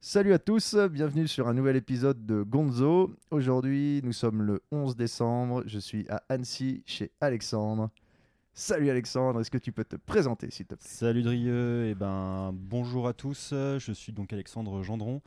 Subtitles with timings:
[0.00, 3.16] Salut à tous, bienvenue sur un nouvel épisode de Gonzo.
[3.32, 5.64] Aujourd'hui, nous sommes le 11 décembre.
[5.66, 7.90] Je suis à Annecy chez Alexandre.
[8.54, 10.88] Salut Alexandre, est-ce que tu peux te présenter s'il te plaît?
[10.88, 13.48] Salut Drieux, et ben bonjour à tous.
[13.52, 15.20] Je suis donc Alexandre Gendron.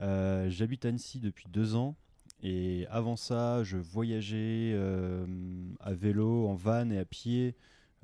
[0.00, 1.94] Euh, J'habite Annecy depuis deux ans.
[2.42, 5.26] Et avant ça, je voyageais euh,
[5.80, 7.54] à vélo, en van et à pied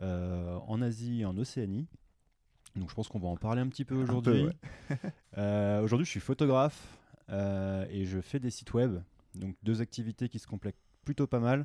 [0.02, 1.86] euh, en Asie et en Océanie.
[2.76, 4.46] Donc je pense qu'on va en parler un petit peu aujourd'hui.
[5.38, 6.98] Euh, aujourd'hui, je suis photographe
[7.30, 9.00] euh, et je fais des sites web.
[9.34, 11.64] Donc deux activités qui se complètent plutôt pas mal.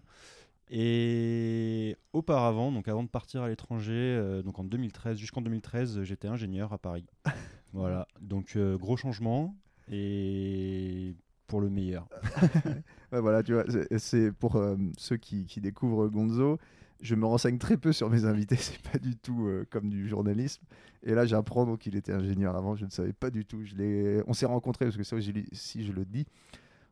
[0.70, 6.28] Et auparavant, donc avant de partir à l'étranger, euh, donc en 2013, jusqu'en 2013, j'étais
[6.30, 7.06] ingénieur à Paris.
[7.74, 9.54] voilà, donc gros changement
[9.92, 11.14] et
[11.48, 12.08] pour le meilleur.
[13.14, 13.64] Ouais, Voilà, tu vois,
[13.98, 14.62] c'est- pour
[14.98, 16.58] ceux qui, qui découvrent Gonzo.
[17.02, 20.08] Je me renseigne très peu sur mes invités, c'est pas du tout euh, comme du
[20.08, 20.64] journalisme.
[21.04, 23.64] Et là, j'apprends donc qu'il était ingénieur avant, je ne savais pas du tout.
[23.64, 25.18] Je on s'est rencontrés, parce que ça,
[25.52, 26.26] si je le dis,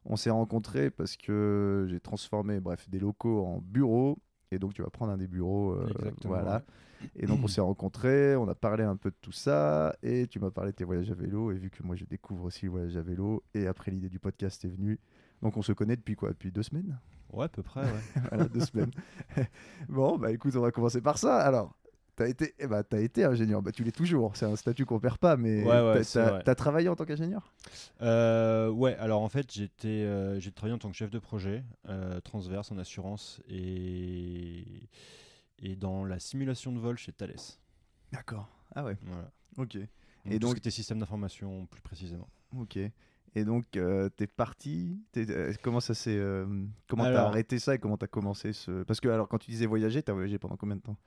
[0.05, 4.19] on s'est rencontrés parce que j'ai transformé bref, des locaux en bureaux.
[4.51, 5.73] Et donc, tu vas prendre un des bureaux.
[5.73, 5.87] euh,
[6.23, 6.57] voilà.
[6.57, 7.09] ouais.
[7.15, 9.95] Et donc, on s'est rencontrés, on a parlé un peu de tout ça.
[10.03, 11.51] Et tu m'as parlé de tes voyages à vélo.
[11.51, 13.43] Et vu que moi, je découvre aussi le voyage à vélo.
[13.53, 14.99] Et après, l'idée du podcast est venue.
[15.41, 16.29] Donc, on se connaît depuis quoi?
[16.29, 16.97] Depuis deux semaines?
[17.31, 17.89] Ouais, à peu près, ouais.
[18.29, 18.91] voilà, deux semaines.
[19.89, 21.37] bon, bah écoute, on va commencer par ça.
[21.39, 21.75] Alors,
[22.15, 23.61] t'as été, eh bah, t'as été ingénieur.
[23.61, 24.37] Bah, tu l'es toujours.
[24.37, 26.01] C'est un statut qu'on perd pas, mais Ouais, ouais,
[26.43, 27.51] t'as- travaillé en tant qu'ingénieur?
[28.01, 31.63] Euh, ouais, alors en fait, j'étais, euh, j'ai travaillé en tant que chef de projet
[31.89, 34.89] euh, transverse en assurance et,
[35.59, 37.35] et dans la simulation de vol chez Thales.
[38.11, 38.47] D'accord.
[38.75, 38.97] Ah ouais.
[39.01, 39.31] Voilà.
[39.57, 39.75] Ok.
[39.77, 39.87] Donc,
[40.27, 42.29] Et tout donc- ce qui était système d'information plus précisément.
[42.57, 42.79] Ok.
[43.35, 45.01] Et donc, euh, t'es parti.
[45.11, 46.45] t'es- euh, comment ça s'est, euh,
[46.87, 49.65] comment t'as arrêté ça et comment t'as commencé ce Parce que alors, quand tu disais
[49.65, 50.97] voyager, t'as voyagé pendant combien de temps?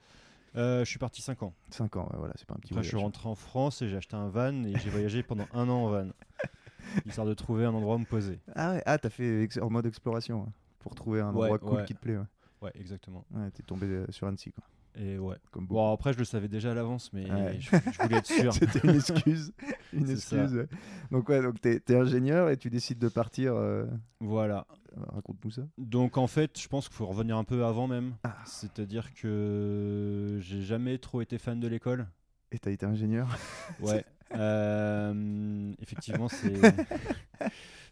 [0.57, 1.55] Euh, je suis parti 5 ans.
[1.71, 2.05] 5 ans.
[2.13, 4.17] ouais, voilà, c'est pas un petit Après, je suis rentré en France et j'ai acheté
[4.17, 6.09] un van et j'ai voyagé pendant un an en van,
[7.07, 8.41] histoire de trouver un endroit où me poser.
[8.55, 8.83] Ah ouais.
[8.87, 11.85] Ah, t'as fait ex- en mode exploration hein, pour trouver un Ouais, endroit cool ouais.
[11.85, 12.17] qui te plaît.
[12.17, 12.25] Ouais.
[12.61, 13.25] Ouais, exactement.
[13.55, 14.65] T'es tombé sur Annecy quoi.
[15.01, 15.37] Et ouais.
[15.53, 15.67] Comme.
[15.67, 17.57] Bon, après, je le savais déjà à l'avance, mais Ouais.
[17.61, 18.53] je, je voulais être sûr.
[18.55, 19.53] C'était une excuse.
[19.93, 20.55] une excuse.
[20.55, 20.67] ouais.
[21.11, 23.55] Donc, ouais, donc t'es, ingénieur et tu décides de partir.
[23.55, 23.87] euh,
[24.21, 24.67] Voilà.
[24.97, 25.63] Raconte-nous ça.
[25.79, 28.15] Donc en fait, je pense qu'il faut revenir un peu avant même.
[28.25, 28.37] Ah.
[28.45, 32.09] C'est-à-dire que j'ai jamais trop été fan de l'école.
[32.51, 33.29] Et t'as été ingénieur
[33.81, 34.05] Ouais.
[34.35, 36.55] Euh, effectivement, c'est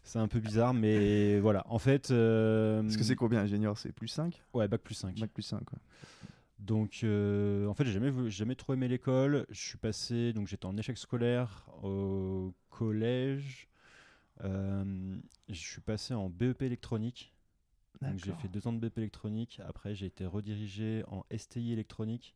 [0.03, 1.63] c'est un peu bizarre, mais voilà.
[1.69, 3.77] En fait, euh, Parce que c'est combien ingénieur?
[3.77, 5.17] C'est plus 5 ouais, bac plus 5.
[5.19, 5.79] Bac plus 5 quoi.
[6.59, 9.45] Donc euh, en fait, j'ai jamais trop aimé l'école.
[9.49, 13.67] Je suis passé, donc j'étais en échec scolaire au collège.
[14.43, 15.17] Euh,
[15.49, 17.33] je suis passé en BEP électronique.
[18.01, 19.59] Donc j'ai fait deux ans de BEP électronique.
[19.67, 22.35] Après, j'ai été redirigé en STI électronique.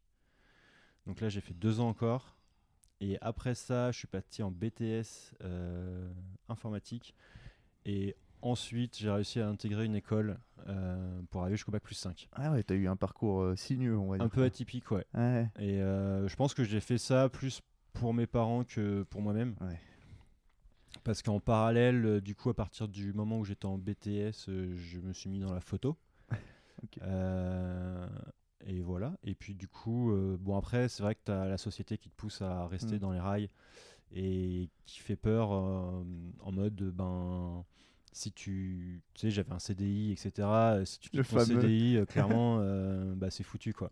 [1.05, 2.35] Donc là, j'ai fait deux ans encore.
[2.99, 6.11] Et après ça, je suis parti en BTS euh,
[6.49, 7.15] informatique.
[7.85, 10.37] Et ensuite, j'ai réussi à intégrer une école
[10.67, 12.29] euh, pour arriver jusqu'au bac plus 5.
[12.33, 14.25] Ah ouais, t'as eu un parcours euh, sinueux, on va dire.
[14.25, 15.05] Un peu atypique, ouais.
[15.13, 15.49] Ouais.
[15.59, 17.61] Et euh, je pense que j'ai fait ça plus
[17.93, 19.55] pour mes parents que pour moi-même.
[19.61, 19.79] Ouais.
[21.03, 25.13] Parce qu'en parallèle, du coup, à partir du moment où j'étais en BTS, je me
[25.13, 25.97] suis mis dans la photo.
[28.67, 29.17] Et voilà.
[29.23, 32.15] Et puis, du coup, bon, après, c'est vrai que tu as la société qui te
[32.15, 32.99] pousse à rester Mm.
[32.99, 33.49] dans les rails
[34.13, 37.63] et qui fait peur en mode, ben.
[38.13, 39.01] Si tu.
[39.13, 40.31] Tu sais, j'avais un CDI, etc.
[40.39, 41.61] euh, Si tu Le quittes ton fameux.
[41.61, 43.91] CDI, euh, clairement, euh, bah, c'est foutu, quoi.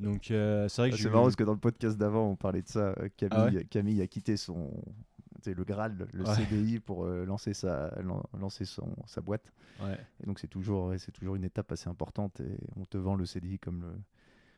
[0.00, 2.30] Donc, euh, c'est vrai que Ah, c'est eu- marrant parce que dans le podcast d'avant,
[2.30, 2.94] on parlait de ça.
[3.16, 4.70] Camille, Ah ouais Camille a quitté son.
[5.46, 6.34] le Graal, le Ouais.
[6.34, 9.52] CDI pour euh, lancer, sa, lan- lancer son, sa boîte.
[9.80, 9.96] Ouais.
[10.22, 13.24] Et donc c'est toujours, c'est toujours une étape assez importante et on te vend le
[13.24, 13.92] CDI comme le,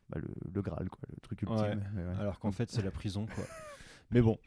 [0.09, 1.57] bah, le, le Graal, quoi, le truc ultime.
[1.59, 1.77] Ouais.
[1.93, 2.15] Mais ouais.
[2.19, 3.43] Alors qu'en fait, c'est la prison, quoi.
[4.09, 4.37] Mais bon.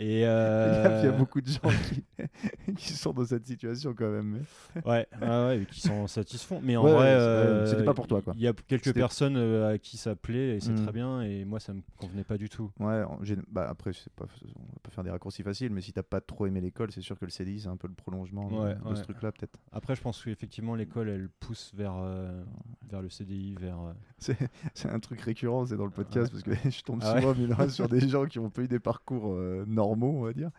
[0.00, 2.04] Et Il y a- il y a euh, beaucoup de gens qui,
[2.76, 4.42] qui sont dans cette situation quand même.
[4.86, 6.60] ouais, ouais, qui s'en satisfont.
[6.62, 8.22] Mais en Ouais, vrai, euh, c'était pas pour toi.
[8.34, 10.82] Il y a quelques personnes euh, à qui ça plaît et c'est Mm.
[10.84, 11.22] très bien.
[11.22, 12.70] Et moi, ça me convenait pas du tout.
[12.78, 13.02] Ouais,
[13.50, 14.26] bah, après, pas,
[14.56, 17.00] on va pas faire des raccourcis faciles, mais si t'as pas trop aimé l'école, c'est
[17.00, 18.94] sûr que le CDI, c'est un peu le prolongement de- Ouais, de, ouais.
[18.96, 19.58] ce truc-là, peut-être.
[19.72, 22.42] Après, je pense qu'effectivement, l'école, elle pousse vers, euh,
[22.88, 23.78] vers le CDI, vers.
[23.80, 24.34] euh,
[24.74, 27.88] C'est un truc récurrent, c'est dans le podcast, parce que je tombe Ah souvent sur
[27.88, 30.50] des gens qui ont pas eu des parcours euh, normaux, on va dire.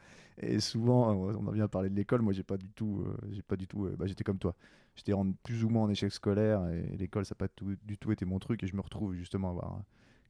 [0.41, 3.03] Et souvent, euh, on en vient à parler de l'école, moi j'ai pas du tout,
[3.05, 4.55] euh, j'ai pas du tout, euh, bah, j'étais comme toi.
[4.95, 8.11] J'étais plus ou moins en échec scolaire et l'école ça n'a pas tout- du tout
[8.11, 9.81] été mon truc et je me retrouve justement à avoir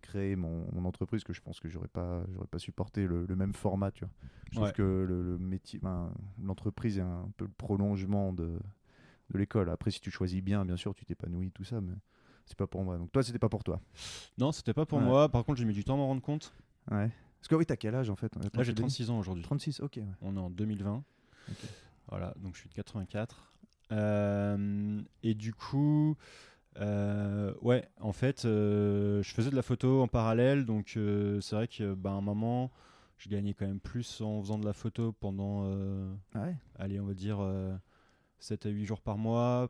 [0.01, 3.35] créé mon, mon entreprise que je pense que j'aurais pas, j'aurais pas supporté le, le
[3.35, 4.13] même format, tu vois.
[4.51, 4.73] Je trouve Ouais.
[4.73, 6.11] que le, le métier, ben,
[6.43, 8.59] l'entreprise est un peu le prolongement de,
[9.31, 9.69] de l'école.
[9.69, 11.93] Après, si tu choisis bien, bien sûr, tu t'épanouis, tout ça, mais
[12.45, 12.97] c'est pas pour moi.
[12.97, 13.79] Donc toi, c'était pas pour toi.
[14.37, 15.05] Non, c'était pas pour Ouais.
[15.05, 15.29] moi.
[15.29, 16.53] Par contre, j'ai mis du temps à m'en rendre compte.
[16.91, 17.09] Ouais.
[17.39, 19.43] Parce que oui, t'as quel âge en fait Là, j'ai 36 ans aujourd'hui.
[19.43, 19.93] 36, ok.
[19.97, 20.05] ouais.
[20.21, 21.03] On est en 2020.
[21.49, 21.55] Ok.
[22.09, 23.53] Voilà, donc je suis de 84.
[23.91, 26.15] Euh, et du coup,
[26.79, 30.97] euh, ouais, en fait, euh, je faisais de la photo en parallèle, donc
[31.41, 32.71] c'est vrai que bah, à un moment,
[33.17, 35.65] je gagnais quand même plus en faisant de la photo pendant,
[36.33, 37.39] Ah ouais allez, on va dire
[38.39, 39.69] 7 à 8 jours par mois.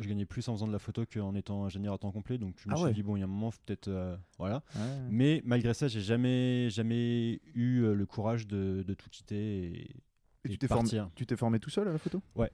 [0.00, 2.54] Je gagnais plus en faisant de la photo qu'en étant ingénieur à temps complet, donc
[2.62, 2.92] je me Ah suis ouais.
[2.92, 3.88] dit, bon, il y a un moment, peut-être.
[3.88, 4.62] euh, voilà.
[4.76, 4.82] Ouais.
[5.10, 9.80] Mais malgré ça, j'ai jamais, jamais eu euh, le courage de, de tout quitter et,
[9.80, 9.90] Et
[10.44, 12.22] et tu t'es formé, tu t'es formé tout seul à la photo?
[12.36, 12.50] Ouais.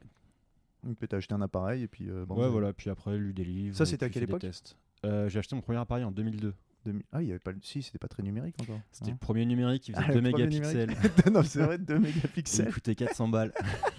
[0.85, 2.08] Donc t'as acheté un appareil et puis.
[2.11, 2.73] euh, bon, Ouais, voilà.
[2.73, 3.76] Puis après, lu des livres.
[3.76, 4.44] Ça, c'était à quelle époque?
[5.05, 6.55] Euh, J'ai acheté mon premier appareil en 2002.
[6.87, 7.52] 2000 Ah, il y avait pas.
[7.52, 8.79] le- Si, c'était pas très numérique encore.
[8.93, 9.14] C'était hein.
[9.14, 10.91] le premier numérique qui faisait Ah, 2 le premier mégapixels.
[11.32, 12.73] non, c'est vrai, 2 et il mégapixels.
[12.73, 13.52] coûtait 400 balles.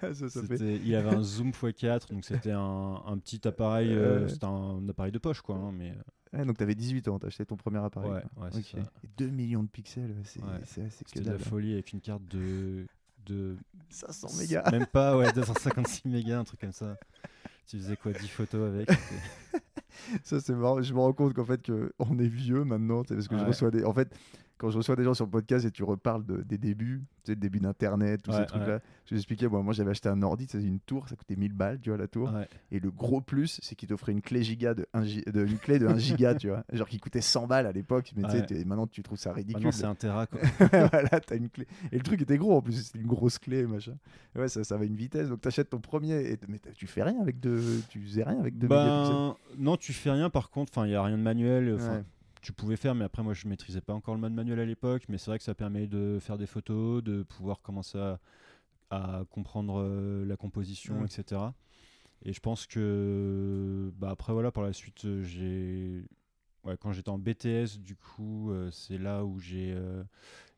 [0.14, 0.56] ça, ça fait.
[0.58, 3.90] C'était- Il avait un zoom x4, donc c'était un, un petit appareil.
[3.92, 4.28] euh, Ouais.
[4.28, 5.56] C'était un, appareil de poche, quoi.
[5.56, 5.94] hein, mais
[6.34, 8.10] euh, donc t'avais 18 ans, t'as acheté ton premier appareil.
[8.10, 8.44] Ouais, quoi.
[8.44, 8.84] ouais, c'est Ok.
[8.84, 8.90] ça.
[9.04, 10.48] Et 2 millions de pixels, c'est Ouais.
[10.62, 10.82] assez
[11.12, 12.86] que de la folie avec une carte de.
[13.26, 13.56] de
[13.90, 14.70] 500 mégas.
[14.70, 16.96] Même pas, ouais, 256 mégas, un truc comme ça.
[17.66, 18.88] Tu faisais quoi 10 photos avec
[20.24, 23.28] Ça c'est marrant, je me rends compte qu'en fait que on est vieux maintenant, parce
[23.28, 24.08] que je reçois des en fait
[24.60, 27.30] quand je reçois des gens sur le podcast et tu reparles de- des débuts, tu
[27.30, 29.90] sais le début d'internet, tous Ouais, ces trucs là, je lui expliquais moi, moi j'avais
[29.90, 32.30] acheté un ordi, c'est une tour, ça coûtait 1000 balles, tu vois la tour.
[32.32, 32.46] Ouais.
[32.70, 35.56] Et le gros plus, c'est qu'il t'offrait une clé giga de, 1 gi- de une
[35.58, 38.54] clé de 1 giga, tu vois, genre qui coûtait 100 balles à l'époque, mais tu
[38.54, 39.56] sais, maintenant tu trouves ça ridicule.
[39.64, 40.40] Maintenant, c'est un Tera, quoi.
[40.92, 41.66] voilà, t'as une clé.
[41.90, 43.96] Et le truc était gros en plus, c'était une grosse clé, machin.
[44.36, 45.28] Ouais, ça, ça va une vitesse.
[45.30, 48.58] Donc t'achètes ton premier, et mais tu fais rien avec deux, tu faisais rien avec
[48.58, 48.68] deux.
[48.68, 50.72] Ben, non, tu fais rien par contre.
[50.74, 51.78] Enfin, il y a rien de manuel.
[52.40, 55.04] Tu pouvais faire, mais après, moi, je maîtrisais pas encore le mode manuel à l'époque.
[55.08, 58.20] Mais c'est vrai que ça permet de faire des photos, de pouvoir commencer à,
[58.90, 61.40] à comprendre euh, la composition, etc.
[62.22, 66.04] Et je pense que, bah, après, voilà, par la suite, euh, j'ai.
[66.64, 70.02] Ouais, quand j'étais en BTS, du coup, euh, c'est là où j'ai euh,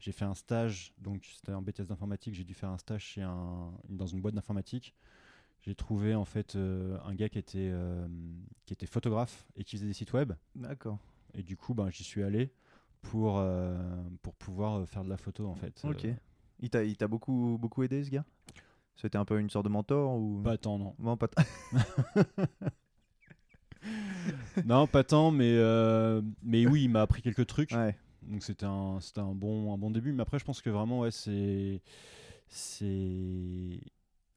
[0.00, 0.92] j'ai fait un stage.
[0.98, 2.34] Donc, c'était en BTS d'informatique.
[2.34, 4.94] J'ai dû faire un stage chez un, dans une boîte d'informatique.
[5.62, 8.08] J'ai trouvé en fait euh, un gars qui était, euh,
[8.66, 10.32] qui était photographe et qui faisait des sites web.
[10.56, 10.98] D'accord.
[11.34, 12.52] Et du coup, ben, j'y suis allé
[13.02, 13.76] pour, euh,
[14.22, 15.80] pour pouvoir euh, faire de la photo en fait.
[15.84, 16.04] Ok.
[16.04, 16.14] Euh,
[16.60, 18.24] Il t'a, il t'a beaucoup, beaucoup aidé ce gars?
[18.96, 20.42] C'était un peu une sorte de mentor ou?
[20.42, 20.94] Pas tant, non.
[20.98, 21.42] Non, pas t-
[24.64, 27.72] non, pas tant, mais, euh, mais oui, il m'a appris quelques trucs.
[27.72, 27.96] Ouais.
[28.22, 30.12] Donc c'était un, c'était un, bon, un bon début.
[30.12, 31.80] Mais après, je pense que vraiment, ouais, c'est.
[32.48, 33.80] c'est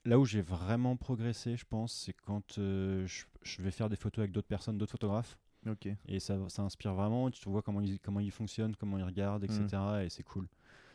[0.06, 3.96] Là où j'ai vraiment progressé, je pense, c'est quand euh, je, je vais faire des
[3.96, 5.38] photos avec d'autres personnes, d'autres photographes.
[5.68, 5.88] Ok.
[6.08, 7.30] Et ça, ça inspire vraiment.
[7.32, 10.04] Tu vois comment ils, comment ils fonctionnent, comment ils regardent, etc.
[10.04, 10.48] Et c'est cool.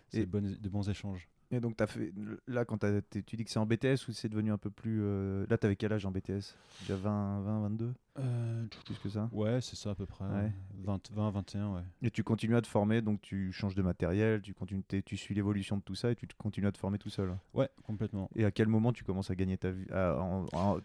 [0.09, 1.29] C'est de, bons échanges.
[1.53, 2.13] Et donc t'as fait
[2.47, 2.79] là quand
[3.11, 5.75] tu dis que c'est en BTS ou c'est devenu un peu plus euh, là t'avais
[5.75, 7.95] quel âge en BTS Déjà 20, 20, 22
[8.85, 9.29] plus que ça?
[9.33, 10.25] ouais, c'est ça à peu près.
[10.25, 10.53] Ouais.
[10.85, 11.83] 20, 20, 21, ouais.
[12.03, 15.35] Et tu continues à te former donc tu changes de matériel, tu continues, tu suis
[15.35, 17.37] l'évolution de tout ça et tu continues à te former tout seul.
[17.55, 18.31] Ouais, complètement.
[18.35, 20.17] Et à quel moment tu commences à gagner ta vie à-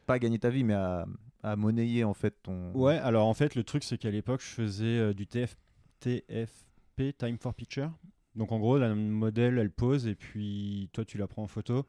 [0.05, 1.05] Pas à gagner ta vie mais à,
[1.45, 2.71] à monnayer en fait ton.
[2.73, 5.55] Ouais, alors en fait, le truc, c'est qu'à l'époque, je faisais euh, du TF,
[5.99, 7.91] TFP, Time for Picture.
[8.35, 11.85] Donc en gros, la modèle, elle pose et puis toi, tu la prends en photo.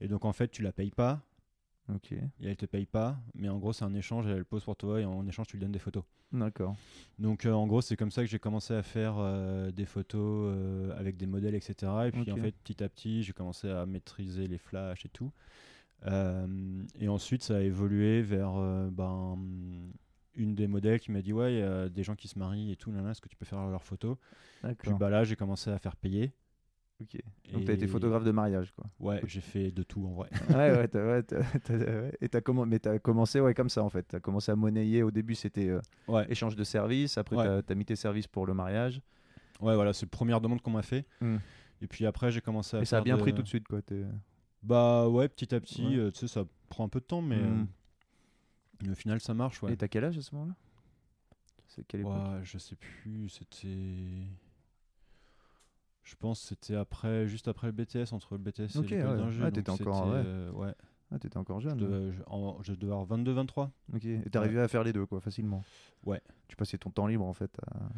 [0.00, 1.22] Et donc en fait, tu la payes pas
[1.92, 2.12] Ok.
[2.12, 3.18] et elle te paye pas.
[3.34, 5.60] Mais en gros, c'est un échange, elle pose pour toi et en échange, tu lui
[5.60, 6.04] donnes des photos.
[6.32, 6.74] D'accord.
[7.18, 10.52] Donc euh, en gros, c'est comme ça que j'ai commencé à faire euh, des photos
[10.52, 11.92] euh, avec des modèles, etc.
[12.06, 15.30] Et puis en fait, petit à petit, j'ai commencé à maîtriser les flashs et tout.
[16.06, 19.38] Euh, et ensuite, ça a évolué vers euh, ben,
[20.34, 22.72] une des modèles qui m'a dit Ouais, il y a des gens qui se marient
[22.72, 24.16] et tout, là, là, est-ce que tu peux faire leurs photos?
[24.78, 26.32] Puis bah, là, j'ai commencé à faire payer.
[27.02, 27.16] Ok.
[27.52, 28.84] Donc t'as été Et- photographe de mariage quoi.
[29.00, 30.30] Ouais, j'ai fait de tout en vrai.
[30.50, 30.86] ouais ouais.
[30.88, 32.12] t'as- ouais, t'as- t'as- ouais.
[32.20, 34.04] Et t'as comment Mais t'as commencé ouais comme ça en fait.
[34.04, 35.02] T'as commencé à monnayer.
[35.02, 37.18] Au début c'était euh, Ouais, échange de services.
[37.18, 39.00] Après t'as, t'as mis tes services pour le mariage.
[39.60, 41.04] ouais voilà, c'est la première demande qu'on m'a fait.
[41.20, 41.38] Hmm.
[41.82, 43.66] Et puis après, j'ai commencé à Et ça a bien de- pris tout de suite
[43.66, 43.82] quoi.
[43.82, 44.04] t'es-
[44.64, 45.96] Bah ouais, petit à petit, Ouais.
[45.96, 47.66] euh, tu sais, ça prend un peu de temps, mais, Hmm.
[48.86, 49.62] euh, au final, ça marche.
[49.62, 49.72] Ouais.
[49.72, 50.54] Et t'as quel âge à ce moment-là?
[51.68, 52.12] C'est quelle époque?
[52.14, 54.26] Ouais, je sais plus, c'était.
[56.02, 59.38] Je pense que c'était après, juste après le BTS, entre le BTS et l'école ouais.
[59.42, 60.22] Ah, t'étais encore, ouais.
[60.24, 60.74] euh, ouais.
[61.10, 61.78] Ah t'étais encore Je jeune.
[61.78, 61.82] hein.
[61.82, 63.70] devais, je- en- je devais avoir 22-23.
[63.94, 64.04] Ok.
[64.04, 65.62] Et t'arrivais à faire les deux quoi facilement.
[66.04, 66.20] Ouais.
[66.48, 67.56] Tu passais ton temps libre en fait.
[67.66, 67.88] à-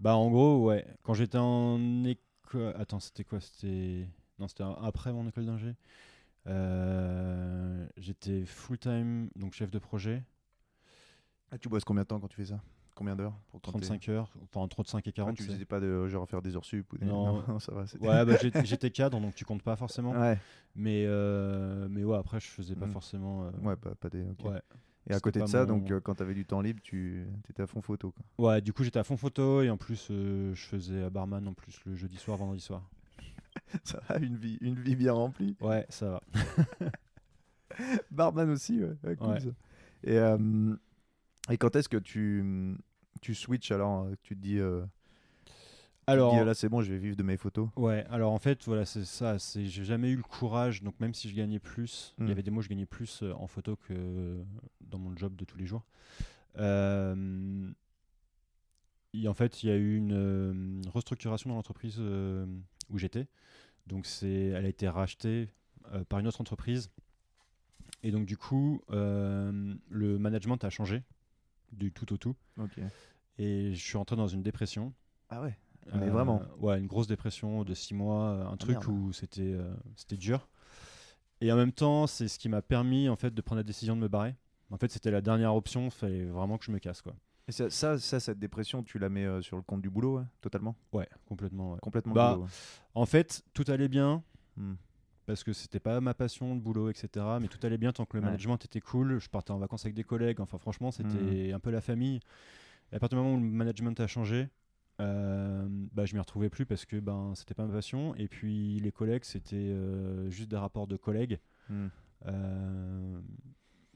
[0.00, 0.86] Bah en gros, ouais.
[1.02, 2.74] Quand j'étais en école...
[2.76, 3.40] Attends, c'était quoi?
[3.40, 4.06] C'était...
[4.38, 5.74] Non, c'était après mon école d'ingé.
[6.46, 10.22] Euh, J'étais full-time, donc chef de projet.
[11.50, 12.60] Ah, tu bosses combien de temps quand tu fais ça?
[12.94, 15.36] Combien d'heures pour quand t'es- 35 heures, enfin entre 35 et Ah, 40.
[15.36, 17.06] tu c'est- faisais pas de genre faire des heures sup ou des...
[17.06, 17.42] Non.
[17.48, 17.84] non, ça va.
[18.00, 20.12] Ouais, bah, j'étais cadre, donc tu comptes pas forcément.
[20.12, 20.38] Ouais.
[20.76, 22.90] Mais, euh, mais ouais, après, je faisais pas Mm.
[22.92, 23.44] forcément.
[23.44, 24.22] euh, Ouais, pas, pas des.
[24.22, 24.60] ouais.
[25.08, 27.62] Et à côté de ça, mon- donc euh, quand t'avais du temps libre, tu étais
[27.62, 28.12] à fond photo.
[28.12, 28.46] Quoi.
[28.52, 31.46] Ouais, du coup, j'étais à fond photo et en plus, euh, je faisais à barman
[31.48, 32.88] en plus le jeudi soir, vendredi soir.
[33.84, 35.56] Ça va, une vie, une vie bien remplie.
[35.60, 36.20] Ouais, ça va.
[38.10, 38.94] Barman aussi, ouais.
[39.02, 39.40] Ouais, cool, Ouais.
[39.40, 39.48] ça.
[40.04, 40.76] Et, euh,
[41.50, 42.76] et quand est-ce que tu,
[43.20, 44.82] tu switches alors euh, Tu te dis, euh,
[45.46, 45.54] tu
[46.04, 47.68] te Alors, dis, là c'est bon, je vais vivre de mes photos?
[47.76, 49.38] ouais, alors en fait, voilà, c'est ça.
[49.38, 50.82] C'est, j'ai jamais eu le courage.
[50.82, 52.28] Donc même si je gagnais plus, il Mm.
[52.28, 54.38] y avait des mois où je gagnais plus en photo que
[54.82, 55.84] dans mon job de tous les jours.
[56.58, 57.70] Euh,
[59.14, 61.96] et en fait, il y a eu une restructuration dans l'entreprise
[62.90, 63.26] où j'étais.
[63.86, 65.48] Donc c'est, elle a été rachetée
[65.92, 66.90] euh, par une autre entreprise.
[68.02, 71.02] Et donc du coup, euh, le management a changé
[71.72, 72.36] du tout au tout.
[72.58, 72.78] Ok.
[73.38, 74.92] Et je suis rentré dans une dépression.
[75.28, 75.56] Ah ouais
[75.94, 78.86] Mais vraiment Ouais, une grosse dépression de six mois, euh, un truc merde.
[78.86, 80.48] où c'était euh, c'était dur.
[81.40, 83.96] Et en même temps, c'est ce qui m'a permis en fait de prendre la décision
[83.96, 84.34] de me barrer.
[84.70, 85.86] En fait, c'était la dernière option.
[85.86, 87.14] Il fallait vraiment que je me casse, quoi.
[87.46, 90.18] Et ça, ça, ça, cette dépression, tu la mets euh, sur le compte du boulot,
[90.18, 90.74] ouais, totalement?
[90.92, 91.72] Ouais, complètement.
[91.72, 91.78] ouais.
[91.82, 92.50] Complètement Bah, boulot, ouais.
[92.94, 94.22] En fait, tout allait bien
[94.56, 94.74] Hmm.
[95.26, 97.26] parce que c'était pas ma passion, le boulot, etc.
[97.40, 99.18] Mais tout allait bien tant que le management était cool.
[99.18, 100.40] Je partais en vacances avec des collègues.
[100.40, 101.56] Enfin, franchement, c'était Hmm.
[101.56, 102.20] un peu la famille.
[102.92, 104.48] Et à partir du moment où le management a changé,
[105.00, 108.14] euh, bah, je m'y retrouvais plus parce que ben c'était pas ma passion.
[108.14, 111.40] Et puis les collègues, c'était euh, juste des rapports de collègues.
[111.68, 111.88] Hmm.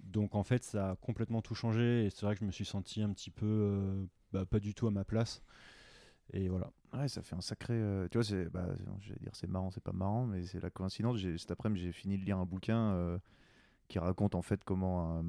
[0.08, 2.06] Donc en fait, ça a complètement tout changé.
[2.06, 4.74] Et c'est vrai que je me suis senti un petit peu euh, bah, pas du
[4.74, 5.42] tout à ma place.
[6.32, 6.70] Et voilà.
[6.94, 7.74] Ouais, ça fait un sacré.
[7.74, 8.66] euh, tu vois, c'est, bah,
[9.00, 11.18] je vais dire c'est marrant, c'est pas marrant, mais c'est la coïncidence.
[11.18, 13.18] J'ai, cet après-midi, j'ai fini de lire un bouquin euh,
[13.88, 15.22] qui raconte en fait comment.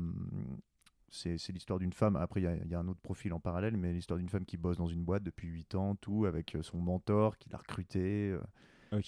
[1.09, 2.15] c'est, l'histoire d'une femme.
[2.15, 4.29] Après, il y a- il y, a un autre profil en parallèle, mais l'histoire d'une
[4.29, 7.57] femme qui bosse dans une boîte depuis 8 ans, tout, avec son mentor qui l'a
[7.57, 8.36] recruté.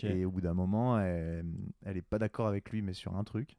[0.03, 1.45] Et au bout d'un moment, elle,
[1.85, 3.57] elle est pas d'accord avec lui, mais sur un truc.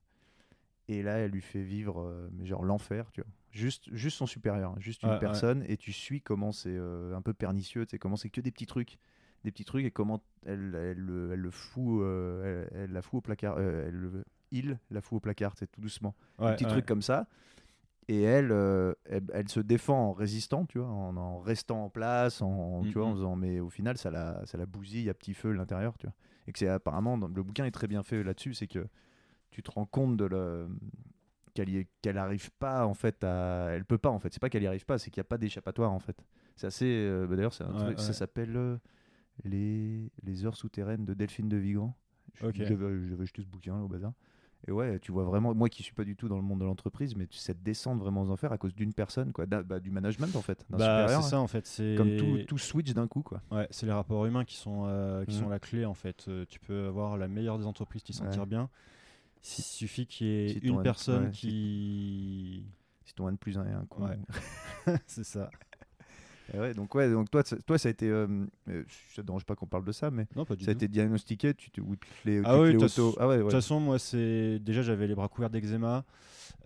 [0.88, 3.30] Et là, elle lui fait vivre, euh, mais genre l'enfer, tu vois.
[3.52, 5.20] Juste, juste son supérieur, juste une Ouais, ouais.
[5.20, 8.40] personne, et tu suis comment c'est euh, un peu pernicieux, tu sais, comment c'est que
[8.40, 8.98] des petits trucs,
[9.44, 13.18] des petits trucs, et comment elle, elle, le- elle le fout, euh, elle, la fout
[13.18, 16.70] au placard, le- il la fout au placard, c'est tout doucement, Ouais, des petits ouais.
[16.70, 17.26] trucs comme ça.
[18.08, 18.50] Et elle,
[19.06, 23.06] elle, se défend en résistant, tu vois, en, en restant en place, en, tu vois,
[23.06, 26.06] en faisant, mais au final, ça la, ça la bousille à petit feu l'intérieur, tu
[26.06, 26.14] vois.
[26.48, 28.86] Et que c'est apparemment, dans- le bouquin est très bien fait là-dessus, c'est que
[29.52, 30.68] tu te rends compte de le
[31.54, 34.62] qu'elle qu'elle arrive pas en fait à elle peut pas en fait c'est pas qu'elle
[34.62, 36.16] y arrive pas c'est qu'il n'y a pas d'échappatoire en fait
[36.56, 38.78] c'est assez euh, bah, d'ailleurs c'est un Ouais, truc ça s'appelle euh,
[39.44, 41.94] les les heures souterraines de Delphine de Vigan
[42.52, 42.76] j'avais
[43.08, 44.12] j'avais acheté ce bouquin là, au bazar
[44.66, 46.64] et ouais tu vois vraiment moi qui suis pas du tout dans le monde de
[46.64, 49.90] l'entreprise mais tu- cette descente vraiment aux enfers à cause d'une personne quoi bah, du
[49.90, 51.66] management en fait Bah, c'est ça en fait.
[51.66, 54.84] C'est comme tout, tout switch d'un coup quoi Ouais, c'est les rapports humains qui sont,
[54.86, 55.40] euh, qui Mhm.
[55.42, 56.30] sont la clé en fait.
[56.48, 58.46] Tu peux avoir la meilleure des entreprises, t'y sentir Ouais.
[58.46, 58.70] bien.
[59.44, 62.64] Il suffit qu'il y ait Si une N- personne ouais, si- qui.
[63.04, 64.18] si ton N plus 1 est un Ouais.
[65.06, 65.50] c'est ça.
[66.54, 68.26] Et ouais, donc ouais, donc toi, ça- toi ça a été, euh,
[68.68, 68.84] euh,
[69.14, 70.70] ça te dérange pas qu'on parle de ça, mais Non, ça a tout.
[70.70, 73.48] été diagnostiqué, tu te, ou tu te l'es, Ah oui, auto, ah ouais, De ouais.
[73.48, 76.04] toute façon, moi, c'est déjà j'avais les bras couverts d'eczéma.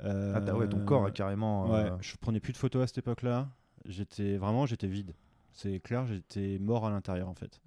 [0.05, 1.71] Euh, Ah, ouais, ton corps a carrément.
[1.71, 3.49] Ouais, euh, je prenais plus de photos à cette époque-là.
[3.87, 5.13] J'étais vraiment, j'étais vide.
[5.57, 7.61] C'est clair, j'étais mort à l'intérieur en fait.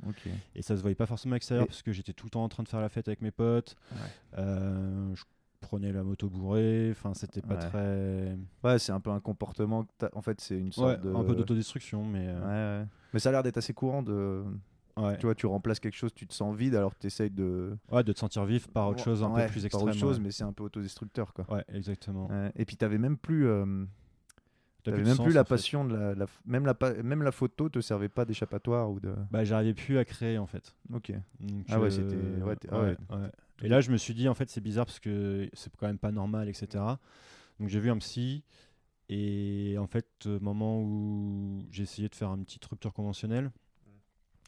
[0.56, 2.50] Et ça se voyait pas forcément à l'extérieur parce que j'étais tout le temps en
[2.50, 3.76] train de faire la fête avec mes potes.
[3.92, 3.98] Ouais.
[4.38, 5.24] Euh, je
[5.60, 6.90] prenais la moto bourrée.
[6.92, 7.60] Enfin, c'était pas Ouais.
[7.70, 8.38] très.
[8.64, 9.86] Ouais, c'est un peu un comportement.
[10.14, 11.14] En fait, c'est une Ouais, sorte de.
[11.14, 12.28] un peu d'autodestruction, mais.
[12.30, 12.88] Euh, ouais.
[13.14, 14.44] Mais ça a l'air d'être assez courant de.
[14.98, 15.18] ouais.
[15.18, 17.76] Tu vois, tu remplaces quelque chose, tu te sens vide, alors que tu essayes de.
[17.92, 19.90] Ouais, de te sentir vif par autre chose un peu plus par extrême.
[19.90, 21.46] autre chose, mais c'est un peu autodestructeur, quoi.
[21.52, 22.30] Ouais, exactement.
[22.56, 23.48] Et puis, t'avais même plus.
[23.48, 23.86] euh,
[24.92, 25.50] T'avais même sens, plus la fait.
[25.50, 29.14] passion de la, la- même la même la photo te servait pas d'échappatoire ou de.
[29.32, 30.76] Bah, j'arrivais plus à créer en fait.
[30.94, 31.12] Ok.
[31.40, 32.98] Donc, Ah ouais, euh, c'était- ouais, ah ouais.
[33.24, 33.32] ouais.
[33.64, 35.98] Et là, je me suis dit, en fait, c'est bizarre parce que c'est quand même
[36.00, 37.00] pas normal, etc.
[37.60, 38.44] Donc, j'ai vu un psy.
[39.10, 43.52] Et en fait, au moment où j'ai essayé de faire une petite rupture conventionnelle,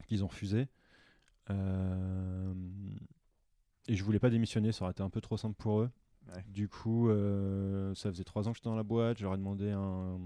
[0.08, 0.68] qu'ils ont refusé.
[1.50, 2.54] euh,
[3.88, 5.90] et je voulais pas démissionner, ça aurait été un peu trop simple pour eux.
[6.28, 6.44] Ouais.
[6.48, 10.20] Du coup, euh, ça faisait trois ans que j'étais dans la boîte, ai demandé un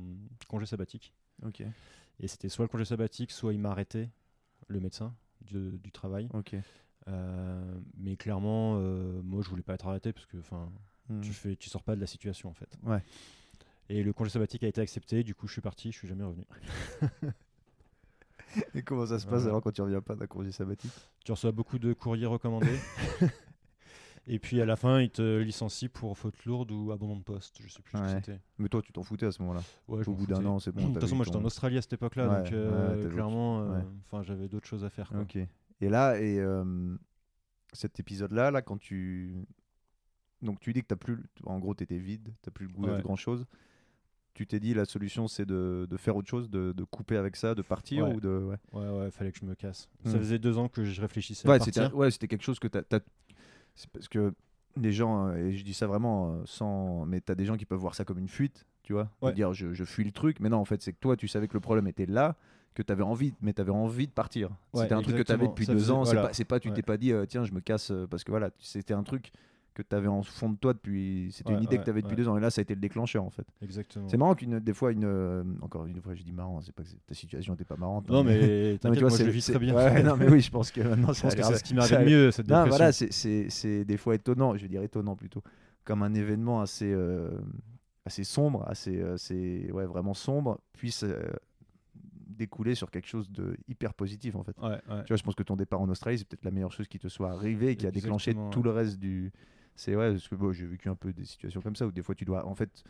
[0.48, 1.14] congé sabbatique.
[1.46, 1.64] Ok.
[2.20, 4.10] Et c'était soit le congé sabbatique, soit il m'a arrêté,
[4.68, 6.30] le médecin du, du travail.
[6.34, 6.56] Ok.
[7.08, 10.72] Euh, mais clairement, euh, moi, je voulais pas être arrêté parce que, enfin,
[11.08, 11.22] Hmm.
[11.22, 12.80] tu fais, tu sors pas de la situation en fait.
[12.82, 13.04] Ouais.
[13.90, 15.24] Et le congé sabbatique a été accepté.
[15.24, 15.92] Du coup, je suis parti.
[15.92, 16.46] Je suis jamais revenu.
[18.74, 20.92] Et comment ça se passe alors quand tu reviens pas d'un congé sabbatique?
[21.24, 22.80] Tu reçois beaucoup de courriers recommandés.
[24.28, 27.60] Et puis à la fin, ils te licencient pour faute lourde ou abandon de poste.
[27.64, 28.08] Je sais plus ce Ouais.
[28.10, 28.40] que c'était.
[28.58, 29.62] Mais toi, tu t'en foutais à ce moment-là.
[29.88, 30.82] Ouais, Au bout d'un an, c'est bon.
[30.90, 33.82] De toute façon, moi j'étais en Australie à cette époque-là, Ouais, donc euh, clairement, euh,
[34.06, 35.10] enfin, j'avais d'autres choses à faire.
[35.10, 35.22] quoi.
[35.22, 35.38] Ok.
[35.82, 36.96] Et là, et euh,
[37.74, 39.36] cet épisode-là, là, quand tu.
[40.42, 41.24] Donc, tu dis que t'as plus.
[41.46, 43.46] En gros, t'étais vide, t'as plus le goût de grand-chose.
[44.34, 47.36] tu t'es dit la solution c'est de, de faire autre chose, de, de couper avec
[47.36, 48.16] ça, de partir Ouais.
[48.16, 48.30] ou de.
[48.30, 49.88] Ouais, Ouais, ouais, fallait que je me casse.
[50.04, 50.10] Hmm.
[50.12, 52.68] Ça faisait deux ans que je réfléchissais ouais à c'était ouais, c'était quelque chose que
[52.68, 52.82] t'as.
[52.82, 53.00] t'as-
[53.76, 54.34] C'est parce que
[54.78, 57.06] les gens, euh, et je dis ça vraiment euh, sans.
[57.06, 59.10] Mais t'as des gens qui peuvent voir ça comme une fuite, tu vois.
[59.22, 59.34] Ouais.
[59.34, 61.48] dire je, je fuis le truc, mais non, en fait, c'est que toi, tu savais
[61.48, 62.36] que le problème était là,
[62.74, 64.50] que t'avais envie, mais t'avais envie de partir.
[64.74, 66.28] Ouais, c'était un truc que t'avais depuis Ça deux faisait- ans, c'est voilà.
[66.30, 66.74] pas, c'est pas, tu Ouais.
[66.76, 69.32] t'es pas dit, euh, tiens, je me casse, parce que voilà, c'était un truc
[69.76, 71.30] que t'avais en fond de toi depuis.
[71.32, 72.24] C'était Ouais, une idée ouais, que t'avais depuis ouais.
[72.24, 73.46] deux ans, et là, ça a été le déclencheur, en fait.
[73.62, 74.08] Exactement.
[74.10, 76.82] C'est marrant qu'une des fois une euh, encore une fois je dis marrant c'est pas
[76.84, 79.46] que ta situation n'était pas marrante Non, mais non, tu vois moi je le vis
[79.46, 79.76] très bien.
[79.76, 81.74] ouais, non mais oui je pense que maintenant je pense que a c'est ce qui
[81.76, 82.78] de mieux, cette non dépression.
[82.78, 85.44] voilà c'est- des fois étonnant je veux dire étonnant plutôt
[85.84, 87.30] comme un événement assez euh,
[88.06, 91.20] assez sombre assez euh, assez ouais vraiment sombre puisse euh,
[92.28, 95.04] découler sur quelque chose de hyper positif en fait Ouais, ouais.
[95.04, 97.00] tu vois je pense que ton départ en Australie c'est peut-être la meilleure chose qui
[97.00, 98.66] te soit arrivée et qui a déclenché Exactement, tout ouais.
[98.66, 99.32] le reste du
[99.76, 102.02] c'est ouais parce que bon, j'ai vécu un peu des situations comme ça où des
[102.04, 102.84] fois tu dois en fait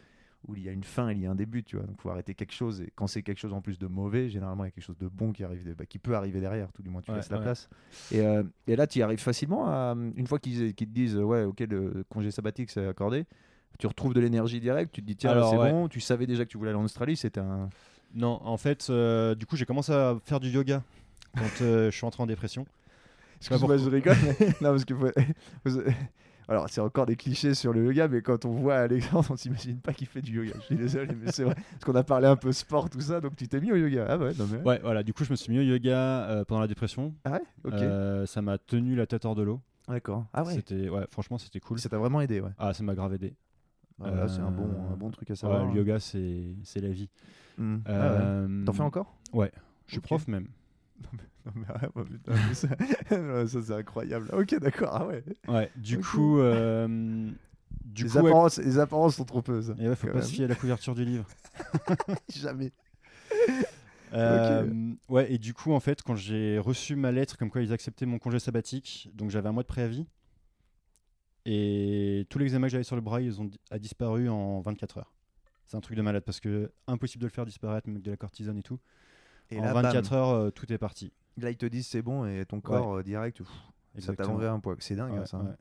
[0.47, 2.09] où il y a une fin il y a un début tu vois donc faut
[2.09, 4.69] arrêter quelque chose et quand c'est quelque chose en plus de mauvais généralement il y
[4.69, 6.89] a quelque chose de bon qui arrive de- bah, qui peut arriver derrière tout du
[6.89, 7.43] moins tu Ouais, laisses la ouais.
[7.43, 7.69] place
[8.11, 11.43] et, euh, et là tu y arrives facilement à, une fois qu'ils te disent ouais
[11.43, 13.25] ok le congé sabbatique c'est accordé
[13.79, 15.71] tu retrouves de l'énergie directe tu te dis tiens c'est ouais.
[15.71, 17.69] bon tu savais déjà que tu voulais aller en Australie c'était un
[18.13, 20.83] Non, en fait, euh, du coup, j'ai commencé à faire du yoga
[21.37, 22.65] quand euh, je suis entré en dépression.
[23.41, 24.15] Excuse-moi, je rigole.
[24.61, 24.93] non, parce que.
[26.47, 29.79] Alors, c'est encore des clichés sur le yoga, mais quand on voit Alexandre, on s'imagine
[29.79, 30.51] pas qu'il fait du yoga.
[30.59, 31.55] Je suis désolé, mais c'est vrai.
[31.55, 34.05] Parce qu'on a parlé un peu sport, tout ça, donc tu t'es mis au yoga.
[34.09, 34.61] Ah ouais, non mais.
[34.61, 35.97] Ouais, voilà, du coup, je me suis mis au yoga
[36.29, 37.13] euh, pendant la dépression.
[37.25, 37.41] Ah ouais?
[37.63, 37.73] Ok.
[37.73, 39.59] Euh, ça m'a tenu la tête hors de l'eau.
[39.87, 40.25] D'accord.
[40.33, 40.53] Ah ouais.
[40.53, 41.79] C'était, ouais, franchement, c'était cool.
[41.79, 42.51] Ça t'a vraiment aidé, ouais.
[42.57, 43.33] Ah, ça m'a grave aidé.
[43.97, 45.65] Voilà, c'est un bon, Euh, un bon truc à Ouais, savoir.
[45.65, 47.09] le yoga, c'est, c'est la vie.
[47.57, 47.77] Hmm.
[47.85, 48.65] Ah ouais.
[48.65, 49.15] T'en fais encore?
[49.31, 49.51] Ouais,
[49.87, 50.47] je suis prof même.
[51.03, 51.09] Non,
[51.55, 52.53] mais bah, putain, mais
[53.47, 54.29] ça, c'est incroyable.
[54.33, 54.89] Ok, d'accord.
[54.93, 55.23] Ah ouais.
[55.47, 56.03] Ouais, du Ok.
[56.05, 56.87] coup, euh,
[57.83, 59.75] du les, coup, apparences, les apparences sont trompeuses.
[59.77, 60.27] et ouais, faut quand pas même.
[60.27, 61.27] se fier à la couverture du livre.
[62.29, 62.71] Jamais.
[64.13, 67.73] Euh, Ouais, et du coup, en fait, quand j'ai reçu ma lettre comme quoi ils
[67.73, 70.05] acceptaient mon congé sabbatique, donc j'avais un mois de préavis,
[71.45, 74.97] et tout l'examen que j'avais sur le bras, ils ont di- a disparu en 24
[74.99, 75.13] heures.
[75.65, 78.11] C'est un truc de malade parce que impossible de le faire disparaître, même avec de
[78.11, 78.79] la cortisone et tout.
[79.51, 80.19] Et en là, 24 bam.
[80.19, 81.11] heures, euh, tout est parti.
[81.37, 83.47] Là, ils te disent c'est bon et ton corps euh, direct, pff,
[84.03, 84.75] ça t'a enlevé un poids.
[84.79, 85.37] C'est dingue, hein, Ouais, ça.
[85.37, 85.51] ouais.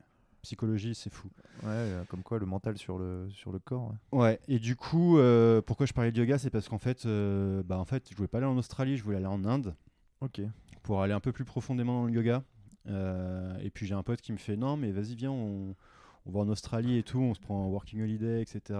[0.41, 1.27] Psychologie, c'est fou.
[1.63, 3.91] Ouais, euh, comme quoi le mental sur le, sur le corps.
[4.11, 4.19] ouais.
[4.19, 7.63] Ouais, et du coup, euh, pourquoi je parlais de yoga, c'est parce qu'en fait, euh,
[7.63, 9.73] bah, en fait, je voulais pas aller en Australie, je voulais aller en Inde
[10.21, 10.41] Ok.
[10.83, 12.43] pour aller un peu plus profondément dans le yoga.
[12.87, 15.75] Euh, et puis j'ai un pote qui me fait non, mais vas-y, viens, on,
[16.27, 18.79] on va en Australie et tout, on se prend un working holiday, etc.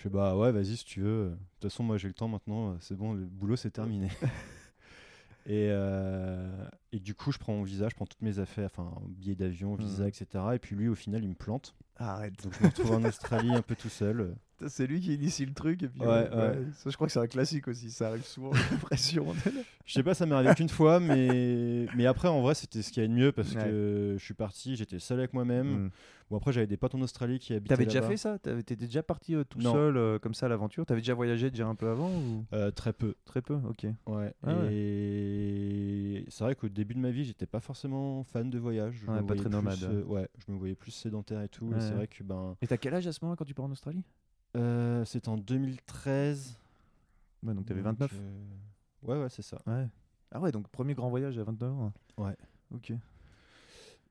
[0.00, 1.28] Je fais bah ouais, vas-y si tu veux.
[1.28, 4.08] De toute façon, moi j'ai le temps maintenant, c'est bon, le boulot c'est terminé.
[5.44, 8.90] et, euh, et du coup, je prends mon visa, je prends toutes mes affaires, enfin,
[9.08, 10.08] billet d'avion, visa, Mhm.
[10.08, 10.26] etc.
[10.54, 11.74] Et puis lui, au final, il me plante.
[11.96, 12.42] Arrête.
[12.42, 14.34] Donc je me retrouve en Australie un peu tout seul.
[14.68, 15.82] C'est lui qui initie le truc.
[15.82, 16.58] Et puis, Ouais, ouais.
[16.74, 17.90] Ça, je crois que c'est un classique aussi.
[17.90, 19.26] Ça arrive souvent, j'ai l'impression.
[19.86, 22.92] Je sais pas, ça m'est arrivé qu'une fois, mais, mais après, en vrai, c'était ce
[22.92, 23.64] qu'il y a de mieux parce Ouais.
[23.64, 25.86] que je suis parti, j'étais seul avec moi-même.
[25.86, 25.90] Hmm.
[26.30, 28.38] Bon, après, j'avais des potes en Australie qui habitaient T'avais déjà fait ça?
[28.38, 29.72] T'avais- T'étais déjà parti euh, tout Non.
[29.72, 30.86] seul euh, comme ça à l'aventure?
[30.86, 32.44] T'avais déjà voyagé déjà un peu avant ou?
[32.52, 33.16] Euh, Très peu.
[33.24, 33.84] très peu Ok.
[34.06, 34.32] Ouais.
[34.44, 34.72] Ah ouais.
[34.72, 38.94] et c'est vrai qu'au début de ma vie, j'étais pas forcément fan de voyage.
[39.00, 39.82] Je pas voyais très plus, nomade.
[39.82, 41.66] euh, ouais, je me voyais plus sédentaire et tout.
[41.66, 43.54] Ouais, et c'est vrai que ben, Et t'as quel âge à ce moment quand tu
[43.54, 44.04] pars en Australie?
[44.56, 46.56] Euh, c'était en 2013.
[47.42, 48.12] Ouais, donc t'avais donc, 29.
[48.14, 48.40] euh,
[49.02, 49.58] Ouais, ouais, c'est ça.
[49.66, 49.86] Ouais.
[50.32, 51.92] Ah ouais, donc premier grand voyage à 29 ans.
[52.18, 52.36] Ouais.
[52.74, 52.92] Ok.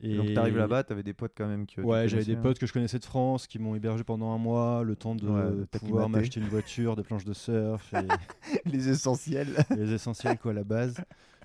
[0.02, 2.41] Et Donc t'arrives là-bas, t'avais des potes quand même que Ouais, j'avais des connaissais, hein.
[2.41, 5.28] potes que je connaissais de France qui m'ont hébergé pendant un mois, le temps de
[5.28, 8.08] Ouais, pouvoir m'acheter une voiture, des planches de surf et
[8.65, 9.58] les essentiels.
[9.75, 10.95] les essentiels quoi à la base.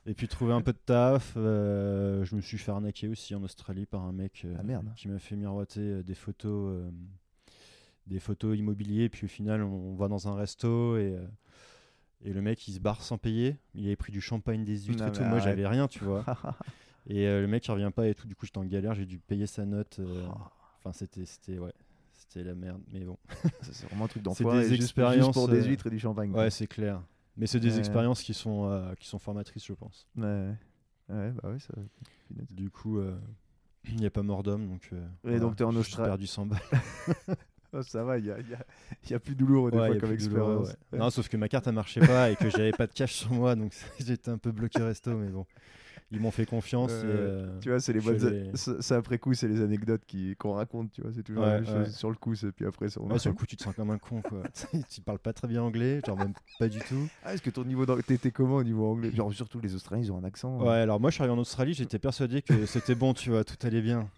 [0.06, 1.32] Et puis trouver un peu de taf.
[1.36, 4.86] euh, je me suis fait arnaquer aussi en Australie par un mec euh, Ah, merde.
[4.94, 6.80] qui m'a fait miroiter des photos,
[8.06, 9.08] des photos immobiliers.
[9.08, 11.26] Puis au final, on va dans un resto et euh,
[12.24, 13.56] et le mec il se barre sans payer.
[13.74, 15.24] Il avait pris du champagne, des huîtres Non, et tout.
[15.24, 16.24] Moi j'avais rien, tu vois.
[17.06, 18.26] Et euh, le mec il revient pas et tout.
[18.26, 18.94] Du coup j'étais en galère.
[18.94, 19.98] J'ai dû payer sa note.
[20.00, 20.26] euh.
[20.78, 21.72] Enfin c'était c'était ouais.
[22.14, 23.18] C'était la merde, mais bon.
[23.60, 24.58] C'est vraiment un truc C'est d'enfoiré.
[24.60, 26.30] des juste- Juste expériences, pour des huîtres et du champagne.
[26.32, 27.02] Ouais, c'est clair.
[27.36, 30.06] Mais c'est des expériences qui sont, qui sont formatrices, je pense.
[30.16, 31.14] Ouais, ouais.
[31.14, 31.74] Ouais, bah oui, ça.
[32.50, 33.14] Du coup, euh,
[33.86, 34.88] il n'y a pas mort d'homme, donc.
[34.94, 36.08] euh, Et donc, t'es en j'ai Australie.
[36.08, 36.60] perdu 100 balles.
[37.76, 38.64] Oh, ça va, il y a, il y a-
[39.04, 40.68] il y a plus douloureux des Ouais, fois comme expérience.
[40.92, 40.98] ouais.
[40.98, 43.32] Non, sauf que ma carte, elle marchait pas et que j'avais pas de cash sur
[43.32, 45.44] moi, donc j'étais un peu bloqué resto, mais bon.
[46.12, 46.90] Ils m'ont fait confiance.
[46.92, 48.24] et, Ouais, euh, Tu vois, c'est les bonnes.
[48.24, 50.02] allé- ça- ça, après coup, c'est les anecdotes
[50.38, 51.10] qu'on raconte, tu vois.
[51.12, 53.36] C'est toujours la Ouais, même chose sur le coup, c'est- puis après, on sur le
[53.36, 54.42] coup, tu te sens comme un con, quoi.
[54.88, 57.08] tu parles pas très bien anglais, genre même pas du tout.
[57.24, 58.02] Ah, est-ce que ton niveau d'anglais.
[58.04, 59.10] T'étais comment au niveau anglais?
[59.12, 60.60] Genre, surtout les Australiens, ils ont un accent.
[60.60, 60.64] hein.
[60.64, 63.42] Ouais, alors moi, je suis arrivé en Australie, j'étais persuadé que c'était bon, tu vois,
[63.44, 64.08] tout allait bien.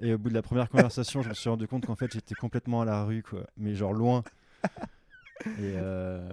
[0.00, 2.34] Et au bout de la première conversation, je me suis rendu compte qu'en fait, j'étais
[2.34, 3.46] complètement à la rue, quoi.
[3.56, 4.24] Mais genre loin.
[5.58, 6.28] Et, euh,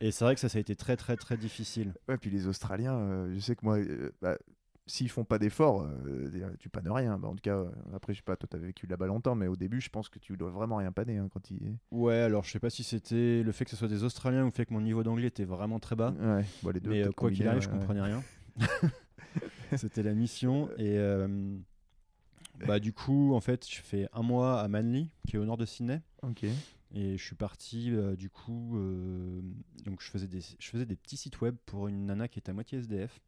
[0.00, 1.92] et c'est vrai que ça, ça a été très, très, très difficile.
[2.08, 4.38] Ouais, puis les Australiens, euh, je sais que moi, euh, bah,
[4.86, 7.18] s'ils font pas d'efforts, euh, tu pannes rien.
[7.18, 7.62] Bah, en tout cas,
[7.94, 10.18] après, je sais pas, toi, t'as vécu là-bas longtemps, mais au début, je pense que
[10.18, 11.76] tu dois vraiment rien panner hein, quand il.
[11.90, 14.46] Ouais, alors je sais pas si c'était le fait que ce soit des Australiens ou
[14.46, 16.14] le fait que mon niveau d'anglais était vraiment très bas.
[16.18, 16.90] Ouais, bon, les deux.
[16.90, 18.22] Mais quoi qu'il arrive, je comprenais rien.
[19.76, 20.70] C'était la mission.
[20.78, 20.96] Et
[22.66, 25.56] bah, du coup, en fait, je fais un mois à Manly, qui est au nord
[25.56, 26.00] de Sydney.
[26.22, 26.44] Ok.
[26.92, 29.40] Et je suis parti, euh, du coup, euh,
[29.84, 32.50] donc je faisais, des, je faisais des petits sites web pour une nana qui était
[32.50, 33.20] à moitié SDF,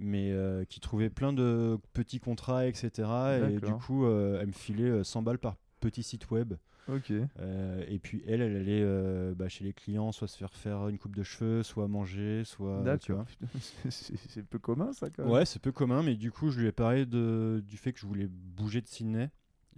[0.00, 3.08] mais euh, qui trouvait plein de petits contrats, etc.
[3.52, 6.54] Et du coup, elle me filait euh, 100 balles par petit site web.
[6.88, 7.12] Ok.
[7.38, 10.88] Euh, et puis elle, elle allait euh, bah, chez les clients, soit se faire faire
[10.88, 12.82] une coupe de cheveux, soit manger, soit.
[12.82, 13.24] D'accord.
[13.90, 15.32] c'est- peu commun, ça, quand même.
[15.32, 18.00] Ouais, c'est peu commun, mais du coup, je lui ai parlé de, du fait que
[18.00, 19.30] je voulais bouger de Sydney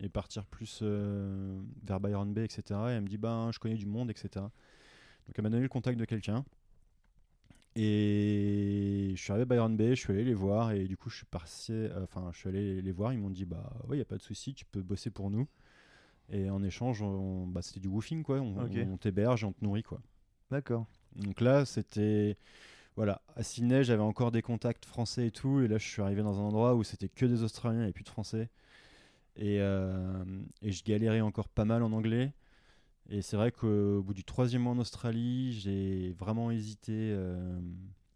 [0.03, 2.63] et partir plus euh, vers Byron Bay, etc.
[2.89, 4.29] Et elle me dit, ben, je connais du monde, etc.
[4.37, 6.45] Donc, elle m'a donné le contact de quelqu'un.
[7.77, 11.11] Et je suis arrivé à Byron Bay, je suis allé les voir, et du coup,
[11.11, 11.27] je suis
[11.71, 13.13] euh, enfin, je suis allé les voir.
[13.13, 15.49] Ils m'ont dit, bah, ouais, y a pas de souci, tu peux bosser pour nous.
[16.31, 18.41] Et en échange, on- bah, c'était du woofing, quoi.
[18.41, 18.77] On, Ok.
[18.77, 20.01] on t'héberge et on te nourrit, quoi.
[20.51, 20.87] D'accord.
[21.17, 22.37] Donc là, c'était.
[22.97, 25.61] Voilà, à Sydney, j'avais encore des contacts français et tout.
[25.61, 28.05] Et là, je suis arrivé dans un endroit où c'était que des Australiens et plus
[28.05, 28.49] de Français.
[29.37, 30.25] Et, euh,
[30.63, 32.33] et je galérais encore pas mal en anglais.
[33.11, 37.61] Et c'est vrai qu'au bout du troisième mois en Australie, j'ai vraiment hésité euh,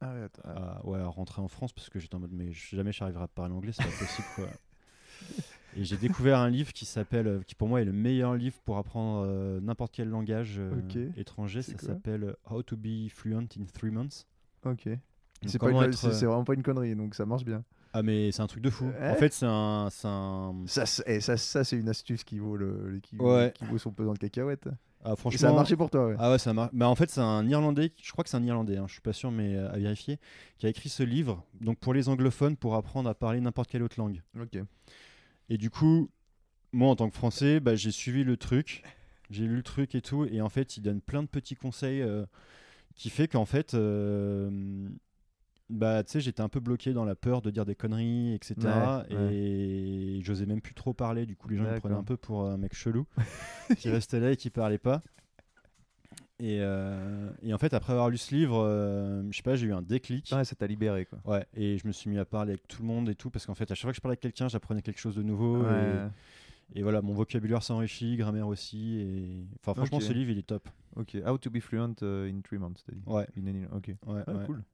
[0.01, 0.43] Ah ouais, attends.
[0.45, 3.29] à, ouais, à rentrer en France parce que j'étais en mode, mais jamais j'arriverai à
[3.29, 4.29] parler anglais, c'est pas possible.
[4.37, 4.49] quoi.
[5.79, 8.57] Et j'ai découvert un livre qui s'appelle, euh, qui pour moi est le meilleur livre
[8.65, 11.63] pour apprendre euh, n'importe quel langage euh, étranger.
[11.63, 14.27] Ça s'appelle How to be fluent in three months.
[14.65, 14.89] Ok.
[15.47, 17.63] C'est être, vraiment pas une connerie, donc ça marche bien.
[17.93, 18.87] Ah mais c'est un truc de fou.
[18.87, 19.11] Ouais.
[19.11, 19.89] En fait c'est un.
[19.91, 23.53] Ça, c'est- eh, ça, ça c'est une astuce qui vaut, le, qui, Ouais.
[23.55, 24.69] qui vaut son pesant de cacahuètes.
[25.05, 25.39] Ah, Et franchement.
[25.39, 26.17] ça a marché pour toi, ouais.
[26.19, 26.71] Ah ouais ça marche.
[26.75, 29.01] Bah en fait c'est un Irlandais, je crois que c'est un Irlandais, hein, je suis
[29.01, 30.19] pas sûr mais euh, à vérifier,
[30.59, 31.45] qui a écrit ce livre.
[31.61, 34.21] Donc pour les anglophones pour apprendre à parler n'importe quelle autre langue.
[34.39, 34.61] Ok.
[35.49, 36.11] Et du coup
[36.73, 38.83] moi en tant que Français bah, j'ai suivi le truc,
[39.31, 40.25] j'ai lu le truc et tout.
[40.27, 42.25] Et en fait il donne plein de petits conseils euh,
[42.95, 44.89] qui fait qu'en fait euh,
[45.71, 48.57] bah tu sais j'étais un peu bloqué dans la peur de dire des conneries etc
[49.11, 51.27] Ouais, et j'osais même plus trop parler.
[51.27, 53.07] Du coup les gens me prenaient un peu pour un mec chelou
[53.79, 55.03] qui restait là et qui parlait pas
[56.41, 59.67] et, euh, et en fait après avoir lu ce livre euh, je sais pas j'ai
[59.67, 61.19] eu un déclic Ouais, ça t'a libéré, quoi.
[61.25, 63.45] ouais et je me suis mis à parler avec tout le monde et tout parce
[63.47, 65.63] qu'en fait à chaque fois que je parlais avec quelqu'un j'apprenais quelque chose de nouveau
[65.63, 66.09] et, Ouais.
[66.75, 70.69] et voilà mon vocabulaire s'enrichit grammaire aussi et enfin franchement ce livre il est top
[70.97, 71.17] Ok.
[71.25, 73.03] How to be fluent uh, in three months, t'as dit.
[73.07, 73.89] ouais In any- Ok.
[74.07, 74.47] ouais, Ah, ouais.
[74.47, 74.65] cool.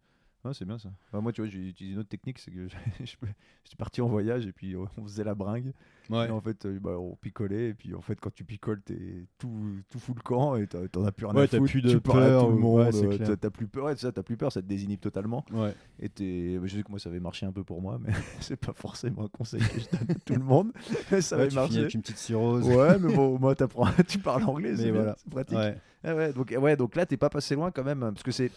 [0.46, 0.90] Ah, c'est bien ça.
[1.11, 2.68] Bah, moi, tu vois, j'ai utilisé une autre technique, c'est que
[3.00, 5.72] je suis parti en voyage et puis euh, on faisait la bringue.
[6.11, 6.28] Ouais.
[6.28, 7.70] Et en fait, euh, bah, on picolait.
[7.70, 11.02] Et puis en fait, quand tu picoles, t'es tout, tout fou le camp et t'en
[11.07, 11.70] as plus rien Ouais, à t'as foutre.
[11.70, 12.94] plus de tu parles à peur tout le monde.
[12.94, 13.98] ouais, euh, t'as- plus peur.
[13.98, 15.46] Ça, t'as plus peur, ça te désinhibe totalement.
[15.50, 15.74] Ouais.
[15.98, 18.57] Et t'es- je sais que moi, ça avait marché un peu pour moi, mais c'est
[18.57, 20.72] pas forcément un conseil que je donne à tout le monde.
[21.22, 21.78] Ça avait tu marché.
[21.78, 25.16] avec une petite cirrhose Ouais, mais bon, moi, t'apprends, tu parles anglais, c'est voilà.
[25.30, 25.57] pratique.
[25.57, 28.50] ouais Ah donc, ouais, donc là, t'es pas passé loin quand même, parce que c'est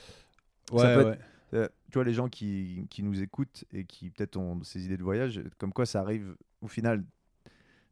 [0.73, 1.17] ouais, être- ouais.
[1.53, 4.97] Euh, tu vois, les gens qui, qui nous écoutent et qui peut-être ont ces idées
[4.97, 7.03] de voyage, comme quoi ça arrive au final.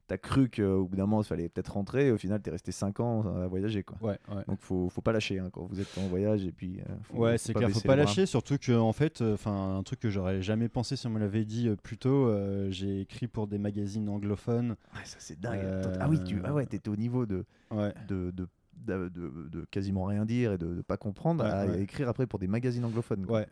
[0.08, 2.72] T'as cru qu'au bout d'un moment, il fallait peut-être rentrer, et au final, t'es resté
[2.72, 3.82] 5 ans à voyager.
[3.82, 3.98] Quoi.
[4.02, 4.44] ouais, ouais.
[4.48, 6.46] Donc, faut, faut pas lâcher hein, quand vous êtes en voyage.
[6.46, 9.78] Et puis, euh, faut, Ouais, c'est clair, faut pas lâcher, surtout que en fait, enfin,
[9.78, 12.28] un truc que j'aurais jamais pensé si on me l'avait dit euh, plus tôt.
[12.28, 14.76] euh, j'ai écrit pour des magazines anglophones.
[14.94, 15.62] Ouais, ça, c'est dingue.
[15.64, 18.48] Euh, Ah oui, tu ah ouais, t'étais au niveau de, Ouais, de, de,
[18.86, 21.82] de, de- de quasiment rien dire et de, de pas comprendre Ouais, à ouais.
[21.82, 23.26] écrire après pour des magazines anglophones.
[23.26, 23.40] quoi.
[23.40, 23.48] ouais.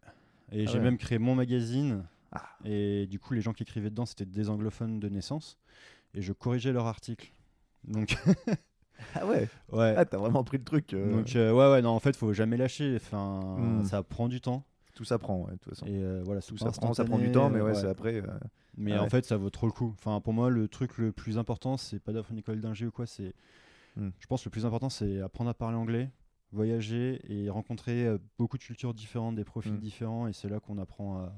[0.51, 0.83] Et Ah j'ai ouais.
[0.83, 2.03] même créé mon magazine.
[2.31, 2.43] Ah.
[2.65, 5.57] Et du coup, les gens qui écrivaient dedans, c'était des anglophones de naissance.
[6.13, 7.31] Et je corrigeais leurs articles.
[7.87, 8.15] Donc,
[9.15, 9.95] Ah ouais, ouais.
[9.97, 10.93] ah, t'as vraiment pris le truc.
[10.93, 12.95] euh, Donc, euh, ouais, ouais, non, en fait, faut jamais lâcher.
[12.95, 13.83] Enfin, Hmm.
[13.83, 14.63] ça prend du temps.
[14.95, 15.87] tout s'apprend, ouais, de toute façon.
[15.87, 18.21] Et euh, voilà, Tout pas s'apprend, ça prend du temps, mais ouais, c'est après.
[18.77, 19.93] Mais Ah en fait, ça vaut trop le coup.
[19.97, 22.91] Enfin, pour moi, le truc le plus important, c'est pas d'offrir une école d'ingé ou
[22.91, 23.05] quoi.
[23.07, 23.33] C'est,
[23.95, 24.09] Hmm.
[24.19, 26.09] je pense, que le plus important, c'est apprendre à parler anglais,
[26.51, 29.79] voyager et rencontrer euh, beaucoup de cultures différentes, des profils Hmm.
[29.79, 30.27] différents.
[30.27, 31.33] Et c'est là qu'on apprend à,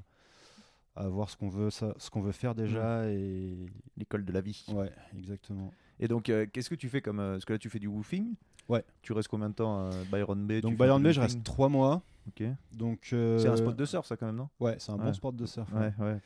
[0.95, 3.07] à voir ce qu'on veut, ça, ce qu'on veut faire déjà.
[3.09, 3.57] Et
[3.97, 4.65] l'école de la vie.
[4.73, 5.71] ouais, exactement.
[5.99, 7.19] Et donc, euh, qu'est-ce que tu fais comme.
[7.19, 8.35] euh, Parce que là, tu fais du woofing
[8.67, 8.83] Ouais.
[9.03, 12.01] Tu restes combien de temps à Byron Bay Donc Byron Bay, je reste trois mois.
[12.27, 12.43] Ok.
[12.73, 14.49] Donc euh, C'est un spot de surf, ça, quand même, non?
[14.59, 15.71] Ouais, c'est un bon sport de surf.
[15.73, 15.93] ouais.
[15.99, 16.19] Ouais, ouais.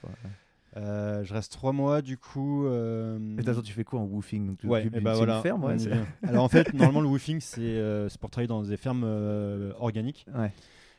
[0.77, 2.65] Euh, je reste trois mois, du coup.
[2.65, 4.55] euh, Et attends, tu fais quoi en woofing?
[4.58, 5.38] Tu Ouais, d'une- bah voilà.
[5.38, 5.77] une ferme, ouais.
[6.23, 9.73] Alors en fait, normalement, le woofing, c'est euh, c'est pour travailler dans des fermes euh,
[9.79, 10.25] organiques.
[10.36, 10.51] Ouais.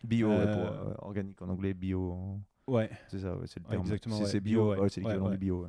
[0.02, 2.12] Bio, pour, organique en anglais, bio.
[2.12, 2.90] en- Ouais.
[3.08, 3.82] C'est ça, ouais, c'est le terme.
[3.82, 5.66] exactement, C'est Bio, bio, c'est l'équivalent du bio.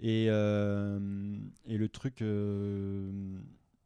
[0.00, 0.28] Et, et
[1.78, 2.22] le truc,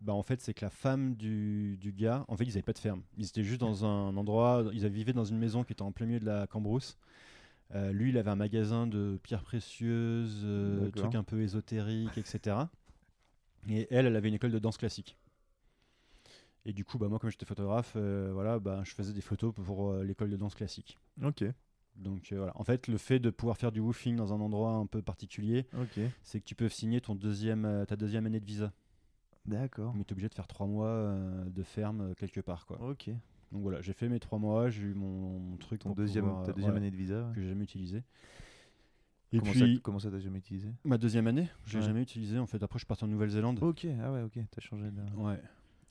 [0.01, 2.73] bah, en fait, c'est que la femme du, du gars, en fait, ils n'avaient pas
[2.73, 3.03] de ferme.
[3.17, 6.07] Ils étaient juste dans un endroit, ils vivaient dans une maison qui était en plein
[6.07, 6.97] milieu de la Cambrousse.
[7.75, 12.57] Euh, lui, il avait un magasin de pierres précieuses, euh, trucs un peu ésotériques, etc.
[13.69, 15.17] Et elle, elle avait une école de danse classique.
[16.65, 19.55] Et du coup, bah, moi, comme j'étais photographe, euh, voilà, bah, je faisais des photos
[19.55, 20.99] pour euh, l'école de danse classique.
[21.23, 21.45] Ok,
[21.97, 22.53] Donc voilà.
[22.57, 25.67] En fait, le fait de pouvoir faire du woofing dans un endroit un peu particulier,
[25.79, 28.73] ok, c'est que tu peux signer ton deuxième, ta deuxième année de visa.
[29.45, 29.95] d'accord.
[29.95, 31.15] Mais tu es obligé de faire trois mois
[31.47, 32.67] de ferme quelque part.
[32.67, 32.81] Quoi.
[32.81, 33.11] Ok.
[33.53, 36.45] Donc voilà, j'ai fait mes trois mois, j'ai eu mon, mon truc Ton deuxième, pouvoir,
[36.45, 37.31] ta deuxième ouais, année de visa.
[37.35, 38.03] que j'ai jamais utilisé.
[39.33, 40.69] Et comment, puis ça, comment ça t'as jamais utilisé?
[40.85, 41.85] Ma deuxième année, j'ai Ouais.
[41.85, 42.39] jamais utilisé.
[42.39, 43.63] En fait, après je suis parti en Nouvelle-Zélande.
[43.63, 45.03] Ok, ah ouais, ok, t'as changé de.
[45.17, 45.41] Ouais.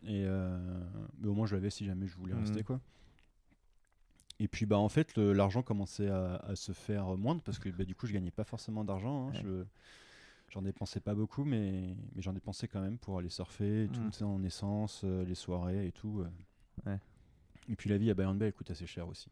[0.03, 0.57] Et euh,
[1.19, 2.39] mais au moins je l'avais si jamais je voulais Mhm.
[2.41, 2.79] rester quoi.
[4.39, 7.83] Et puis bah en fait l'argent commençait à, à se faire moindre parce que bah,
[7.85, 9.27] du coup je gagnais pas forcément d'argent.
[9.29, 9.31] hein.
[9.31, 9.41] Ouais.
[9.43, 9.65] Je
[10.49, 13.99] j'en dépensais pas beaucoup mais, mais j'en dépensais quand même pour aller surfer, et tout
[14.21, 14.27] Mhm.
[14.27, 16.21] en essence, euh, les soirées et tout.
[16.21, 16.29] euh.
[16.89, 16.99] Ouais.
[17.69, 19.29] Et puis la vie à Bayern Bay elle coûte assez cher aussi.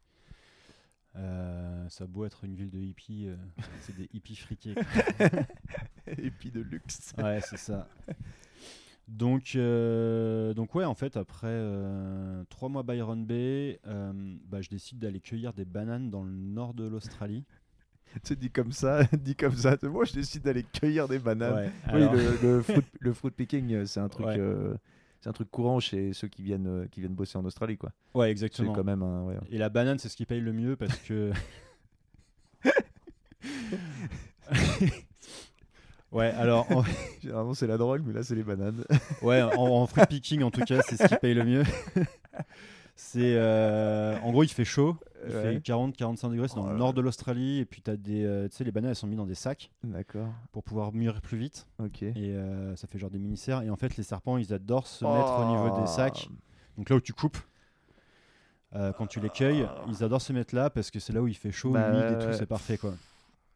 [1.18, 3.36] Euh, ça a beau être une ville de hippies, euh,
[3.82, 4.76] c'est des hippies friqués.
[6.40, 7.14] puis de luxe.
[7.18, 7.88] Ouais, c'est ça.
[9.08, 11.64] Donc, euh, donc ouais, en fait, après
[12.50, 16.86] trois mois Byron Bay, bah, je décide d'aller cueillir des bananes dans le nord de
[16.86, 17.46] l'Australie.
[18.24, 19.78] tu dit comme ça, dit comme ça.
[19.84, 21.54] Moi, je décide d'aller cueillir des bananes.
[21.54, 24.40] Ouais, Oui, le, le fruit, le fruit picking, c'est un truc, Ouais.
[25.26, 27.90] C'est un truc courant chez ceux qui viennent, euh, qui viennent bosser en Australie, quoi.
[28.14, 28.74] ouais, exactement.
[28.74, 29.24] quand même un.
[29.24, 29.34] Ouais.
[29.50, 31.32] Et la banane, c'est ce qui paye le mieux parce que.
[36.12, 36.84] ouais, alors, en,
[37.24, 38.86] Généralement, c'est la drogue, mais là, c'est les bananes.
[39.24, 41.64] ouais, en, en fruit picking, en tout cas, c'est ce qui paye le mieux.
[42.96, 43.36] c'est.
[43.36, 44.98] euh, en gros, il fait chaud.
[45.28, 45.54] Il Ouais.
[45.56, 47.60] fait 40-45 degrés, c'est dans Oh le nord de l'Australie.
[47.60, 48.24] Et puis, tu as des.
[48.24, 50.28] euh, tu sais, les bananes, elles sont mises dans des sacs D'accord.
[50.52, 51.68] pour pouvoir mûrir plus vite.
[51.80, 52.04] Ok.
[52.04, 53.64] Et euh, ça fait genre des mini-serres.
[53.64, 55.82] Et en fait, les serpents, ils adorent se mettre au niveau Oh.
[55.82, 56.30] des sacs.
[56.78, 57.38] Donc là où tu coupes,
[58.76, 61.28] euh, quand tu les cueilles, ils adorent se mettre là parce que c'est là où
[61.28, 62.34] il fait chaud, Bah, humide et tout, ouais.
[62.38, 62.94] c'est parfait quoi.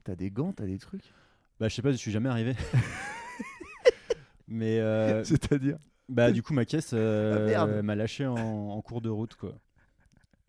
[0.05, 1.13] T'as des gants, t'as des trucs?
[1.59, 2.55] Bah, je sais pas, je suis jamais arrivé.
[4.47, 5.77] Mais euh, C'est-à-dire?
[6.09, 9.53] Bah, du coup, ma caisse euh, Ah, m'a lâché en, en cours de route quoi.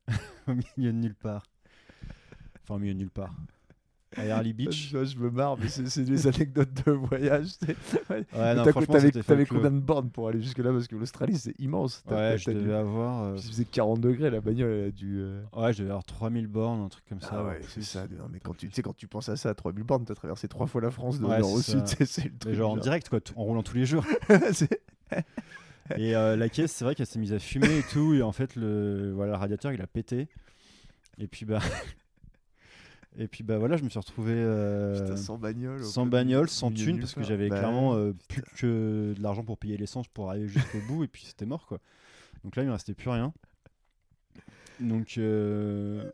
[0.48, 1.44] au milieu de nulle part.
[2.62, 3.34] Enfin, au milieu de nulle part.
[4.16, 4.88] À Early Beach.
[4.90, 7.50] Je, je me marre, mais c'est des anecdotes de voyage.
[8.10, 8.24] Ouais.
[9.22, 12.02] T'avais combien de bornes pour aller jusque-là Parce que l'Australie, c'est immense.
[12.10, 13.22] Ouais, je t'as dû- devais avoir.
[13.22, 15.18] euh, faisait 40 degrés, la bagnole, elle a dû.
[15.20, 17.28] euh, Ouais, je devais avoir 3000 bornes, un truc comme ça.
[17.34, 18.02] Ah ou ouais, c'est ça.
[18.08, 20.16] Non, mais quand tu, tu sais, quand tu penses à ça, à 3000 bornes, t'as
[20.16, 21.86] traversé trois fois la France de Ouais, nord au sud.
[22.04, 22.54] c'est- le Mais truc.
[22.54, 22.82] genre en genre.
[22.82, 24.04] direct, quoi, en roulant tous les jours.
[24.52, 24.80] C'est-
[25.96, 28.14] Et euh, la caisse, c'est vrai qu'elle s'est mise à fumer et tout.
[28.14, 30.28] Et en fait, le, voilà, le radiateur, il a pété.
[31.18, 31.60] Et puis, bah.
[33.18, 35.84] et puis, bah voilà, je me suis retrouvé euh, Putain, sans bagnole.
[35.84, 39.58] sans bagnole, sans thune, parce que j'avais Bah, clairement euh, plus que de l'argent pour
[39.58, 41.02] payer l'essence pour aller jusqu'au bout.
[41.04, 41.78] Et puis, c'était mort, quoi.
[42.44, 43.32] Donc là, il me restait plus rien.
[44.78, 45.18] Donc.
[45.18, 46.10] euh,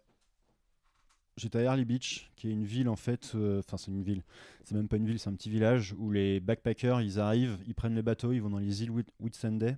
[1.36, 4.22] J'étais à Early Beach, qui est une ville en fait, euh, enfin c'est une ville,
[4.64, 7.74] c'est même pas une ville, c'est un petit village où les backpackers ils arrivent, ils
[7.74, 9.76] prennent les bateaux, ils vont dans les îles Whit- Whitsunday,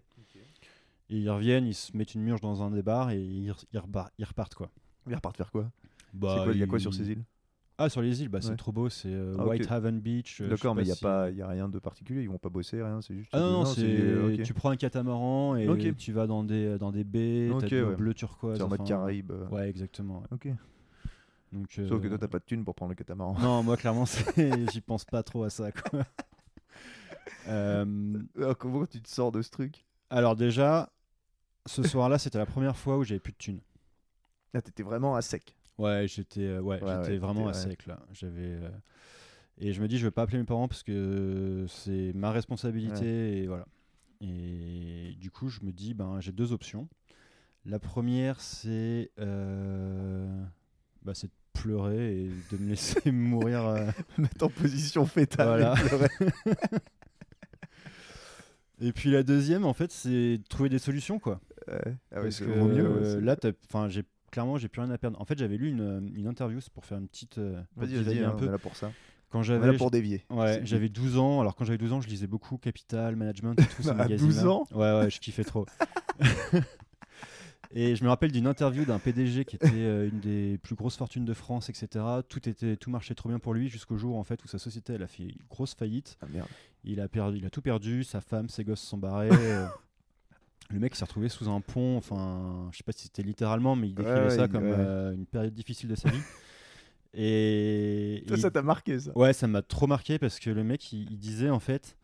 [1.11, 3.51] et ils reviennent, ils se mettent une murge dans un des bars et ils,
[4.25, 4.71] repartent quoi.
[5.09, 5.69] Ils repartent faire quoi?
[6.15, 7.25] Bah, Il y a quoi sur ces îles?
[7.81, 9.47] Ah sur les îles, bah, c'est trop beau, c'est euh, Ah.
[9.47, 10.41] Whitehaven Beach.
[10.41, 12.23] euh, D'accord, mais il n'y a, si- pas- y a rien de particulier.
[12.23, 13.01] Ils vont pas bosser, rien.
[13.03, 13.31] C'est juste.
[13.33, 16.91] Ah non, non, c'est- euh, tu prends un catamaran et tu vas dans des, dans
[16.93, 17.97] des baies, t'as ouais.
[17.97, 18.57] bleu turquoise.
[18.59, 19.31] C'est en mode enfin, Caraïbes.
[19.31, 19.49] euh.
[19.49, 20.21] Ouais, exactement.
[20.21, 20.27] ouais.
[20.33, 20.49] Ok.
[21.53, 23.39] Donc, Sauf que euh, toi, t'as pas de thune pour prendre le catamaran.
[23.39, 25.73] Non, moi clairement, j'y pense pas trop à ça.
[25.73, 26.05] Quoi.
[27.47, 29.87] Euh, Alors, comment tu te sors de ce truc?
[30.11, 30.91] alors déjà,
[31.67, 33.61] ce soir-là, c'était la première fois où j'avais plus de thunes.
[34.55, 35.55] Là, t'étais vraiment à sec.
[35.79, 38.01] Ouais, j'étais euh, ouais, Ouais, vraiment à sec là.
[38.13, 38.59] J'avais
[39.61, 43.39] et je me dis je vais pas appeler mes parents parce que c'est ma responsabilité
[43.43, 43.67] et voilà.
[44.21, 46.89] Et du coup, je me dis ben j'ai deux options.
[47.65, 50.45] La première c'est euh,
[51.03, 53.87] bah, c'est de pleurer et de me laisser mourir euh,
[54.19, 55.47] Mettre en position fétale.
[55.49, 55.75] Voilà.
[55.75, 56.09] et pleurer.
[58.81, 61.41] Et puis la deuxième, en fait, c'est de trouver des solutions, quoi.
[61.67, 61.81] Ouais.
[62.13, 62.87] Ah ouais, Parce que mieux.
[62.87, 63.35] euh, là,
[63.69, 65.21] enfin, j'ai clairement, j'ai plus rien à perdre.
[65.21, 67.39] En fait, j'avais lu une, une interview, pour faire une petite.
[67.39, 68.49] euh, Vas-y, vas-y, un hein, peu.
[68.49, 68.93] là pour ça.
[69.31, 70.25] Quand j'avais, pour dévier.
[70.31, 71.41] ouais, j'avais 12 ans.
[71.41, 74.27] Alors quand j'avais 12 ans, je lisais beaucoup Capital, Management et tous ces À magazines.
[74.27, 75.67] 12 ans Ouais, ouais, je kiffais trop.
[77.75, 80.97] Et je me rappelle d'une interview d'un PDG qui était euh, une des plus grosses
[80.97, 82.03] fortunes de France, etc.
[82.29, 84.95] Tout était, tout marchait trop bien pour lui jusqu'au jour en fait où sa société
[84.95, 86.17] elle a fait une grosse faillite.
[86.23, 86.49] Ah merde.
[86.85, 88.05] Il a perdu, il a tout perdu.
[88.05, 89.29] Sa femme, ses gosses sont barrés.
[89.33, 89.67] euh,
[90.71, 91.99] le mec s'est retrouvé sous un pont.
[91.99, 94.77] Enfin, je sais pas si c'était littéralement, mais il décrivait Ouais, ça il- comme ouais.
[94.79, 96.21] euh, une période difficile de sa vie.
[97.15, 100.93] Et Toi, ça t'a marqué, ça ouais, ça m'a trop marqué parce que le mec,
[100.93, 101.97] il, il disait en fait,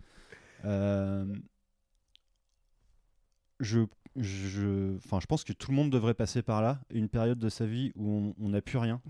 [3.61, 3.81] je,
[4.17, 7.49] je, enfin, je pense que tout le monde devrait passer par là, une période de
[7.49, 9.01] sa vie où on- n'a plus rien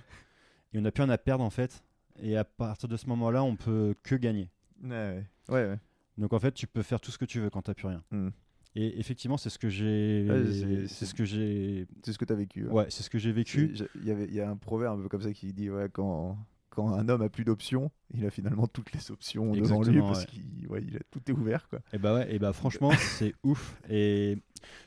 [0.73, 1.85] et on n'a plus rien à perdre en fait.
[2.23, 4.49] Et à partir de ce moment-là, on peut que gagner.
[4.83, 5.25] Ouais, ouais.
[5.49, 5.79] ouais, ouais.
[6.17, 8.03] Donc en fait, tu peux faire tout ce que tu veux quand t'as plus rien.
[8.13, 8.29] Mm.
[8.77, 12.33] Et effectivement, c'est ce que j'ai, Ouais, c'est- ce que j'ai, C'est ce que tu
[12.33, 12.65] as vécu.
[12.67, 12.73] ouais.
[12.73, 13.75] ouais, c'est ce que j'ai vécu.
[13.97, 16.37] Il y, avait, y a un proverbe un peu comme ça qui dit ouais, quand,
[16.75, 20.21] quand un homme a plus d'options, il a finalement toutes les options devant lui parce
[20.21, 20.27] ouais.
[20.27, 21.69] qu'il ouais, il a, tout est ouvert.
[21.69, 21.81] Quoi.
[21.93, 23.81] Et bah ouais, et bah franchement, c'est ouf.
[23.89, 24.39] Et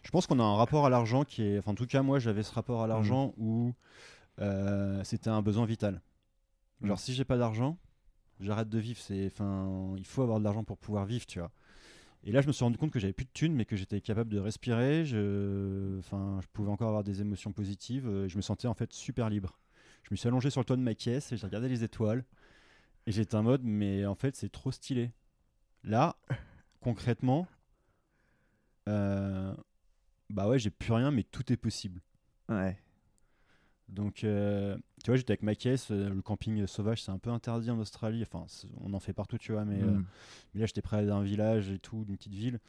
[0.04, 2.19] je pense qu'on a un rapport à l'argent qui est, enfin en tout cas moi
[2.19, 3.73] j'avais ce rapport à l'argent où
[4.39, 6.02] euh, c'était un besoin vital.
[6.84, 7.00] Genre Mm.
[7.00, 7.78] si j'ai pas d'argent,
[8.39, 9.00] j'arrête de vivre.
[9.00, 11.52] C'est, enfin, il faut avoir de l'argent pour pouvoir vivre, tu vois.
[12.23, 14.02] Et là je me suis rendu compte que j'avais plus de thunes, mais que j'étais
[14.02, 15.06] capable de respirer.
[15.06, 18.08] Je, enfin, je pouvais encore avoir des émotions positives.
[18.08, 19.60] euh, je me sentais en fait super libre.
[20.08, 22.24] Je me suis allongé sur le toit de ma caisse et j'ai regardé les étoiles.
[23.06, 25.12] Et j'étais en mode, mais en fait c'est trop stylé.
[25.84, 26.15] Là,
[26.82, 27.48] concrètement,
[28.88, 29.54] euh,
[30.30, 32.02] bah ouais, j'ai plus rien, mais tout est possible.
[32.50, 32.78] Ouais.
[33.89, 35.91] Donc, euh, tu vois, j'étais avec ma caisse.
[35.91, 38.24] euh, le camping sauvage, c'est un peu interdit en Australie.
[38.30, 38.46] Enfin,
[38.82, 39.63] on en fait partout, tu vois.
[39.63, 40.06] Mais, euh, Mm.
[40.54, 42.60] mais là, j'étais près d'un village et tout, d'une petite ville.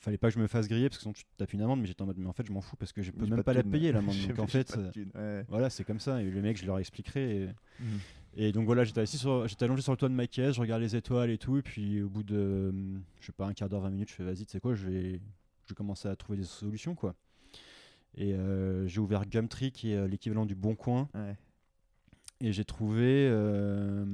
[0.00, 1.80] Fallait pas que je me fasse griller parce que sinon tu tapes une amende.
[1.80, 3.42] Mais j'étais en mode, mais en fait, je m'en fous parce que je peux même
[3.42, 4.16] pas la payer l'amende.
[4.28, 5.44] Donc en fait, euh, ouais.
[5.48, 6.22] voilà, c'est comme ça.
[6.22, 7.48] Et les mecs, je leur expliquerai.
[8.36, 10.54] Et, et donc voilà, j'étais assis sur, j'étais allongé sur le toit de ma caisse,
[10.54, 12.72] je regarde les étoiles et tout, et puis au bout de,
[13.20, 14.86] je sais pas, un quart d'heure, 20 minutes, je fais vas-y, tu sais quoi, je
[14.86, 15.12] vais,
[15.64, 17.14] je vais commencer à trouver des solutions quoi.
[18.16, 21.36] Et euh, j'ai ouvert Gumtree qui est euh, l'équivalent du Bon Coin, Ouais.
[22.40, 24.04] et j'ai trouvé, euh,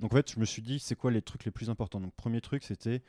[0.00, 2.00] donc en fait, je me suis dit, c'est quoi les trucs les plus importants?
[2.00, 3.02] Donc premier truc, c'était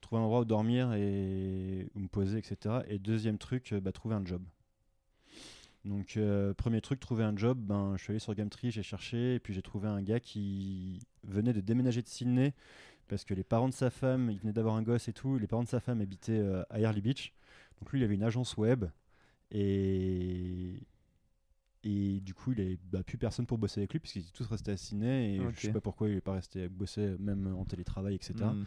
[0.00, 2.76] trouver un endroit où dormir et où me poser, etc.
[2.88, 4.42] Et deuxième truc, euh, bah, trouver un job.
[5.84, 9.36] Donc, euh, premier truc, trouver un job, ben, je suis allé sur Gumtree, j'ai cherché,
[9.36, 12.52] et puis j'ai trouvé un gars qui venait de déménager de Sydney,
[13.06, 15.46] parce que les parents de sa femme, il venait d'avoir un gosse et tout, les
[15.46, 17.32] parents de sa femme habitaient euh, à Early Beach.
[17.80, 18.86] Donc lui, il avait une agence web,
[19.50, 20.82] et,
[21.84, 24.46] et du coup, il n'avait bah, plus personne pour bosser avec lui, puisqu'ils étaient tous
[24.46, 27.64] restés à Sydney, et je sais pas pourquoi il n'est pas resté bosser, même en
[27.64, 28.64] télétravail, etc Mm.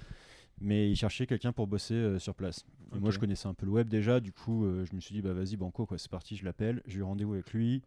[0.62, 2.66] Mais il cherchait quelqu'un pour bosser euh, sur place.
[2.94, 5.22] Moi, je connaissais un peu le web déjà, du coup, euh, je me suis dit,
[5.22, 7.82] bah vas-y, banco, quoi, c'est parti, je l'appelle, j'ai eu rendez-vous avec lui.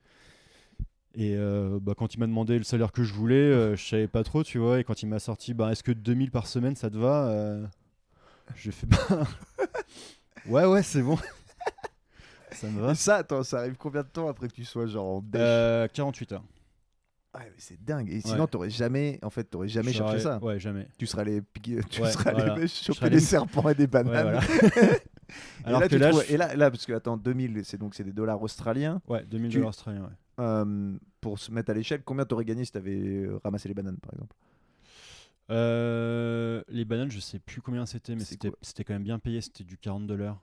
[1.15, 4.25] Et euh, bah, quand il m'a demandé le salaire que je voulais, je savais pas
[4.25, 4.81] trop, tu vois.
[4.81, 7.61] Et quand il m'a sorti, bah, est-ce que 2000 par semaine, ça te va
[8.57, 8.99] J'ai fait, bah,
[10.47, 11.17] ouais, ouais, c'est bon.
[12.51, 12.93] ça me va.
[12.93, 15.41] Et ça, attends, ça arrive combien de temps après que tu sois genre en déch
[15.41, 16.45] Euh, 48 heures.
[17.35, 18.09] Ouais, mais c'est dingue.
[18.11, 18.47] Et sinon, ouais.
[18.47, 20.38] t'aurais jamais, en fait, t'aurais jamais cherché ça.
[20.42, 20.87] Ouais, jamais.
[20.99, 23.87] Tu serais allé piquer, tu Ouais, serais allé choper serais des serpents et des Ouais,
[23.88, 24.40] bananes.
[24.40, 24.40] voilà.
[25.64, 27.64] Et Alors là, que tu là, trouves- je- et là, là, parce que attends, 2000,
[27.64, 29.01] c'est donc c'est des dollars australiens.
[29.09, 30.09] Ouais, 2000 Tu- dollars australiens, ouais.
[30.44, 32.94] Euh, pour se mettre à l'échelle, combien t'aurais gagné si t'avais
[33.25, 34.37] euh, ramassé les bananes, par exemple?
[35.51, 39.18] Euh, les bananes, je sais plus combien c'était, mais C'est c'était c'était quand même bien
[39.18, 39.40] payé.
[39.40, 40.40] C'était du 40 dollars,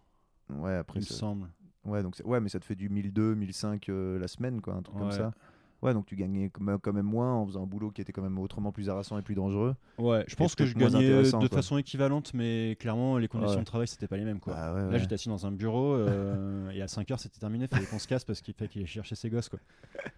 [0.49, 1.47] Ouais, après, il me ça- semble.
[1.85, 4.75] ouais, donc c'est- ouais, mais ça te fait du 1002, 1005 euh, la semaine, quoi,
[4.75, 5.15] un truc comme Ouais.
[5.15, 5.31] ça.
[5.81, 8.37] Ouais, donc tu gagnais quand même- moins en faisant un boulot qui était quand même
[8.37, 9.75] autrement plus harassant et plus dangereux.
[9.97, 11.57] Ouais, je pense que je gagnais intéressant, de quoi.
[11.57, 13.61] façon équivalente, mais clairement, les conditions Ouais.
[13.61, 14.39] de travail, c'était pas les mêmes.
[14.39, 14.53] Quoi.
[14.53, 17.67] Ouais, Là, j'étais assis dans un bureau euh, et à 5h, c'était terminé.
[17.67, 19.49] Fallait qu'on se casse parce qu'il fallait qu'il chercher ses gosses.
[19.49, 19.59] Quoi.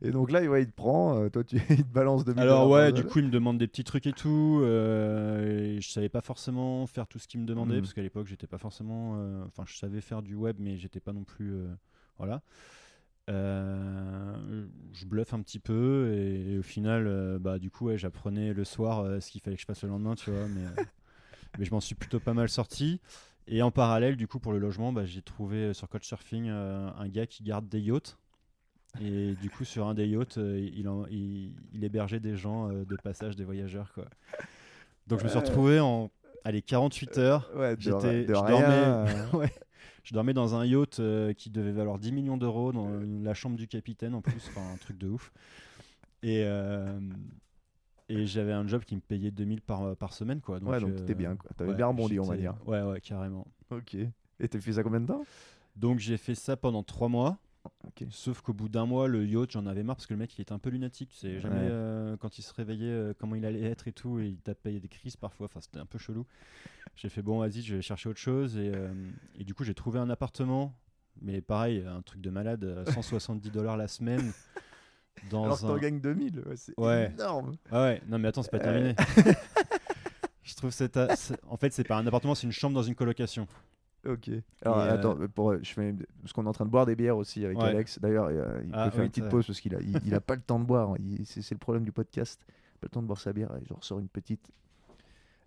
[0.00, 2.68] Et donc là, ouais, il te prend, euh, toi, tu, il te balance 2000 Alors,
[2.68, 4.60] ouais, du coup, il me demande des petits trucs et tout.
[4.62, 7.80] euh, et je savais pas forcément faire tout ce qu'il me demandait Mhm.
[7.82, 9.14] parce qu'à l'époque, j'étais pas forcément.
[9.16, 11.52] euh, Enfin, je savais faire du web, mais j'étais pas non plus.
[11.52, 11.66] euh,
[12.18, 12.42] voilà.
[13.30, 17.98] Euh, je bluffe un petit peu et, et au final, euh, bah, du coup, ouais,
[17.98, 20.46] j'apprenais le soir euh, ce qu'il fallait que je fasse le lendemain, tu vois.
[20.48, 20.64] Mais,
[21.58, 23.00] mais je m'en suis plutôt pas mal sorti.
[23.48, 27.26] Et en parallèle, du coup, pour le logement, bah, j'ai trouvé sur Couchsurfing un gars
[27.26, 28.16] qui garde des yachts.
[29.00, 32.96] Et du coup, sur un des yachts, il, en- il, il hébergeait des gens de
[33.02, 33.92] passage, des voyageurs.
[33.94, 34.04] Quoi.
[35.06, 36.10] Donc je me suis retrouvé en
[36.44, 37.50] allez, 48 heures.
[37.56, 38.60] Ouais, de, J'étais- de je rien.
[39.04, 39.52] dormais- Ouais.
[40.02, 42.88] Je dormais dans un yacht euh, qui devait valoir 10 millions d'euros, dans
[43.22, 45.32] la chambre du capitaine en plus, enfin un truc de ouf.
[46.22, 46.98] Et, euh,
[48.08, 50.40] et j'avais un job qui me payait 2000 par, par semaine.
[50.40, 50.60] Quoi.
[50.60, 51.50] Donc, ouais, donc euh, t'étais bien, quoi.
[51.56, 52.54] T'avais ouais, bien rebondi, on va dire.
[52.66, 53.46] Ouais, ouais, carrément.
[53.70, 53.94] Ok.
[53.94, 55.24] Et t'as fait ça combien de temps?
[55.76, 57.38] Donc j'ai fait ça pendant 3 mois.
[58.10, 60.42] Sauf qu'au bout d'un mois, le yacht, j'en avais marre parce que le mec, il
[60.42, 61.10] était un peu lunatique.
[61.10, 61.68] Tu sais jamais Ouais.
[61.70, 64.18] euh, quand il se réveillait euh, comment il allait être et tout.
[64.18, 65.46] Et il tapait des crises parfois.
[65.46, 66.26] Enfin, c'était un peu chelou.
[66.96, 68.56] J'ai fait bon, vas-y, je vais chercher autre chose.
[68.56, 68.92] Et, euh,
[69.38, 70.74] et du coup, j'ai trouvé un appartement.
[71.20, 74.32] Mais pareil, un truc de malade, euh, 170 dollars la semaine.
[75.30, 75.68] Dans Alors que un...
[75.68, 77.12] t'en gagnes 2000, ouais, c'est Ouais.
[77.12, 77.54] énorme.
[77.70, 78.60] Ah ouais, non mais attends, c'est pas Euh.
[78.94, 78.94] terminé.
[80.42, 80.96] je trouve c'est
[81.46, 83.46] en fait c'est pas un appartement, c'est une chambre dans une colocation.
[84.04, 84.30] Ok.
[84.62, 86.96] Alors Et, euh, attends, pour, je fais, parce qu'on est en train de boire des
[86.96, 87.64] bières aussi avec Ouais.
[87.66, 88.00] Alex.
[88.00, 90.14] D'ailleurs, euh, il Ah, peut faire oui, une petite pause parce qu'il a, il, il
[90.14, 90.94] a pas le temps de boire.
[90.98, 92.44] Il- C'est le problème du podcast.
[92.80, 93.50] Pas le temps de boire sa bière.
[93.60, 94.50] Et je ressors une petite.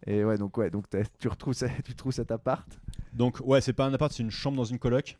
[0.06, 0.86] Et ouais, donc ouais, donc
[1.20, 2.68] tu retrouves, ça- tu trouves cet appart.
[3.14, 5.18] Donc, ouais, c'est pas un appart, c'est une chambre dans une coloc.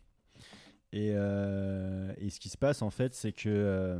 [0.92, 3.48] Et, euh, et ce qui se passe, en fait, c'est que.
[3.48, 3.98] euh,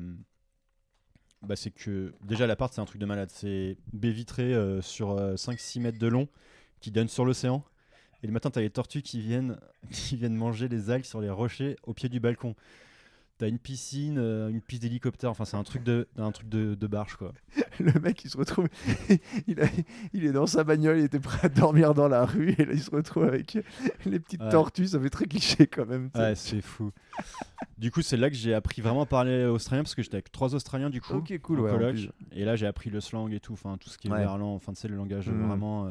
[1.42, 2.14] bah, c'est que.
[2.24, 3.28] Déjà, l'appart, c'est un truc de malade.
[3.30, 6.28] C'est baie vitrée euh, sur 5-6 mètres de long
[6.80, 7.62] qui donne sur l'océan.
[8.22, 9.58] Et le matin, t'as les tortues qui viennent,
[9.90, 12.54] qui viennent manger les algues sur les rochers au pied du balcon.
[13.38, 15.28] T'as une piscine, euh, une piste d'hélicoptère.
[15.30, 17.34] Enfin, c'est un truc de, un truc de, de barge, quoi.
[17.80, 18.66] Le mec, il se retrouve,
[19.46, 19.68] il, a-
[20.14, 22.72] il est dans sa bagnole, il était prêt à dormir dans la rue, et là,
[22.72, 23.58] il se retrouve avec
[24.06, 24.48] les petites Ouais.
[24.48, 26.08] tortues, ça fait très cliché quand même.
[26.14, 26.92] Ouais, c'est fou.
[27.76, 30.32] Du coup, c'est là que j'ai appris vraiment à parler australien parce que j'étais avec
[30.32, 31.16] trois Australiens du coup.
[31.16, 31.70] ok, cool, ouais.
[31.70, 31.92] en coloc.
[31.92, 32.08] plus.
[32.32, 34.20] Et là, j'ai appris le slang et tout, enfin tout ce qui est Ouais.
[34.20, 35.46] verlan, enfin tu sais le langage Mm.
[35.46, 35.84] vraiment.
[35.88, 35.90] euh,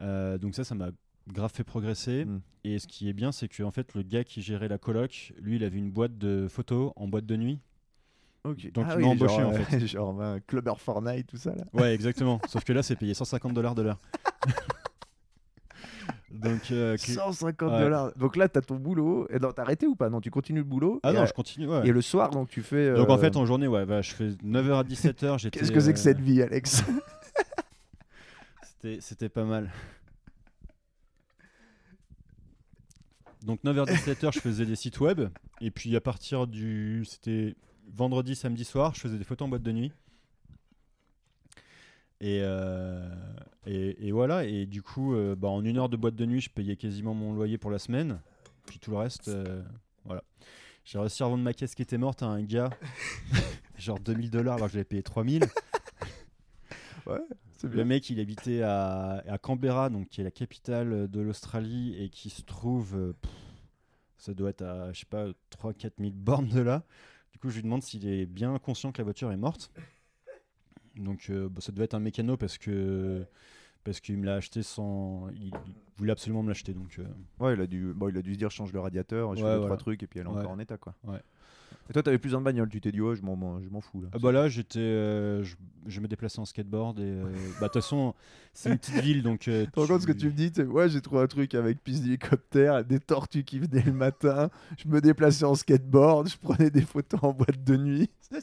[0.00, 0.90] euh, donc ça, ça m'a
[1.32, 2.24] grave fait progresser.
[2.24, 2.40] Mm.
[2.64, 5.32] Et ce qui est bien, c'est que en fait, le gars qui gérait la coloc,
[5.40, 7.60] lui, il avait une boîte de photos en boîte de nuit.
[8.44, 9.86] Donc, Ah ils m'ont embauché, genre, en euh, fait.
[9.86, 11.64] genre un clubber Fortnite, tout ça là.
[11.72, 12.40] Ouais, exactement.
[12.48, 14.00] Sauf que là, c'est payé 150 dollars de l'heure.
[16.30, 17.80] donc euh, que- 150 Ouais.
[17.80, 18.12] dollars.
[18.16, 19.26] Donc là, t'as ton boulot.
[19.30, 20.08] Et non, t'as arrêté ou pas?
[20.08, 21.00] Non, tu continues le boulot.
[21.02, 21.68] ah non, euh, je continue.
[21.68, 21.86] ouais.
[21.86, 22.94] et le soir, donc tu fais.
[22.94, 25.38] Donc en euh, fait, en journée, ouais, bah, je fais 9h à 17h.
[25.38, 26.84] j'étais, Qu'est-ce que c'est que euh, cette vie, Alex?
[28.62, 29.70] C'était, c'était pas mal.
[33.48, 35.30] Donc 9h-17h, je faisais des sites web.
[35.62, 37.06] Et puis à partir du.
[37.06, 37.56] C'était
[37.90, 39.90] vendredi, samedi soir, je faisais des photos en boîte de nuit.
[42.20, 43.08] Et, euh,
[43.64, 44.44] et, et voilà.
[44.44, 47.14] Et du coup, euh, bah, en une heure de boîte de nuit, je payais quasiment
[47.14, 48.20] mon loyer pour la semaine.
[48.66, 49.62] Puis tout le reste, euh,
[50.04, 50.22] voilà.
[50.84, 52.68] J'ai réussi à revendre ma caisse qui était morte à un gars,
[53.78, 55.46] genre 2000 dollars alors que j'avais payé 3000.
[57.06, 61.96] C'est Le mec, il habitait à, à Canberra, donc qui est la capitale de l'Australie
[61.98, 63.30] et qui se trouve, euh, pff,
[64.16, 66.84] ça doit être à, je sais pas, 3-4 000 bornes de là.
[67.32, 69.72] Du coup, je lui demande s'il est bien conscient que la voiture est morte.
[70.96, 73.24] Donc, euh, bah, ça devait être un mécano parce que
[73.84, 75.52] parce qu'il me l'a acheté sans, il, il
[75.96, 76.74] voulait absolument me l'acheter.
[76.74, 77.04] Donc, euh,
[77.40, 77.92] Ouais, il a, dû...
[77.94, 79.74] bon, il a dû se dire change le radiateur, je Ouais, fais deux, voilà.
[79.76, 80.38] trois trucs et puis elle est Ouais.
[80.38, 80.94] encore en état quoi.
[81.04, 81.20] Ouais.
[81.88, 83.80] Et toi, t'avais plus de bagnole, tu t'es dit, ouais, je m'en, m'en- je m'en
[83.80, 84.08] fous là.
[84.12, 87.24] ah bah là, j'étais, euh, je, je me déplaçais en skateboard et euh,
[87.60, 88.14] bah de toute façon,
[88.52, 89.48] c'est une petite ville donc.
[89.48, 91.54] euh, Tu te rends compte ce que tu me dis Ouais, j'ai trouvé un truc
[91.54, 94.50] avec piste d'hélicoptère, des tortues qui venaient le matin.
[94.76, 98.10] Je me déplaçais en skateboard, je prenais des photos en boîte de nuit.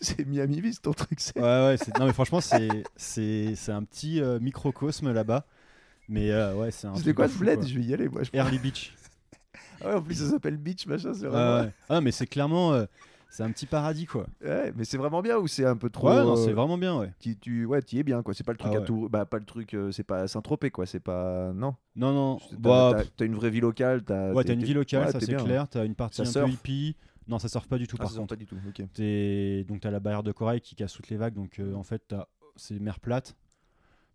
[0.00, 1.20] C'est- Miami Vice ton truc.
[1.20, 5.46] c'est- Ouais, ouais, non, mais franchement, c'est, c'est, c'est un petit euh, microcosme là-bas.
[6.08, 6.94] Mais ouais, c'est un.
[6.96, 7.62] C'était quoi ce bled.
[7.64, 8.22] Je vais y aller, moi.
[8.22, 8.30] Je...
[8.34, 8.94] Early Beach.
[9.82, 11.12] Ah ouais, en plus, ça s'appelle Beach, machin.
[11.14, 11.62] C'est vraiment.
[11.64, 11.72] ouais.
[11.88, 12.72] Ah, mais c'est clairement.
[12.74, 12.84] euh,
[13.30, 14.26] c'est un petit paradis, quoi.
[14.44, 16.08] Ouais, mais c'est vraiment bien ou c'est un peu trop.
[16.08, 17.12] Ouais, non, euh, c'est vraiment bien, ouais.
[17.18, 18.34] Tu, tu, ouais, tu y es bien, quoi.
[18.34, 18.84] C'est pas le truc Ah à ouais.
[18.86, 19.08] tout.
[19.10, 19.72] Bah, pas le truc.
[19.74, 20.84] euh, c'est pas Saint-Tropez, quoi.
[20.86, 21.50] C'est pas.
[21.54, 21.74] Non.
[21.96, 22.36] Non, non.
[22.50, 24.02] T'as Bah, t'as- t'as une vraie vie locale.
[24.02, 25.66] T'as, ouais, t'as une vie locale, ça c'est clair.
[25.68, 26.96] T'as une partie Ça un surfe peu hippie.
[27.28, 28.34] Non, ça surfe pas du tout, Ah, par sort contre.
[28.34, 28.56] pas du tout.
[28.68, 28.82] Ok.
[28.92, 31.34] T'es- Donc, t'as la barrière de corail qui casse toutes les vagues.
[31.34, 33.34] Donc, euh, en fait, t'as- c'est mer plate.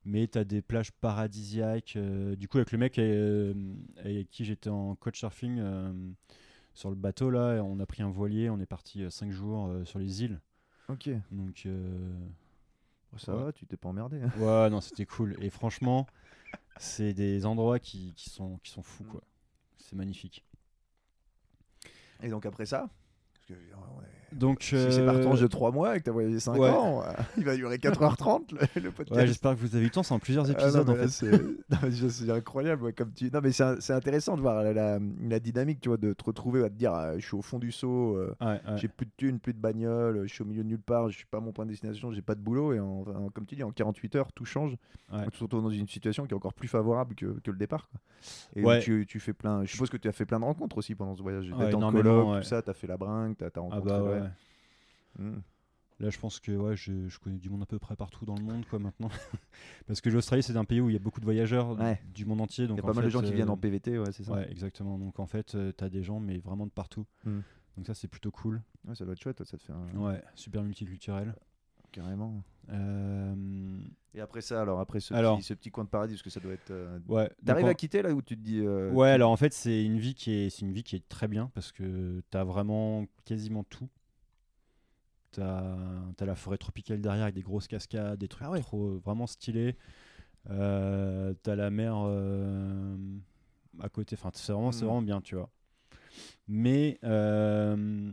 [0.08, 1.95] Mais t'as des plages paradisiaques.
[1.97, 3.53] euh, Du coup, avec le mec euh,
[3.97, 5.91] avec qui j'étais en coach surfing euh,
[6.74, 8.49] sur le bateau, là, on a pris un voilier.
[8.49, 10.39] On est parti 5 jours sur les îles.
[10.89, 11.10] Ok.
[11.32, 12.14] Donc, euh,
[13.18, 13.43] Ça Ouais.
[13.45, 14.22] va, tu t'es pas emmerdé.
[14.22, 14.32] hein.
[14.39, 15.36] ouais, non, c'était cool.
[15.41, 16.08] Et franchement,
[16.78, 19.22] c'est des endroits qui, qui sont, qui sont fous, quoi.
[19.80, 20.45] C'est magnifique.
[22.22, 22.89] Et donc après ça
[23.34, 26.11] Parce que, ouais, Donc, Si c'est par euh, tranche de 3 mois et que t'as
[26.11, 26.69] voyagé 5 ouais.
[26.69, 28.41] ans, euh, il va durer 4h30
[28.75, 29.19] le, le podcast.
[29.19, 30.03] ouais, j'espère que vous avez eu le temps.
[30.03, 31.07] C'est en plusieurs Ah non, épisodes, en fait.
[32.09, 32.84] c'est incroyable.
[32.84, 33.30] ouais, comme tu...
[33.32, 36.63] Non, mais c'est intéressant de voir la, la- la dynamique, tu vois, de te retrouver
[36.63, 38.59] à te dire ah, je suis au fond du seau, euh, Ouais, ouais.
[38.78, 41.15] j'ai plus de thunes, plus de bagnole, je suis au milieu de nulle part, je
[41.17, 42.73] suis pas à mon point de destination, j'ai pas de boulot.
[42.73, 44.75] Et en, en- comme tu dis, en 48 heures, tout change.
[45.13, 45.23] Ouais.
[45.32, 47.88] Tu te retrouves dans une situation qui est encore plus favorable que, que le départ.
[47.89, 47.99] quoi.
[48.55, 48.80] Et Ouais.
[48.80, 49.63] tu, tu fais plein.
[49.63, 51.49] Je suppose que tu as fait plein de rencontres aussi pendant ce voyage.
[51.51, 53.89] Ouais, D'être en coloc, tout ça, tu as fait la bringue, tu as, Ah rencontré.
[53.89, 54.30] bah ouais.
[55.20, 55.39] Hmm.
[55.99, 58.36] Là, je pense que ouais, je, je connais du monde à peu près partout dans
[58.36, 59.09] le monde, quoi, maintenant.
[59.88, 61.99] Parce que l'Australie, c'est un pays où il y a beaucoup de voyageurs du- Ouais.
[62.13, 62.65] du monde entier.
[62.65, 64.24] Il Donc y a pas mal de gens qui viennent euh, en PVT, ouais, c'est
[64.24, 64.34] ça.
[64.34, 64.99] Ouais, exactement.
[64.99, 67.07] Donc en fait, tu as des gens, mais vraiment de partout.
[67.26, 67.39] Hmm.
[67.78, 68.61] Donc ça, c'est plutôt cool.
[68.88, 69.88] Ouais, ça doit être chouette, ça te fait un...
[69.97, 71.34] Ouais, super multiculturel.
[71.91, 72.43] carrément.
[72.70, 73.80] Euh,
[74.13, 75.38] Et après ça, alors après ce, Alors.
[75.38, 76.70] petit, ce petit coin de paradis, parce que ça doit être.
[76.72, 77.30] euh, ouais.
[77.45, 78.59] T'arrives à quitter là où tu te dis.
[78.59, 81.07] euh, Ouais, alors en fait, c'est une vie qui est, c'est une vie qui est
[81.09, 83.89] très bien parce que t'as vraiment quasiment tout.
[85.38, 85.76] T'as
[86.20, 88.62] as la forêt tropicale derrière avec des grosses cascades, des trucs Ah ouais.
[88.62, 89.76] trop vraiment stylés.
[90.50, 92.98] Euh, t'as la mer euh,
[93.80, 94.16] à côté.
[94.18, 94.88] Enfin, c'est vraiment, c'est Mm.
[94.88, 95.50] vraiment bien, tu vois.
[96.48, 98.12] Mais euh,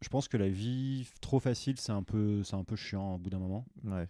[0.00, 3.18] je pense que la vie trop facile, c'est un peu, c'est un peu chiant au
[3.18, 3.64] bout d'un moment.
[3.84, 4.08] Ouais.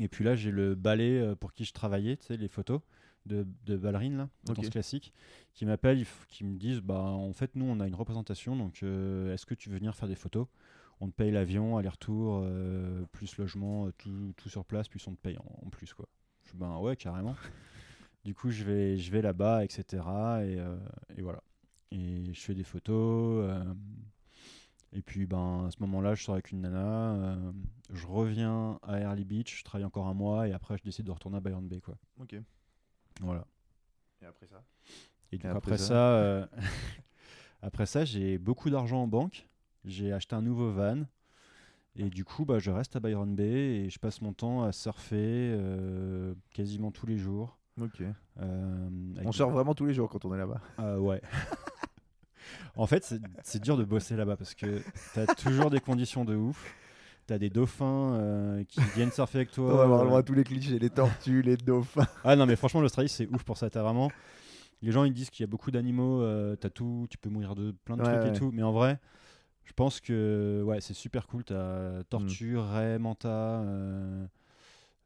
[0.00, 2.80] Et puis là, j'ai le ballet euh, pour qui je travaillais, tu sais, les photos
[3.26, 4.56] de, de ballerines, là, de Ok.
[4.56, 5.12] danse classique,
[5.54, 9.32] qui m'appellent, qui me disent bah, en fait, nous, on a une représentation, donc euh,
[9.32, 10.46] est-ce que tu veux venir faire des photos?
[11.00, 15.14] On te paye l'avion, aller-retour, euh, plus logement, euh, tout, tout sur place, plus on
[15.14, 16.08] te paye en, en plus, quoi.
[16.44, 17.36] Je dis ben ouais, carrément.
[18.24, 20.02] Du coup, je vais, je vais là-bas, etc.
[20.02, 20.76] Et, euh,
[21.16, 21.42] et voilà.
[21.90, 23.44] Et je fais des photos.
[23.50, 23.74] euh,
[24.92, 27.36] et puis, ben, à ce moment-là, je sors avec une nana.
[27.92, 29.58] je reviens à Early Beach.
[29.58, 30.48] Je travaille encore un mois.
[30.48, 31.80] Et après, je décide de retourner à Byron Bay.
[31.80, 31.96] Quoi.
[32.20, 32.36] Ok.
[33.20, 33.46] Voilà.
[34.22, 34.64] Et après ça?
[35.32, 36.48] Et du Et coup, après ça ça,
[37.62, 39.46] après ça, j'ai beaucoup d'argent en banque.
[39.84, 41.02] J'ai acheté un nouveau van.
[41.96, 43.44] Et du coup, bah, je reste à Byron Bay
[43.84, 45.16] et je passe mon temps à surfer
[45.54, 47.58] euh, quasiment tous les jours.
[47.80, 48.00] Ok.
[48.40, 48.88] Euh,
[49.24, 50.60] On des- sort vraiment tous les jours quand on est là-bas.
[50.78, 51.20] Ah ouais.
[52.76, 53.04] en fait,
[53.42, 54.82] c'est- dur de bosser là-bas parce que
[55.14, 56.74] t'as toujours des conditions de ouf.
[57.26, 59.72] T'as des dauphins euh, qui viennent surfer avec toi.
[59.72, 62.06] on va avoir le droit à tous les clichés, les tortues, les dauphins.
[62.22, 63.70] Ah non, mais franchement, l'Australie, c'est ouf pour ça.
[63.70, 64.10] T'as vraiment.
[64.82, 66.22] Les gens, ils disent qu'il y a beaucoup d'animaux,
[66.56, 68.36] t'as tout, tu peux mourir de plein de Ouais, trucs ouais.
[68.36, 68.50] et tout.
[68.52, 68.98] Mais en vrai,
[69.64, 71.44] je pense que ouais, c'est super cool.
[71.44, 73.28] T'as tortue, raie, manta.
[73.28, 74.26] euh,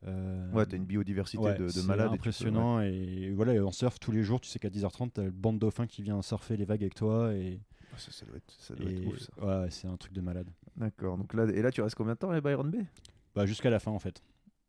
[0.06, 2.06] euh, Ouais, t'as une biodiversité ouais, de, de c'est malades.
[2.06, 2.80] et peux- impressionnant.
[2.80, 4.40] Et, voilà, on surfe tous les jours.
[4.40, 6.94] Tu sais qu'à 10h30, t'as le banc de dauphins qui vient surfer les vagues avec
[6.94, 7.32] toi.
[7.34, 7.60] Et.
[7.92, 9.32] Ah, Ça, ça doit être, ça doit être et- ouf, ça.
[9.44, 10.48] ouais, ouais, c'est un truc de malade.
[10.76, 11.16] D'accord.
[11.18, 12.84] Donc là, et là, tu restes combien de temps à Byron Bay?
[13.34, 14.22] Bah, jusqu'à la fin, en fait.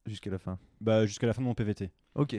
[0.05, 0.57] Jusqu'à la fin.
[0.81, 1.91] Bah, jusqu'à la fin de mon PVT.
[2.15, 2.37] Ok.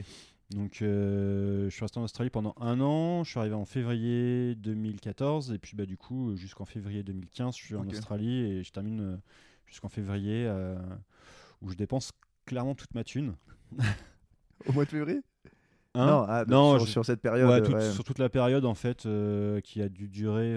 [0.51, 3.23] Donc, euh, je suis resté en Australie pendant un an.
[3.23, 5.51] Je suis arrivé en février 2014.
[5.53, 7.87] Et puis, bah, du coup, jusqu'en février 2015, je suis en.
[7.87, 9.17] Australie et je termine euh,
[9.65, 10.75] jusqu'en février euh,
[11.61, 12.11] où je dépense
[12.45, 13.35] clairement toute ma thune.
[14.67, 15.21] Au mois de février?
[15.93, 16.05] Hein?
[16.05, 17.49] Non, ah, Non, sur, je- sur cette période.
[17.49, 17.91] Ouais, toute- ouais.
[17.91, 20.55] sur toute la période, en fait, euh, qui a dû durer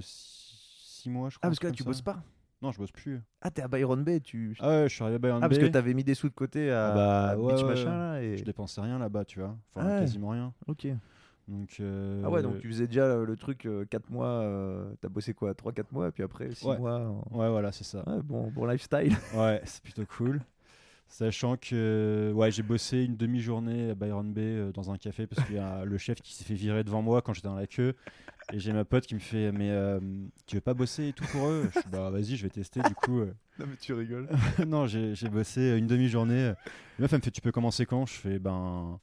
[0.00, 1.46] 6 mois, je crois.
[1.46, 2.02] Ah, parce que là, tu comme bosses ça.
[2.04, 2.22] pas?
[2.62, 3.20] Non, je bosse plus.
[3.42, 4.56] Ah, t'es à Byron Bay, tu.
[4.60, 5.66] Ah ouais, je suis arrivé à Byron Ah, parce Bay.
[5.66, 7.98] que t'avais mis des sous de côté à, Ah bah, à ouais, Beach ouais, machin
[7.98, 8.36] là et.
[8.38, 9.56] Je dépensais rien là-bas, tu vois.
[9.74, 10.52] Enfin, Ah quasiment rien.
[10.66, 10.86] Ok.
[11.48, 14.26] Donc, euh, Ah ouais, donc tu faisais déjà euh, le truc 4 mois.
[14.26, 16.78] euh, T'as bossé quoi 3-4 mois, et puis après 6 Ouais.
[16.78, 16.98] mois.
[17.30, 18.02] en- Ouais, voilà, c'est ça.
[18.08, 19.12] Ouais, bon, bon lifestyle.
[19.36, 20.40] Ouais, c'est plutôt cool.
[21.08, 25.46] Sachant que ouais, j'ai bossé une demi-journée à Byron Bay euh, dans un café parce
[25.46, 27.68] qu'il y a le chef qui s'est fait virer devant moi quand j'étais dans la
[27.68, 27.94] queue.
[28.52, 29.98] Et j'ai ma pote qui me fait Mais euh,
[30.46, 31.68] tu veux pas bosser et tout pour eux?
[31.74, 32.80] Je suis Bah vas-y, je vais tester.
[32.82, 34.28] Du coup, euh, non, mais tu rigoles.
[34.66, 36.44] non, j'ai bossé une demi-journée.
[36.46, 36.54] La
[37.00, 38.06] meuf, elle me fait Tu peux commencer quand?
[38.06, 38.98] Je fais Ben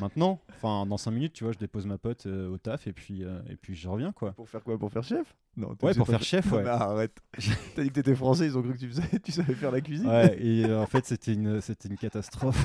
[0.00, 0.40] maintenant.
[0.50, 3.24] Enfin, dans 5 minutes, tu vois, je dépose ma pote euh, au taf et puis,
[3.24, 4.32] euh, et puis je reviens quoi.
[4.32, 4.78] Pour faire quoi?
[4.78, 5.34] Pour faire chef?
[5.56, 5.76] Non.
[5.82, 6.62] Ouais, pour faire chef, Non, ouais.
[6.62, 7.18] mais arrête.
[7.74, 9.80] T'as dit que t'étais français, ils ont cru que tu, faisais, tu savais faire la
[9.80, 10.08] cuisine.
[10.08, 12.64] Ouais, et euh, en fait, c'était une, c'était une catastrophe.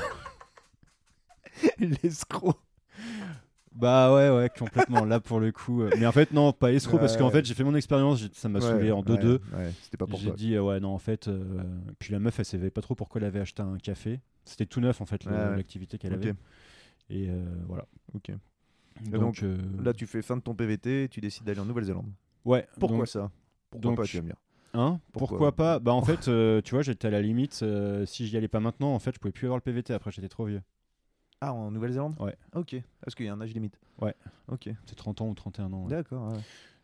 [1.80, 2.56] L'escroc.
[3.80, 5.06] Bah ouais, ouais, complètement.
[5.06, 5.84] Là, pour le coup.
[5.84, 7.32] euh, Mais en fait, non, pas escroc, parce qu'en Ouais.
[7.32, 9.40] fait, j'ai fait mon expérience, j'ai- ça m'a saoulé en 2-2.
[9.56, 10.36] Ouais, c'était pas pour J'ai toi.
[10.36, 11.28] dit, euh, ouais, non, en fait.
[11.28, 11.64] euh,
[12.00, 14.20] Puis la meuf, elle savait pas trop pourquoi elle avait acheté un café.
[14.46, 15.56] C'était tout neuf, en fait, le- Ouais, ouais.
[15.58, 16.24] l'activité qu'elle Ok.
[16.26, 16.34] avait.
[17.10, 17.86] Et euh, voilà.
[18.16, 18.32] Ok.
[19.12, 21.66] Donc, donc, euh, Là, tu fais fin de ton PVT et tu décides d'aller en
[21.66, 22.12] Nouvelle-Zélande.
[22.46, 22.68] ouais.
[22.80, 23.30] Pourquoi donc- ça?
[23.70, 24.38] Pourquoi donc, pas, tu vas me dire
[24.74, 25.00] Hein?
[25.12, 25.28] Pourquoi?
[25.38, 25.80] Pourquoi, pas?
[25.80, 27.60] Bah, en fait, euh, tu vois, j'étais à la limite.
[27.64, 29.94] euh, si j'y allais pas maintenant, en fait, je pouvais plus avoir le PVT.
[29.94, 30.62] Après, j'étais trop vieux.
[31.42, 32.36] Ah, en Nouvelle-Zélande Ouais.
[32.56, 32.76] Ok.
[33.02, 33.80] Parce qu'il y a un âge limite.
[34.02, 34.16] Ouais.
[34.48, 34.70] Ok.
[34.86, 35.84] C'est 30 ans ou 31 ans.
[35.84, 35.90] ouais.
[35.90, 36.32] D'accord.
[36.32, 36.40] ouais.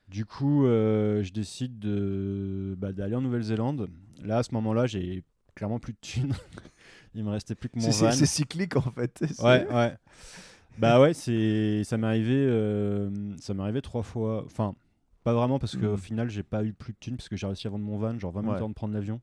[0.09, 3.89] Du coup, euh, je décide de bah, d'aller en Nouvelle-Zélande.
[4.21, 5.23] Là, à ce moment-là, j'ai
[5.55, 6.33] clairement plus de thunes.
[7.15, 8.11] Il me restait plus que mon van.
[8.11, 9.23] c'est cyclique en fait.
[9.39, 9.95] Ouais, ouais.
[10.79, 14.43] Bah ouais, c'est ça m'est arrivé, euh, ça m'est arrivé trois fois.
[14.45, 14.73] Enfin,
[15.23, 15.97] pas vraiment parce qu'au Mhm.
[15.97, 18.17] final, j'ai pas eu plus de thunes parce que j'ai réussi à vendre mon van,
[18.19, 18.57] genre 20 minutes Ouais.
[18.57, 19.21] avant de prendre l'avion.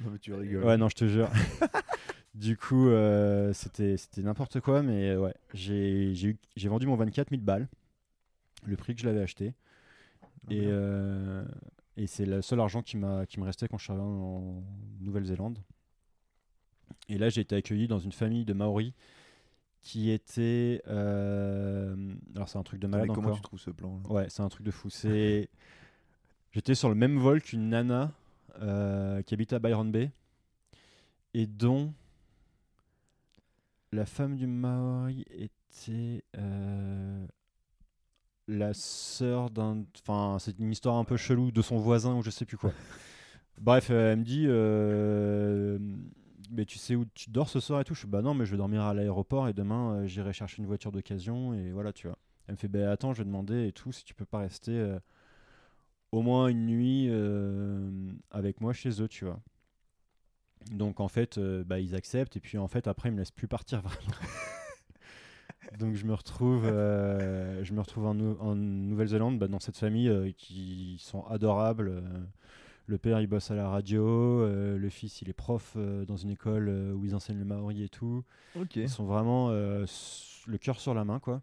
[0.00, 0.64] Non, mais tu rigoles.
[0.64, 1.30] Ouais, non, je te jure.
[2.38, 7.68] du coup, euh, c'était n'importe quoi, mais euh, ouais, j'ai vendu mon van 4000 balles,
[8.64, 9.54] le prix que je l'avais acheté.
[10.50, 10.72] Et, merde.
[10.72, 11.44] euh,
[11.96, 14.62] et c'est le seul argent qui, m'a, qui me restait quand je suis arrivé en
[15.00, 15.58] Nouvelle-Zélande.
[17.08, 18.92] Et là, j'ai été accueilli dans une famille de Maoris
[19.82, 20.82] qui était.
[20.88, 23.36] euh, alors, c'est un truc de Mais malade comment encore.
[23.36, 24.10] tu trouves ce plan là?
[24.12, 24.90] Ouais, c'est un truc de fou.
[24.90, 25.48] C'est...
[26.52, 28.12] J'étais sur le même vol qu'une nana
[28.60, 30.10] euh, qui habitait à Byron Bay
[31.34, 31.92] et dont
[33.92, 37.26] la femme du Maori était euh,
[38.46, 39.84] la sœur d'un.
[40.00, 42.72] Enfin, c'est une histoire un peu chelou de son voisin ou je sais plus quoi.
[43.60, 45.78] Bref, euh, elle me dit euh,
[46.50, 47.94] Mais tu sais où tu dors ce soir et tout?
[47.94, 50.66] Je suis Bah non, mais je vais dormir à l'aéroport et demain j'irai chercher une
[50.66, 52.18] voiture d'occasion et voilà, tu vois.
[52.46, 54.96] Elle me fait Bah attends, je vais demander et tout, si tu peux pas rester
[56.12, 57.10] au moins une nuit
[58.30, 59.40] avec moi chez eux, tu vois.
[60.70, 63.30] Donc en fait, euh, bah, ils acceptent et puis en fait après ils me laissent
[63.30, 64.12] plus partir vraiment.
[65.78, 69.76] Donc je me retrouve, euh, je me retrouve en, Nou- en Nouvelle-Zélande bah, dans cette
[69.76, 72.02] famille euh, qui sont adorables.
[72.86, 76.68] le père il bosse à la radio, le fils il est prof dans une école
[76.94, 78.24] où ils enseignent le maori et tout.
[78.84, 81.42] Ils sont vraiment le cœur sur la main quoi.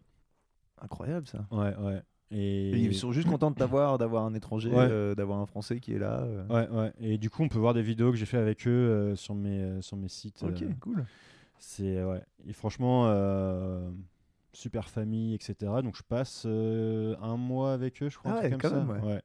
[0.81, 1.45] Incroyable ça.
[1.51, 2.01] Ouais ouais.
[2.31, 4.87] Et, ils sont juste contents de t'avoir, d'avoir un étranger, Ouais.
[4.89, 6.21] euh, d'avoir un français qui est là.
[6.21, 6.47] euh.
[6.47, 6.93] Ouais, ouais.
[6.99, 9.35] Et du coup, on peut voir des vidéos que j'ai fait avec eux euh, sur,
[9.35, 10.43] mes, sur mes sites.
[10.43, 11.05] Ok, cool.
[11.59, 12.21] c'est ouais.
[12.47, 13.05] Et franchement,
[14.53, 15.55] super famille, etc.
[15.83, 18.37] Donc je passe un mois avec eux, je crois.
[18.37, 18.83] Ah ouais, comme ça.
[18.83, 19.21] même, ouais.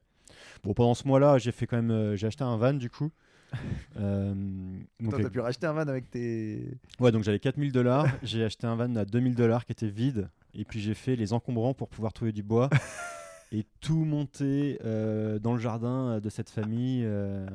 [0.63, 3.11] Bon, pendant ce mois-là, j'ai fait quand même, j'ai acheté un van du coup.
[3.99, 4.33] Euh,
[5.01, 6.77] donc, t'as pu racheter un van avec tes.
[7.01, 8.07] ouais, donc j'avais 4000 dollars.
[8.23, 10.29] j'ai acheté un van à 2000 dollars qui était vide.
[10.53, 12.69] Et puis j'ai fait les encombrants pour pouvoir trouver du bois
[13.51, 17.45] et tout monter euh, dans le jardin de cette famille euh,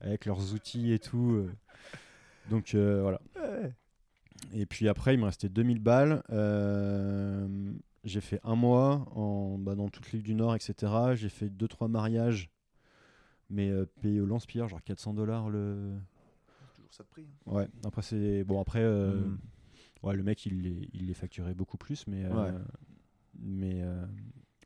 [0.00, 1.32] avec leurs outils et tout.
[1.46, 1.50] euh.
[2.50, 3.20] Donc euh, voilà.
[4.52, 6.22] Et puis après, il me restait 2000 balles.
[6.30, 7.48] Euh,
[8.04, 10.92] j'ai fait un mois en, bah, dans toute l'île du Nord, etc.
[11.14, 12.50] J'ai fait 2-3 mariages,
[13.50, 15.94] mais euh, payé au lance-pierre, genre 400 dollars le.
[16.76, 17.26] Toujours ça de prix.
[17.46, 18.44] Ouais, après, c'est.
[18.44, 19.38] Bon, après, euh, Mm.
[20.02, 22.24] Ouais, le mec, il les, il les facturait beaucoup plus, mais.
[22.24, 22.58] euh, Ouais.
[23.38, 23.82] Mais.
[23.82, 24.04] euh,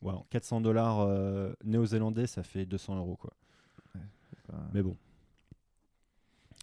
[0.02, 3.32] ouais, 400 dollars euh, néo-zélandais, ça fait 200 euros, quoi.
[4.72, 4.96] Mais bon.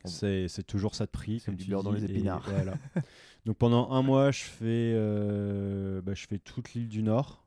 [0.03, 0.09] Bon.
[0.09, 1.41] C'est toujours ça de prix.
[1.41, 2.49] Comme du tu beurre dans les épinards.
[2.49, 2.73] voilà.
[3.45, 7.45] Donc pendant un mois, je fais, euh, bah, je fais toute l'île du Nord.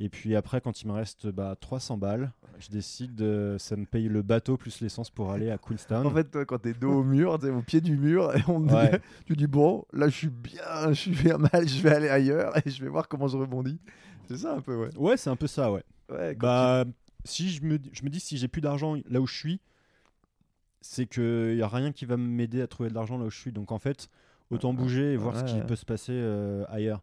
[0.00, 2.30] Et puis après, quand il me reste bah, 300 balles,
[2.60, 6.06] je décide, de- ça me paye le bateau plus l'essence pour aller à Queenstown.
[6.06, 8.60] En fait, toi, quand t'es dos au mur, t'es au pied du mur, et on
[8.62, 9.00] te dit- Ouais.
[9.26, 12.56] tu dis bon, là je suis bien, je suis bien mal, je vais aller ailleurs
[12.64, 13.80] et je vais voir comment je rebondis.
[14.28, 14.96] C'est ça un peu, ouais.
[14.96, 15.82] ouais, c'est un peu ça, ouais.
[16.10, 16.84] Ouais, Bah,
[17.24, 19.60] si je me, je me dis si j'ai plus d'argent là où je suis,
[20.80, 23.38] c'est qu'il n'y a rien qui va m'aider à trouver de l'argent là où je
[23.38, 23.52] suis.
[23.52, 24.08] Donc en fait,
[24.50, 25.66] autant bouger et voir ce qui Ouais.
[25.66, 27.02] peut se passer euh, ailleurs.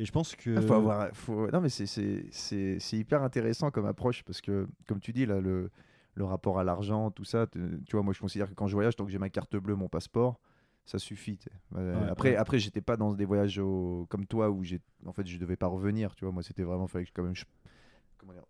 [0.00, 0.56] Et je pense que.
[0.56, 1.50] Ah, faut avoir, faut...
[1.50, 1.86] Non, mais c'est-
[2.96, 5.70] hyper intéressant comme approche parce que, comme tu dis, là, le,
[6.14, 7.60] le rapport à l'argent, tout ça, tu
[7.92, 9.88] vois, moi je considère que quand je voyage, tant que j'ai ma carte bleue, mon
[9.90, 10.40] passeport,
[10.86, 11.38] ça suffit.
[11.76, 12.36] Euh, Ouais, après, ouais.
[12.36, 15.56] après j'étais pas dans des voyages au- comme toi où j'ai, en fait, je devais
[15.56, 16.32] pas revenir, tu vois.
[16.32, 17.44] Moi, c'était vraiment, fallait que je- quand même, je-
[18.16, 18.46] comment dire,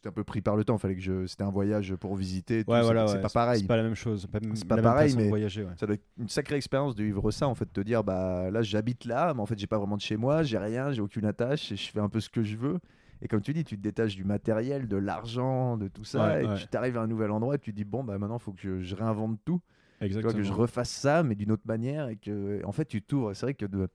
[0.00, 2.64] j'étais un peu pris par le temps, fallait que je, c'était un voyage pour visiter.
[2.66, 3.60] Ouais, voilà, c'est ouais, pas pareil.
[3.60, 4.26] C'est pas la même chose.
[4.26, 5.62] Pas, C'est pas la même pareil, mais- voyager.
[5.64, 5.72] ouais.
[5.78, 8.50] Ça doit être une sacrée expérience de vivre ça, en fait, de te dire, bah
[8.50, 11.02] là, j'habite là, mais en fait, j'ai pas vraiment de chez moi, j'ai rien, j'ai
[11.02, 12.78] aucune attache, et je fais un peu ce que je veux.
[13.22, 16.46] Et comme tu dis, tu te détaches du matériel, de l'argent, de tout ça, et
[16.56, 18.60] tu t'arrives à un nouvel endroit et tu te dis, bon, bah maintenant, faut que
[18.62, 20.32] je, je réinvente tout, tu vois, Exactement.
[20.32, 23.34] que je refasse ça, mais d'une autre manière, et que, en fait, tu t'ouvres.
[23.36, 23.86] C'est vrai que de,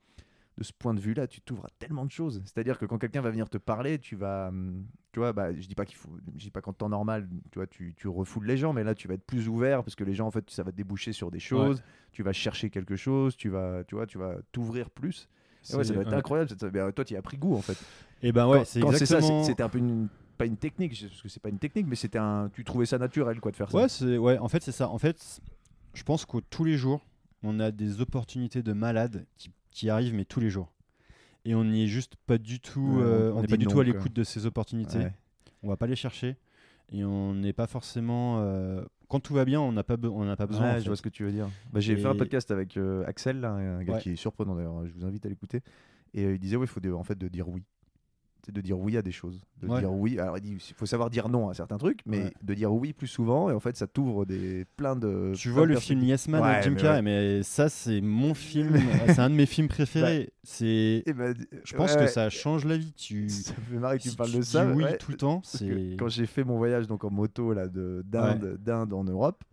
[0.58, 2.42] de ce point de vue-là, tu t'ouvres à tellement de choses.
[2.46, 5.68] C'est-à-dire que quand quelqu'un va venir te parler, tu vas, hum, tu vois, bah, je
[5.68, 8.46] dis pas qu'il faut, je dis pas qu'en temps normal, tu vois, tu, tu refoules
[8.46, 10.50] les gens, mais là, tu vas être plus ouvert parce que les gens, en fait,
[10.50, 11.84] ça va te déboucher sur des choses.
[12.12, 15.28] Tu vas chercher quelque chose, tu vas, tu vois, tu vas t'ouvrir plus.
[15.70, 16.16] Et ouais, ça doit être ouais.
[16.16, 16.52] incroyable.
[16.58, 17.78] ça- ben, toi, tu y as pris goût, en fait.
[18.22, 19.44] Et ben ouais, c'est exactement.
[19.44, 22.18] c'était un peu une, pas une technique, parce que c'est pas une technique, mais c'était
[22.20, 23.78] un, tu trouvais ça naturel, quoi, de faire ça.
[23.78, 24.38] Ouais, c'est ouais.
[24.38, 24.90] En fait, c'est ça.
[24.90, 25.42] En fait,
[25.94, 27.06] je pense que tous les jours,
[27.44, 30.72] on a des opportunités de malades qui, qui arrivent, mais tous les jours.
[31.44, 33.00] Et on n'y est juste pas du tout.
[33.02, 34.98] Euh, on n'est pas du tout à l'écoute de ces opportunités.
[34.98, 35.14] Ouais.
[35.64, 36.38] On va pas les chercher.
[36.92, 38.38] Et on n'est pas forcément.
[38.40, 40.72] euh, Quand tout va bien, on n'a pas, on n'a pas besoin.
[40.74, 41.48] Ouais, en je vois ce que tu veux dire.
[41.74, 44.02] Bah, j'ai fait un podcast avec euh, Axel, là, un gars Ouais.
[44.02, 44.88] qui est surprenant d'ailleurs.
[44.88, 45.62] Je vous invite à l'écouter.
[46.14, 47.64] Et il disait, oui, il faut de- en fait de dire oui.
[48.46, 49.42] C'est de dire oui à des choses.
[49.60, 49.80] De Ouais.
[49.80, 50.20] dire oui.
[50.20, 52.34] Alors il faut savoir dire non à certains trucs, mais Ouais.
[52.44, 53.50] de dire oui plus souvent.
[53.50, 55.32] Et en fait, ça t'ouvre des plein de.
[55.36, 56.02] Tu plein vois de le film.
[56.04, 58.78] Yes Man Ouais, avec Jim mais Carrey, mais ça c'est mon film,
[59.08, 60.32] c'est un de mes films préférés.
[60.44, 61.34] c'est, Eh ben,
[61.64, 62.94] je pense que ça change la vie.
[62.94, 64.68] Tu, Ça fait marrer que tu si parles tu de dis ça.
[64.68, 65.96] oui tout le temps, c'est.
[65.98, 69.44] quand j'ai fait mon voyage donc en moto là de d'Inde d'Inde en Europe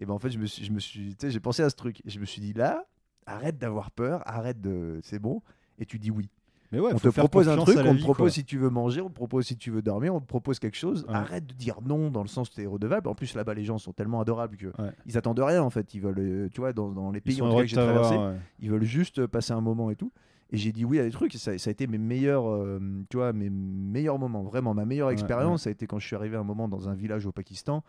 [0.00, 2.00] et ben en fait je me suis je me suis j'ai pensé à ce truc
[2.04, 2.86] et je me suis dit là
[3.26, 5.42] arrête d'avoir peur arrête de c'est bon
[5.78, 6.28] et tu dis oui
[6.72, 8.30] Mais ouais, on te propose un truc on te propose quoi.
[8.30, 10.76] si tu veux manger on te propose si tu veux dormir on te propose quelque
[10.76, 11.14] chose Ouais.
[11.14, 13.64] arrête de dire non dans le sens que tu es redevable en plus là-bas les
[13.64, 14.90] gens sont tellement adorables Ouais.
[15.06, 17.54] ils attendent rien en fait ils veulent euh, tu vois dans, dans les pays en
[17.56, 18.16] que j'ai traversé
[18.60, 20.10] ils veulent juste euh, passer un moment et tout.
[20.54, 21.32] Et j'ai dit oui à des trucs.
[21.32, 24.42] Ça, ça a été mes meilleurs, euh, tu vois, mes meilleurs moments.
[24.42, 26.90] Vraiment, ma meilleure expérience, ça a été quand je suis arrivé à un moment dans
[26.90, 27.82] un village au Pakistan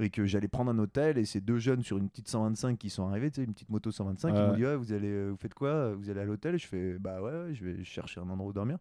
[0.00, 2.88] et que j'allais prendre un hôtel et ces deux jeunes sur une petite 125 qui
[2.90, 5.30] sont arrivés, tu sais, une petite moto 125, ils m'ont dit ouais, vous allez, euh,
[5.30, 5.94] vous faites quoi?
[5.94, 6.58] Vous allez à l'hôtel?
[6.58, 8.78] Je fais bah ouais, je vais chercher un endroit où dormir.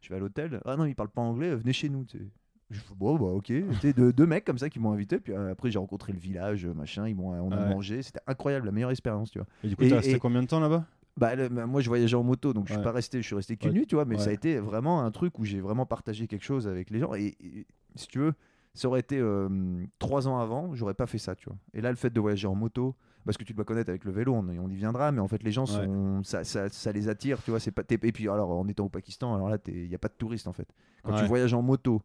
[0.00, 0.60] Je vais à l'hôtel.
[0.64, 1.54] Ah non, ils parlent pas anglais.
[1.54, 2.04] Venez chez nous.
[2.04, 2.24] tu sais.
[2.70, 3.52] Je fais, bon bah ok.
[3.96, 5.18] Deux, deux mecs comme ça qui m'ont invité.
[5.20, 7.06] Puis euh, après j'ai rencontré le village, machin.
[7.08, 7.68] Ils m'ont, on a Ouais.
[7.74, 8.02] mangé.
[8.02, 9.46] C'était incroyable, la meilleure expérience, tu vois.
[9.64, 10.84] Et du coup, t'es resté et- combien de temps là-bas?
[11.18, 12.84] Bah, le- bah, moi, je voyageais en moto, donc je suis Ouais.
[12.84, 13.20] pas resté.
[13.20, 13.78] Je suis resté qu'une Ouais.
[13.80, 14.06] nuit, tu vois.
[14.06, 17.00] Mais ça a été vraiment un truc où j'ai vraiment partagé quelque chose avec les
[17.00, 17.12] gens.
[17.14, 18.32] Et, et si tu veux,
[18.74, 21.58] ça aurait été euh, trois ans avant, j'aurais pas fait ça, tu vois.
[21.74, 22.94] Et là, le fait de voyager en moto,
[23.24, 25.12] parce que tu dois connaître avec le vélo, on, on y viendra.
[25.12, 25.86] Mais en fait, les gens Ouais.
[25.86, 27.60] sont, ça, ça, ça les attire, tu vois.
[27.74, 27.82] Pas.
[27.88, 30.48] Et puis, alors, en étant au Pakistan, alors là, il y a pas de touristes
[30.48, 30.68] en fait.
[31.02, 32.02] Quand tu voyages en moto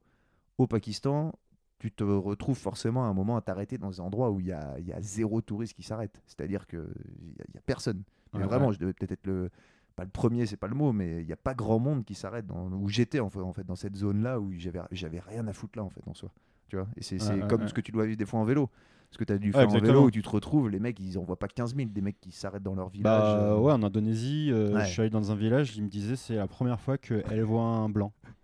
[0.58, 1.34] au Pakistan.
[1.80, 4.52] Tu te retrouves forcément à un moment à t'arrêter dans des endroits où il y
[4.52, 6.20] a, y a zéro touriste qui s'arrête.
[6.26, 8.02] C'est-à-dire qu'il n'y a, a personne.
[8.34, 9.52] Mais Ouais, vraiment, je devais peut-être être le
[9.96, 12.16] pas le premier, c'est pas le mot, mais il n'y a pas grand monde qui
[12.16, 15.46] s'arrête où j'étais en fait, en fait dans cette zone là où j'avais j'avais rien
[15.48, 16.32] à foutre là en fait en soi.
[16.68, 17.68] Tu vois Et c'est Ouais, comme ouais.
[17.68, 18.70] ce que tu dois vivre des fois en vélo.
[19.10, 21.18] Ce que tu as dû faire en vélo où tu te retrouves, les mecs, ils
[21.18, 23.04] envoient pas 15 000, des mecs qui s'arrêtent dans leur village.
[23.14, 26.18] Bah euh, ouais, en Indonésie, euh, je suis allé dans un village, il me disait
[26.18, 28.12] c'est la première fois qu'elle voit un blanc.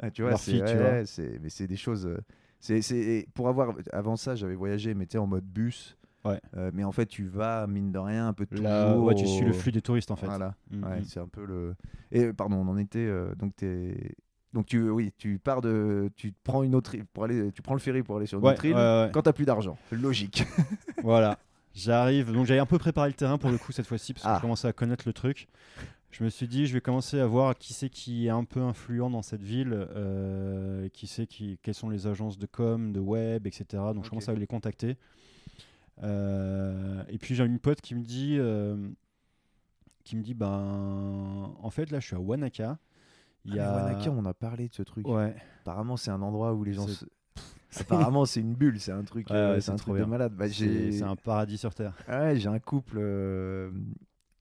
[0.00, 2.06] Ah, tu vois, c'est ouais, c'est- mais c'est des choses.
[2.06, 2.18] euh,
[2.60, 5.96] C'est pour avoir avant ça, j'avais voyagé, mais en mode bus.
[6.24, 6.40] Ouais.
[6.56, 8.62] Euh, mais en fait, tu vas mine de rien un peu toujours.
[8.64, 10.26] Là, ouais, tu suis le flux des touristes en fait.
[10.26, 10.54] Voilà.
[10.70, 11.04] Mm, Ouais, mm.
[11.04, 11.74] c'est un peu le.
[12.12, 12.98] Et pardon, on en était.
[13.06, 14.14] euh, donc t'es.
[14.54, 17.74] Donc tu, oui, tu pars de, tu prends une autre île pour aller, tu prends
[17.74, 18.74] le ferry pour aller sur une Ouais, autre île.
[18.74, 19.10] ouais, ouais.
[19.12, 20.42] Quand t'as plus d'argent, logique.
[21.02, 21.38] Voilà.
[21.74, 22.32] J'arrive.
[22.32, 24.36] Donc j'avais un peu préparé le terrain pour le coup cette fois-ci parce que Ah.
[24.36, 25.48] je commençais à connaître le truc.
[26.10, 28.60] Je me suis dit, je vais commencer à voir qui c'est qui est un peu
[28.62, 32.98] influent dans cette ville, euh, qui c'est qui, quelles sont les agences de com, de
[33.00, 33.66] web, etc.
[33.94, 34.96] Donc je commence à les contacter.
[36.02, 38.76] Euh, et puis j'ai une pote qui me dit, euh,
[40.04, 42.78] qui me dit, ben, en fait là, je suis à Wanaka.
[43.44, 43.84] Il y Ah, a...
[43.86, 45.06] Wanaka, on a parlé de ce truc.
[45.08, 45.34] Ouais.
[45.62, 46.86] Apparemment, c'est un endroit où les gens.
[46.86, 47.04] Se-
[47.80, 50.06] Apparemment, c'est une bulle, c'est un truc, Ouais, euh, c'est un truc de bien.
[50.06, 50.34] malade.
[50.34, 51.94] Bah, C'est un paradis sur terre.
[52.08, 52.96] Ah ouais, j'ai un couple.
[52.98, 53.70] euh,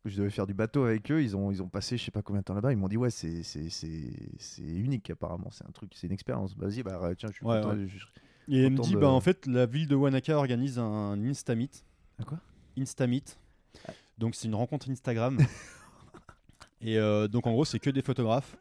[0.05, 1.21] Je devais faire du bateau avec eux.
[1.21, 2.71] Ils ont, ils ont passé je sais pas combien de temps là-bas.
[2.71, 3.41] Ils m'ont dit ouais, c'est,
[4.59, 5.49] unique apparemment.
[5.51, 6.55] C'est un truc, c'est une expérience.
[6.57, 7.75] Vas-y, bah tiens, je suis Ouais, content.
[7.85, 8.05] je-
[8.49, 11.69] Et elle me dit, de- bah, en fait, la ville de Wanaka organise un Instamit.
[12.19, 12.39] Un quoi?
[12.79, 13.23] Instamit.
[14.17, 15.37] Donc, c'est une rencontre Instagram.
[16.81, 18.55] et euh, donc, en gros, c'est que des photographes.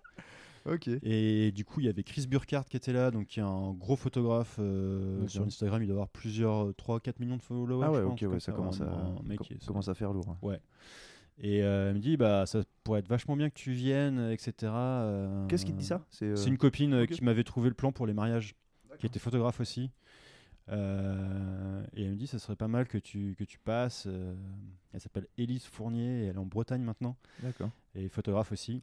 [0.69, 0.89] Ok.
[1.03, 3.73] Et du coup, il y avait Chris Burkhardt qui était là, donc qui est un
[3.73, 5.83] gros photographe euh, sur Instagram.
[5.83, 7.85] Il doit avoir plusieurs, 3-4 millions de followers.
[7.85, 9.55] Ah ouais, je pense, ok, ouais, ça ça, commence à, vraiment, un mec com- qui
[9.55, 10.29] est- commence à faire lourd.
[10.43, 10.57] hein.
[11.39, 14.73] Et euh, elle me dit, bah, ça pourrait être vachement bien que tu viennes, etc.
[14.73, 16.05] euh, Qu'est-ce qui te dit ça?
[16.11, 18.55] C'est, euh, une copine euh, qui m'avait trouvé le plan pour les mariages,
[18.99, 19.91] qui était photographe aussi.
[20.69, 24.05] Euh, et elle me dit, ça serait pas mal que tu, que tu passes.
[24.07, 24.35] euh,
[24.93, 27.71] elle s'appelle Élise Fournier, et elle est en Bretagne maintenant, D'accord.
[27.95, 28.83] et photographe aussi.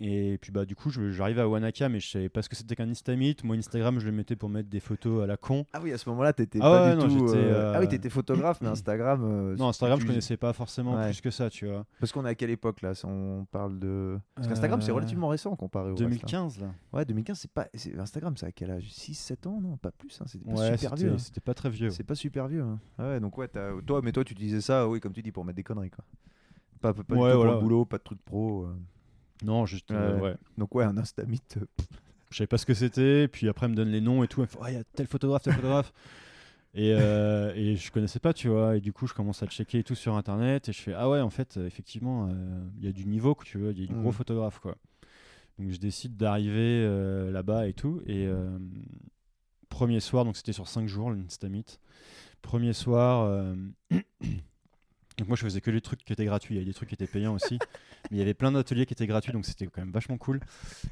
[0.00, 2.76] Et puis bah du coup j'arrive à Wanaka mais je savais pas ce que c'était
[2.76, 3.36] qu'un Instamit.
[3.42, 5.66] Moi Instagram je le mettais pour mettre des photos à la con.
[5.72, 7.26] Ah oui, à ce moment-là, t'étais Ah pas ouais, du non, tout.
[7.26, 9.22] j'étais, euh, Ah euh, oui, t'étais photographe, mais Instagram.
[9.24, 11.06] euh, Non Instagram je connaissais pas forcément Ouais.
[11.10, 11.84] plus que ça tu vois.
[11.98, 14.18] Parce qu'on est à quelle époque là On parle de.
[14.36, 16.08] Parce qu'Instagram, c'est Euh, relativement récent comparé au reste, hein.
[16.08, 16.66] 2015 là.
[16.92, 17.66] Ouais, 2015, c'est pas.
[17.98, 18.84] Instagram, c'est à quel âge?
[18.92, 19.60] 6-7 ans?
[19.60, 20.16] Non, pas plus.
[20.20, 20.26] Hein.
[20.28, 21.12] C'était pas Ouais super vieux.
[21.14, 21.18] hein.
[21.18, 21.90] c'était pas très vieux.
[21.90, 22.62] C'est pas super vieux.
[22.62, 22.78] hein.
[22.98, 23.48] Ah ouais, donc ouais,
[23.84, 26.04] toi, mais toi, tu disais ça, oui, comme tu dis, pour mettre des conneries, quoi.
[26.80, 28.68] Pas, pas, pas du Ouais, tout pour voilà, le boulot, pas de truc pro.
[29.44, 30.36] Non juste euh, Ouais.
[30.56, 31.40] Donc ouais, un Instamit.
[31.56, 31.64] euh,
[32.30, 34.40] Je savais pas ce que c'était, puis après elle me donne les noms et tout,
[34.40, 35.92] elle me fait, Ah, il y a tel photographe, tel photographe.
[36.74, 39.50] Et, euh, et je connaissais pas, tu vois, et du coup je commence à le
[39.50, 42.68] checker et tout sur internet, et je fais, ah ouais, en fait, euh, effectivement, euh,
[42.78, 44.12] il y a du niveau, quoi, tu vois, il y a du gros Mhm.
[44.12, 44.76] photographe, quoi.
[45.58, 48.28] Donc je décide d'arriver euh, là-bas et tout, et
[49.70, 51.64] premier soir, donc c'était sur 5 jours, l'Instamit.
[52.42, 53.44] Premier soir,
[55.18, 56.88] donc moi je faisais que les trucs qui étaient gratuits, il y avait des trucs
[56.88, 57.58] qui étaient payants aussi,
[58.10, 60.40] mais il y avait plein d'ateliers qui étaient gratuits, donc c'était quand même vachement cool.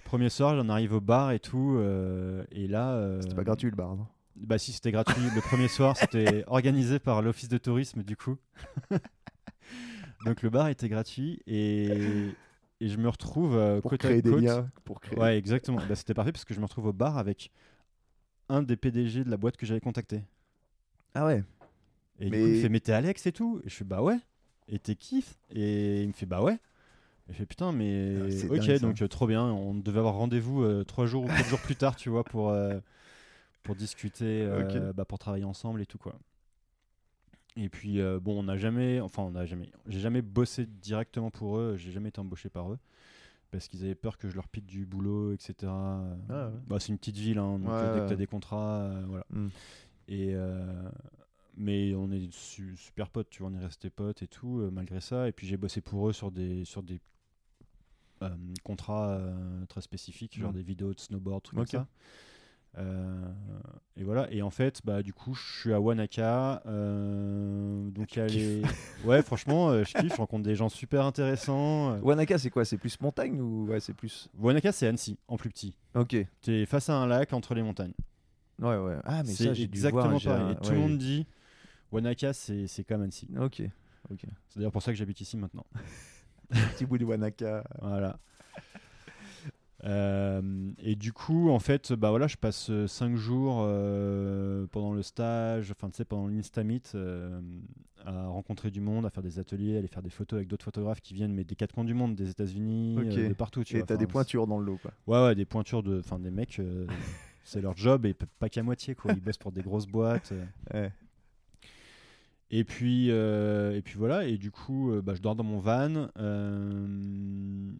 [0.05, 2.93] Premier soir, j'en arrive au bar et tout, euh, et là.
[2.95, 4.07] euh, C'était pas gratuit le bar, non?
[4.37, 5.23] Bah si, c'était gratuit.
[5.35, 8.37] Le premier soir, c'était organisé par l'office de tourisme, du coup.
[10.27, 11.89] donc le bar était gratuit et,
[12.81, 14.69] et je me retrouve euh, Pour côte à créer des liens.
[14.85, 15.19] Pour créer...
[15.19, 15.79] Ouais, exactement.
[15.89, 17.51] Bah, c'était parfait parce que je me retrouve au bar avec
[18.49, 20.23] un des PDG de la boîte que j'avais contacté.
[21.15, 21.43] Ah ouais?
[22.21, 23.85] Et Mais- du coup, il me fait Mais t'es Alex et tout Et je fais
[23.85, 24.19] Bah ouais.
[24.69, 26.59] Et t'es Keith Et il me fait Bah ouais.
[27.29, 28.17] Et je fais Putain, mais.
[28.23, 29.45] Ah, c'est ok, dingue, donc euh, trop bien.
[29.45, 32.51] On devait avoir rendez-vous euh, trois jours ou quatre jours plus tard, tu vois, pour,
[32.51, 32.79] euh,
[33.63, 34.49] pour discuter,
[34.95, 36.19] bah, pour travailler ensemble et tout, quoi.
[37.57, 39.01] Et puis, bon, on n'a jamais.
[39.01, 39.69] Enfin, on n'a jamais.
[39.89, 41.77] J'ai jamais bossé directement pour eux.
[41.77, 42.79] J'ai jamais été embauché par eux.
[43.51, 45.55] Parce qu'ils avaient peur que je leur pique du boulot, etc.
[45.65, 46.51] Ah ouais.
[46.67, 49.03] Bah, c'est une petite ville, hein, donc Ouais, dès que tu as des contrats, euh,
[49.07, 49.25] voilà.
[49.31, 49.49] Mm.
[50.09, 50.89] Et euh,
[51.57, 54.71] mais on est su- super potes, tu vois, on est resté potes et tout, euh,
[54.71, 55.29] malgré ça.
[55.29, 57.01] Et puis j'ai bossé pour eux sur des, sur des
[58.23, 58.29] euh,
[58.65, 60.57] contrats euh, très spécifiques, genre Mm.
[60.57, 61.87] des vidéos de snowboard, trucs comme ça.
[63.97, 66.63] Et voilà, et en fait, bah, du coup, je suis à Wanaka.
[66.67, 68.63] donc, il y a Tu les...
[69.05, 71.99] Ouais, franchement, je kiffe, je rencontre des gens super intéressants.
[72.01, 72.65] Wanaka, c'est quoi?
[72.67, 74.29] C'est plus montagne ou ouais, c'est plus.
[74.39, 75.75] Wanaka, c'est Annecy, en plus petit.
[75.95, 76.17] Ok.
[76.43, 77.95] Tu es face à un lac entre les montagnes.
[78.61, 78.97] Ouais, ouais.
[79.05, 80.07] Ah, mais c'est dû voir.
[80.07, 80.53] exactement pareil.
[80.53, 81.27] Et tout le monde dit
[81.93, 83.29] Wanaka, c'est c'est comme Annecy.
[83.41, 83.63] Ok.
[84.11, 84.21] Ok.
[84.49, 85.67] C'est d'ailleurs pour ça que j'habite ici maintenant.
[86.51, 87.65] Petit bout de Wanaka.
[87.81, 88.19] Voilà.
[89.85, 95.03] Euh, et du coup, en fait, bah voilà, je passe 5 jours euh, pendant le
[95.03, 97.41] stage, enfin tu sais, pendant l'Instamit, euh,
[98.05, 100.65] à rencontrer du monde, à faire des ateliers, à aller faire des photos avec d'autres
[100.65, 103.65] photographes qui viennent, mais des quatre coins du monde, des États-Unis, euh, de partout.
[103.65, 104.93] Tu Et t'as des pointures dans le lot, quoi.
[105.07, 106.87] Ouais, ouais, des pointures de, enfin des mecs, euh,
[107.45, 109.13] c'est leur job et pas qu'à moitié quoi.
[109.13, 110.33] Ils bossent pour des grosses boîtes.
[110.33, 110.45] euh.
[110.73, 110.93] Ouais.
[112.51, 115.59] Et puis, euh, et puis voilà, et du coup, euh, bah, je dors dans mon
[115.59, 116.09] van.
[116.17, 116.87] euh,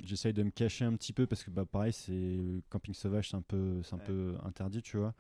[0.03, 3.37] J'essaye de me cacher un petit peu parce que, bah, pareil, c'est camping sauvage, c'est
[3.37, 5.15] un peu, c'est un peu interdit, tu vois.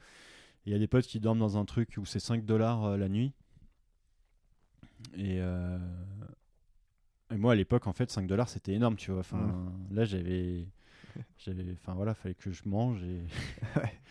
[0.66, 3.08] il y a des potes qui dorment dans un truc où c'est 5 dollars la
[3.08, 3.32] nuit.
[5.16, 5.36] Et,
[7.30, 9.20] et moi, à l'époque, en fait, 5 dollars, c'était énorme, tu vois.
[9.20, 9.38] Enfin,
[9.90, 9.94] Mm.
[9.94, 10.66] là, j'avais.
[11.74, 13.22] Enfin, voilà, fallait que je mange et.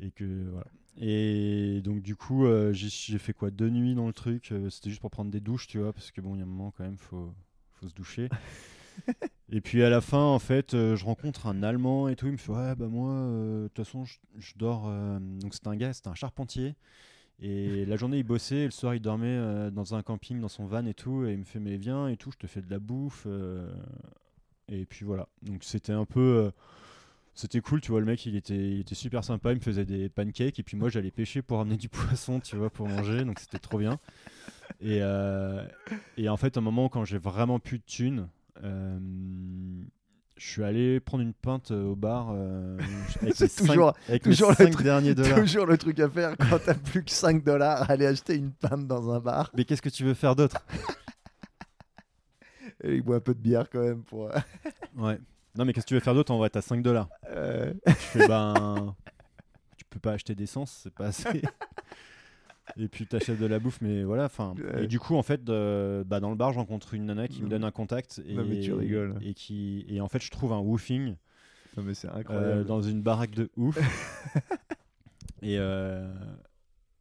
[0.00, 0.48] Et que.
[0.50, 0.66] Voilà.
[0.96, 3.50] Et donc, du coup, euh, j'ai fait quoi?
[3.50, 4.52] Deux nuits dans le truc.
[4.52, 6.44] euh, c'était juste pour prendre des douches, tu vois, parce que bon, il y a
[6.44, 7.32] un moment, quand même, faut,
[7.72, 8.28] faut se doucher.
[9.50, 12.26] Et puis à la fin, en fait, euh, je rencontre un Allemand et tout.
[12.26, 14.90] Il me fait Ouais, bah moi, de toute façon, je, je dors.
[15.40, 16.74] Donc c'était un gars, c'était un charpentier.
[17.40, 18.56] Et la journée, il bossait.
[18.56, 21.26] Et le soir, il dormait dans un camping, dans son van et tout.
[21.26, 23.26] Et il me fait Mais viens et tout, je te fais de la bouffe.
[24.68, 25.28] Et puis voilà.
[25.42, 26.50] Donc c'était un peu.
[27.36, 28.00] C'était cool, tu vois.
[28.00, 29.50] Le mec, il était, il était super sympa.
[29.52, 30.58] Il me faisait des pancakes.
[30.58, 33.24] Et puis moi, j'allais pêcher pour ramener du poisson, tu vois, pour manger.
[33.24, 33.98] Donc c'était trop bien.
[34.80, 35.64] Et, euh,
[36.16, 38.28] et en fait, à un moment, quand j'ai vraiment plus de thunes,
[38.62, 38.98] euh,
[40.36, 42.78] je suis allé prendre une pinte euh, au bar euh,
[43.22, 45.38] avec, toujours- avec toujours les le 5 truc- derniers dollars.
[45.40, 48.86] Toujours le truc à faire quand t'as plus que 5 dollars, aller acheter une pinte
[48.86, 49.50] dans un bar.
[49.56, 50.64] Mais qu'est-ce que tu veux faire d'autre?
[52.82, 54.30] Et il boit un peu de bière quand même pour.
[54.96, 55.18] Ouais.
[55.56, 56.50] Non, mais qu'est-ce que tu veux faire d'autre en vrai?
[56.50, 57.08] T'as 5 dollars.
[57.30, 58.94] euh, Je fais ben.
[59.76, 61.42] Tu peux pas acheter d'essence, c'est pas assez.
[62.76, 64.24] Et puis t'achètes de la bouffe, mais voilà.
[64.24, 64.54] Enfin.
[64.78, 67.42] Et du coup, en fait, euh, bah, dans le bar, je rencontre une nana qui
[67.42, 69.14] me donne un contact et Non, mais tu rigoles.
[69.22, 71.14] et qui et en fait, je trouve un woofing
[71.76, 72.64] Non mais c'est euh, incroyable.
[72.64, 73.76] dans une baraque de ouf.
[75.42, 76.12] et euh,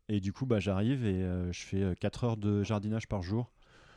[0.09, 3.51] et du coup, bah, j'arrive et je fais 4 heures de jardinage par jour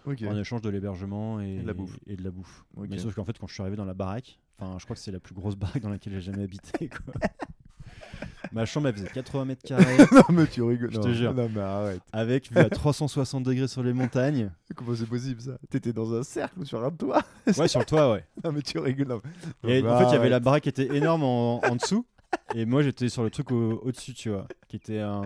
[0.07, 1.99] en échange de l'hébergement et, Et de la bouffe.
[2.07, 2.65] et de la bouffe.
[2.77, 5.03] Mais sauf qu'en fait, quand je suis arrivé dans la baraque, enfin, je crois que
[5.03, 6.89] c'est la plus grosse baraque dans laquelle j'ai jamais habité.
[6.89, 7.15] Quoi.
[8.53, 10.93] Ma chambre, elle faisait 80 mètres carrés, non mais tu rigoles.
[10.93, 11.35] Je te jure.
[11.35, 12.01] Non mais arrête.
[12.13, 14.51] avec vue à 360 degrés sur les montagnes.
[14.77, 15.59] Comment c'est possible ça?
[15.69, 17.23] T'étais dans un cercle ou sur un toit?
[17.59, 18.25] Ouais, sur le toit, ouais.
[18.45, 19.09] Non mais tu rigoles.
[19.09, 19.21] non.
[19.65, 22.07] Et Non, en fait, il y avait la baraque qui était énorme en, en dessous.
[22.55, 25.23] Et moi, j'étais sur le truc au- au-dessus, tu vois, qui était un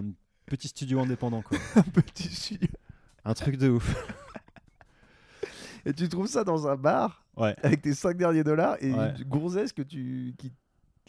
[0.46, 1.58] petit studio indépendant, quoi.
[1.76, 2.68] un petit studio.
[3.24, 3.94] Un truc de ouf.
[5.86, 7.19] Et tu trouves ça dans un bar?
[7.36, 7.54] Ouais.
[7.62, 9.14] avec tes 5 derniers dollars et Ouais.
[9.18, 10.34] une gonzesse que tu.
[10.38, 10.52] Qui...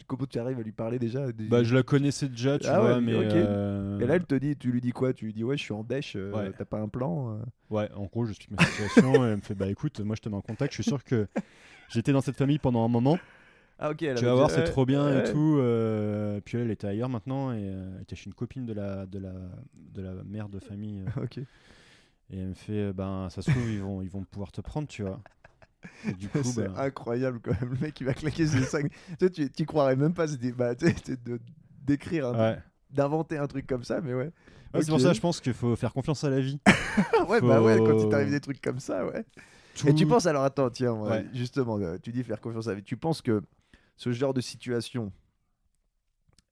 [0.06, 2.80] Comment tu arrives à lui parler déjà des- Bah, je la connaissais déjà, tu Ah
[2.80, 3.12] vois, ouais, mais.
[3.14, 5.12] euh, Et là, elle te dit, tu lui dis quoi?
[5.12, 6.52] Tu lui dis, ouais, je suis en dèche, euh, Ouais.
[6.58, 7.38] t'as pas un plan euh
[7.70, 9.14] Ouais, en gros, j'explique ma situation.
[9.24, 10.72] et elle me fait Bah écoute, moi, je te mets en contact.
[10.74, 11.28] Je suis sûr que
[11.88, 13.18] j'étais dans cette famille pendant un moment.
[13.78, 15.20] Ah, ok, elle tu vas voir, c'est trop bien ouais.
[15.28, 15.56] et tout.
[16.44, 19.18] puis elle, elle était ailleurs maintenant et elle était chez une copine de la, de
[19.18, 19.32] la,
[19.94, 21.04] de la mère de famille.
[21.16, 21.38] Ok.
[21.38, 21.46] et
[22.32, 25.02] elle me fait Ben, ça se trouve, ils vont, ils vont pouvoir te prendre, tu
[25.02, 25.20] vois.
[26.44, 27.74] C'est bah, incroyable quand même.
[27.74, 28.90] Le mec, il va claquer ses 5.
[29.18, 30.28] tu sais, tu croirais même pas.
[30.28, 30.86] C'était bah, tu
[31.84, 32.58] d'écrire, ouais.
[32.90, 34.30] d'inventer un truc comme ça, mais ouais.
[34.74, 36.58] Ouais, C'est pour ça, je pense qu'il faut faire confiance à la vie.
[37.28, 39.24] ouais, bah ouais, quand il t'arrive des trucs comme ça, ouais.
[39.74, 41.26] Tout- Et tu penses alors, attends, tiens, Ouais.
[41.34, 42.82] justement, euh, tu dis faire confiance à la vie.
[42.82, 43.42] Tu penses que
[43.96, 45.12] ce genre de situation,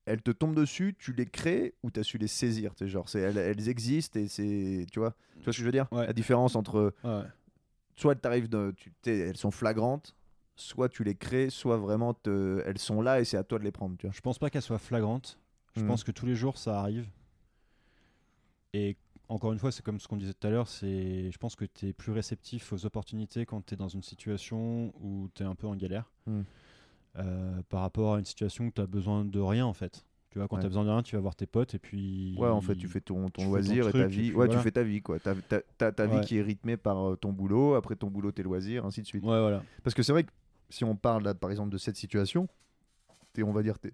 [0.04, 3.06] elles te tombent dessus, tu les crées ou t'as su les saisir tu sais, genre,
[3.14, 4.86] elles, elles existent et c'est.
[4.90, 5.86] Tu vois Tu vois ce que je veux dire?
[5.92, 6.92] La différence entre.
[7.96, 10.14] Soit elles t'arrivent de, tu, elles sont flagrantes,
[10.56, 13.64] soit tu les crées, soit vraiment te- elles sont là et c'est à toi de
[13.64, 14.14] les prendre, tu vois.
[14.14, 15.38] Je pense pas qu'elle soit flagrante.
[15.74, 15.86] Je Mhm.
[15.88, 17.06] pense que tous les jours, ça arrive.
[18.72, 18.96] Et
[19.28, 21.64] encore une fois, c'est comme ce qu'on disait tout à l'heure, c'est je pense que
[21.64, 25.46] tu es plus réceptif aux opportunités quand tu es dans une situation où tu es
[25.46, 26.44] un peu en galère Mhm.
[27.16, 30.04] euh, par rapport à une situation où tu as besoin de rien en fait.
[30.30, 30.60] Tu vois, quand Ouais.
[30.62, 32.36] tu as besoin de rien, tu vas voir tes potes et puis.
[32.38, 34.28] Ouais, en fait, tu fais ton, ton tu fais ton loisir et ta truc, vie.
[34.28, 34.54] Ouais, voilà.
[34.54, 35.18] tu fais ta vie, quoi.
[35.18, 38.30] T'as, t'as- t'as ta vie qui est rythmée par euh, ton boulot, après ton boulot,
[38.30, 39.24] tes loisirs, ainsi de suite.
[39.24, 39.62] Ouais, voilà.
[39.82, 40.30] Parce que c'est vrai que
[40.68, 42.46] si on parle, là, par exemple, de cette situation,
[43.32, 43.92] t'es, on va dire, t'es...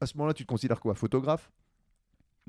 [0.00, 1.50] à ce moment-là, tu te considères quoi Photographe?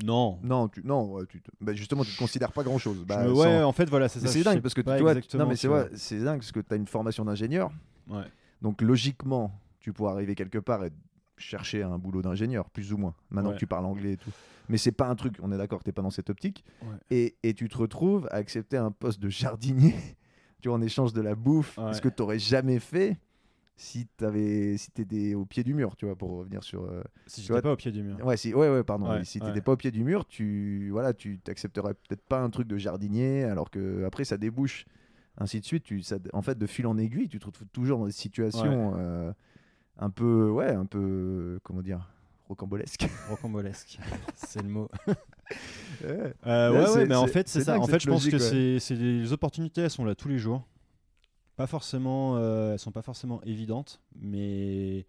[0.04, 0.40] Non.
[0.44, 3.00] Non, tu, non tu te- bah, justement, tu te considères pas grand-chose.
[3.00, 4.28] Je Bah, me- sans- Ouais, en fait, voilà, c'est ça.
[4.28, 6.74] c'est dingue parce que tu vois, non mais c'est vrai, c'est dingue parce que tu
[6.74, 7.72] as une formation d'ingénieur,
[8.08, 8.24] Ouais.
[8.62, 10.92] donc logiquement, tu pourras arriver quelque part et
[11.38, 13.14] chercher un boulot d'ingénieur, plus ou moins.
[13.30, 13.56] Maintenant Ouais.
[13.56, 14.32] que tu parles anglais et tout.
[14.70, 16.66] Mais c'est pas un truc, on est d'accord que t'es pas dans cette optique.
[16.82, 16.88] Ouais.
[17.12, 19.94] Et, et tu te retrouves à accepter un poste de jardinier,
[20.62, 21.94] tu vois, en échange de la bouffe, Ouais.
[21.94, 23.18] ce que tu n'aurais jamais fait
[23.80, 26.84] si tu si étais au pied du mur, tu vois, pour revenir sur.
[26.84, 28.18] euh, Si Tu j'étais pas au pied du mur.
[28.26, 29.08] Ouais, si, ouais, ouais, pardon.
[29.08, 29.46] Ouais, si ouais.
[29.48, 32.78] t'étais pas au pied du mur, tu voilà, tu t'accepterais peut-être pas un truc de
[32.78, 34.86] jardinier, alors que après ça débouche,
[35.38, 35.84] ainsi de suite.
[35.84, 38.94] Tu, ça, en fait, de fil en aiguille, tu te retrouves toujours dans des situations
[38.98, 39.32] euh,
[40.00, 42.08] un peu, ouais, un peu, comment dire,
[42.48, 43.08] rocambolesques.
[43.30, 44.00] Rocambolesque,
[44.36, 44.90] c'est le mot.
[46.04, 46.34] Ouais.
[46.46, 47.80] Euh, ouais, mais en fait, c'est ça.
[47.80, 48.38] En fait, je pense que
[48.80, 50.66] c'est les opportunités, elles sont là tous les jours.
[51.56, 55.08] Pas forcément, euh, elles sont pas forcément évidentes, mais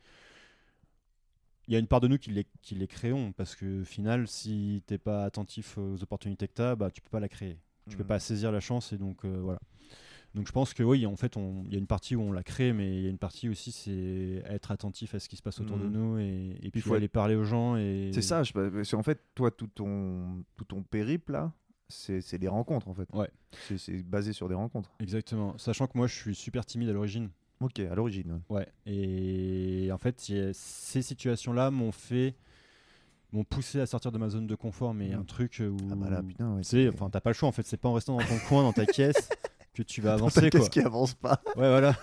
[1.66, 3.84] il y a une part de nous qui les, qui les créons parce que, au
[3.84, 7.58] final, si t'es pas attentif aux opportunités que t'as, bah, tu peux pas la créer.
[7.90, 8.08] Tu peux Mhm.
[8.08, 9.58] pas saisir la chance et donc euh, voilà.
[10.34, 12.42] Donc je pense que oui, en fait, il y a une partie où on la
[12.42, 15.42] crée, mais il y a une partie aussi, c'est être attentif à ce qui se
[15.42, 15.92] passe autour de Mhm.
[15.92, 17.76] nous et, et puis faut aller parler aux gens.
[17.76, 18.10] Et...
[18.12, 21.52] C'est ça, je- parce qu'en fait, toi, tout ton, tout ton périple, là,
[21.88, 23.08] c'est des rencontres, en fait.
[23.14, 23.30] Ouais.
[23.78, 24.92] C'est- basé sur des rencontres.
[25.00, 25.56] Exactement.
[25.56, 27.30] Sachant que moi, je suis super timide à l'origine.
[27.60, 28.40] Ok, à l'origine.
[28.50, 28.58] ouais.
[28.58, 28.68] Ouais.
[28.86, 32.36] Et en fait, il ces situations-là m'ont fait,
[33.32, 35.20] m'ont poussé à sortir de ma zone de confort, mais Mhm.
[35.20, 36.62] un truc où, Ah bah là, putain, ouais.
[36.62, 37.48] tu sais, enfin, t'as pas le choix.
[37.48, 39.28] En fait, c'est pas en restant dans ton coin, dans ta caisse,
[39.84, 40.50] que tu vas avancer.
[40.50, 41.40] Qu'est-ce qui avance pas?
[41.56, 41.94] Ouais, voilà.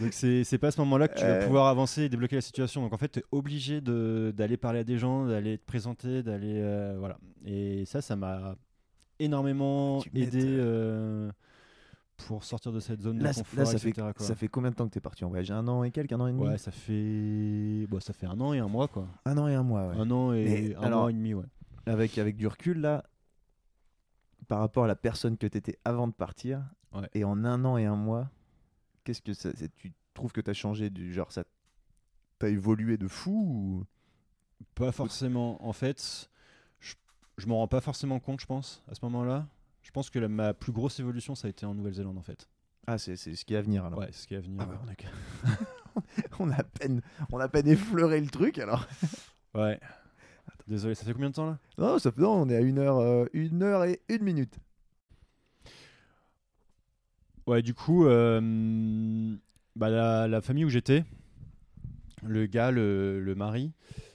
[0.00, 1.44] Donc c'est pas à ce moment-là que tu vas Euh.
[1.46, 2.82] pouvoir avancer et débloquer la situation.
[2.82, 6.60] Donc en fait, tu es obligé d'aller parler à des gens, d'aller te présenter, d'aller
[6.62, 7.16] euh, voilà.
[7.46, 8.56] Et ça, ça m'a
[9.18, 11.30] énormément Tu aidé euh,
[12.18, 14.12] pour sortir de cette zone Là, de confort, là, ça, fait, quoi.
[14.18, 15.50] ça fait combien de temps que t'es parti en voyage?
[15.50, 16.46] Un an et quelques, un an et demi?
[16.46, 19.06] Ouais, ça fait bon, ça fait un an et un mois quoi.
[19.24, 19.94] Un an et un mois, ouais.
[19.96, 21.44] Un an et un alors- mois et demi, ouais.
[21.86, 23.04] Avec, avec du recul, là,
[24.48, 27.08] par rapport à la personne que t'étais avant de partir, Ouais.
[27.14, 28.30] et en un an et un mois,
[29.04, 31.44] qu'est-ce que ça, tu trouves que t'as changé du genre ça
[32.38, 33.84] T'as évolué de fou ou...
[34.74, 35.62] Pas forcément.
[35.66, 36.30] En fait,
[36.80, 36.94] je,
[37.38, 39.46] je m'en rends pas forcément compte, je pense, à ce moment-là.
[39.82, 42.48] Je pense que la- ma plus grosse évolution, ça a été en Nouvelle-Zélande, en fait.
[42.86, 43.98] Ah, c'est c'est ce qui est à venir alors.
[43.98, 44.60] Ouais, c'est ce qui est à venir.
[44.62, 44.94] Ah bah, on, a...
[46.38, 48.86] on, a à peine, on a à peine effleuré le truc alors.
[49.54, 49.80] Ouais.
[50.68, 51.58] Désolé, ça fait combien de temps là?
[51.78, 54.58] Non, ça, non on est à une heure, euh, une heure et une minute.
[57.46, 59.36] Ouais, du coup, euh,
[59.76, 61.04] bah, la, la famille où j'étais,
[62.26, 63.72] le gars, le, le mari,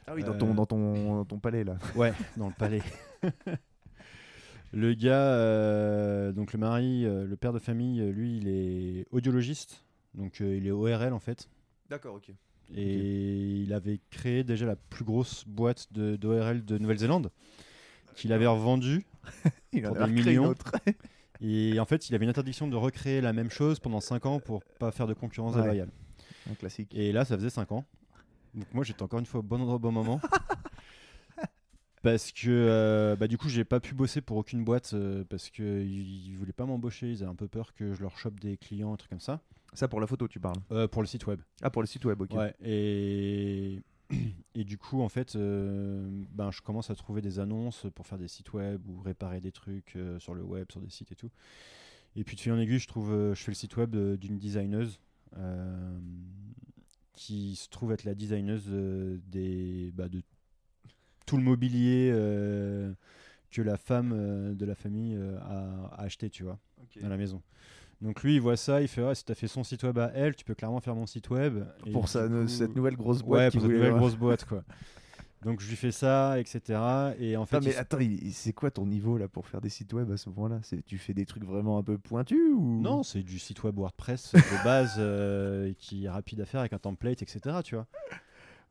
[0.07, 1.77] Ah oui, dans Euh, ton, dans ton, dans ton palais là.
[1.95, 2.81] ouais, dans le palais.
[4.73, 9.85] le gars, euh, donc le mari, euh, le père de famille, lui, il est audiologiste,
[10.13, 11.47] donc euh, il est ORL en fait.
[11.89, 12.31] D'accord, ok.
[12.75, 17.31] Et il avait créé déjà la plus grosse boîte d'ORL de, Nouvelle-Zélande,
[18.15, 19.05] qu'il avait revendue.
[19.73, 20.53] Il Pour en des millions.
[21.41, 24.39] Et en fait, il avait une interdiction de recréer la même chose pendant 5 ans
[24.39, 25.61] pour pas faire de concurrence Ouais.
[25.61, 25.89] déloyale.
[26.49, 26.93] Un classique.
[26.93, 27.83] Et là, ça faisait 5 ans.
[28.53, 30.21] Donc moi, j'étais encore une fois au bon endroit au bon moment.
[32.03, 35.49] parce que euh, bah, du coup, j'ai pas pu bosser pour aucune boîte euh, parce
[35.49, 37.11] qu'ils ils voulaient pas m'embaucher.
[37.11, 39.41] Ils avaient un peu peur que je leur chope des clients, un truc comme ça.
[39.73, 40.57] Ça pour la photo, tu parles.
[40.71, 41.39] Euh, pour le site web.
[41.61, 42.31] Ah, pour le site web, ok.
[42.33, 42.53] Ouais.
[42.61, 43.81] Et...
[44.55, 48.17] et du coup, en fait, euh, ben, je commence à trouver des annonces pour faire
[48.17, 51.15] des sites web ou réparer des trucs euh, sur le web, sur des sites et
[51.15, 51.29] tout.
[52.15, 54.99] Et puis de fil en aiguille, je, trouve, je fais le site web d'une designeuse
[55.37, 55.97] euh,
[57.13, 58.67] qui se trouve être la designeuse
[59.27, 60.21] des, bah, de
[61.25, 62.93] tout le mobilier euh,
[63.49, 67.01] que la femme de la famille a, a acheté, tu vois, Ok.
[67.01, 67.41] à la maison.
[68.01, 69.97] Donc lui, il voit ça, il fait ah, si tu as fait son site web
[69.99, 71.63] à elle, tu peux clairement faire mon site web.
[71.85, 73.39] Et Pour sa- coup- cette nouvelle grosse boîte.
[73.39, 74.63] Ouais, pour cette nouvelle grosse boîte, quoi.
[75.43, 76.79] Donc je lui fais ça, etc.
[77.19, 77.97] Et en fait, mais il- attends,
[78.31, 80.59] c'est quoi ton niveau là pour faire des sites web à ce moment-là?
[80.85, 82.79] Tu fais des trucs vraiment un peu pointus ou?
[82.81, 86.73] Non, c'est du site web WordPress de base euh, qui est rapide à faire avec
[86.73, 87.57] un template, etc.
[87.63, 87.87] Tu vois.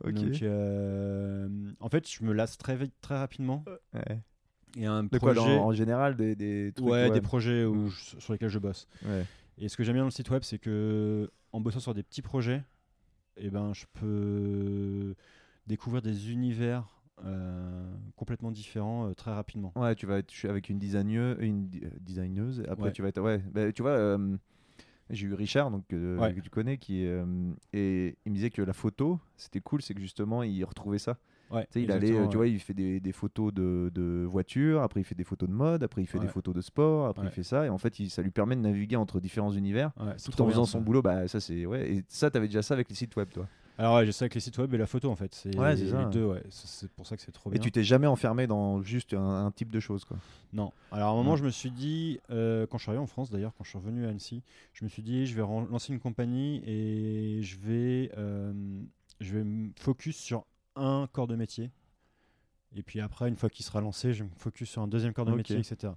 [0.05, 0.15] Ok.
[0.15, 1.49] Donc, euh,
[1.81, 3.65] en fait, je me lasse très vite, très rapidement.
[3.93, 4.21] Ouais.
[4.77, 6.89] Et un De quoi, projet, dans- en général, des, des trucs.
[6.89, 7.91] ouais, des projets où Mm.
[7.91, 8.87] je- sur lesquels je bosse.
[9.05, 9.25] Ouais.
[9.59, 12.03] Et ce que j'aime bien dans le site web, c'est que en bossant sur des
[12.03, 12.63] petits projets,
[13.37, 15.15] eh ben, je peux
[15.67, 16.85] découvrir des univers
[17.25, 17.85] euh,
[18.17, 19.73] complètement différents euh, très rapidement.
[19.77, 22.63] Ouais, tu vas être avec une designeuse, une di- euh, designeuse.
[22.69, 22.93] Après, Ouais.
[22.93, 23.21] tu vas être.
[23.21, 24.37] Ouais, bah, tu vois, euh,
[25.11, 26.33] j'ai eu Richard, donc Ouais.
[26.35, 30.01] que tu connais, qui et il me disait que la photo, c'était cool, c'est que
[30.01, 31.19] justement, il retrouvait ça.
[31.51, 35.01] Ouais, il allait, euh, tu vois, il fait des, des photos de, de voitures, après
[35.01, 37.31] il fait des photos de mode, après il fait des photos de sport, après il
[37.31, 39.91] fait ça, et en fait, il- ça lui permet de naviguer entre différents univers.
[40.25, 40.73] Tout en faisant ça.
[40.73, 41.91] son boulot, bah ça c'est ouais.
[41.93, 43.49] Et ça, t'avais déjà ça avec les sites web, toi.
[43.79, 45.35] Alors ouais, j'ai ça avec les sites web et la photo en fait.
[45.35, 46.43] C'est Ouais, les deux, ouais.
[46.51, 47.63] C'est- pour ça que c'est trop Et bien.
[47.63, 50.19] tu t'es jamais enfermé dans juste un, un type de choses, quoi.
[50.53, 50.71] Non.
[50.93, 51.37] Alors à un moment, Non.
[51.37, 53.79] je me suis dit, euh, quand je suis arrivé en France d'ailleurs, quand je suis
[53.79, 54.43] revenu à Annecy,
[54.75, 58.53] je me suis dit, je vais lancer une compagnie et je vais, euh,
[59.21, 60.45] je vais me focus sur
[60.81, 61.71] un corps de métier.
[62.75, 65.25] Et puis après, une fois qu'il sera lancé, je me focus sur un deuxième corps
[65.27, 65.93] de métier, etc.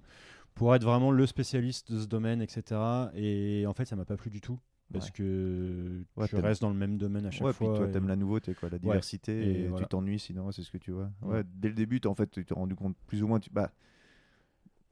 [0.54, 2.80] Pour être vraiment le spécialiste de ce domaine, etc.
[3.14, 4.58] Et en fait, ça m'a pas plu du tout.
[4.92, 5.12] Parce Ouais.
[5.12, 7.70] que Ouais, je t'aimes- reste dans le même domaine à chaque ouais, fois.
[7.72, 9.84] puis toi, et- t'aimes la nouveauté, quoi, la diversité, et et, voilà.
[9.84, 11.10] tu t'ennuies sinon, c'est ce que tu vois.
[11.54, 13.72] Dès le début, en fait, tu t'es rendu compte plus ou moins, tu, bah,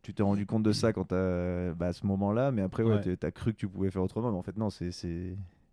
[0.01, 2.95] tu t'es rendu compte de ça quand t'as, bah, à ce moment-là, mais après, ouais,
[2.95, 3.01] Ouais.
[3.03, 4.91] t'es- t'as cru que tu pouvais faire autrement, mais en fait, non, c'est,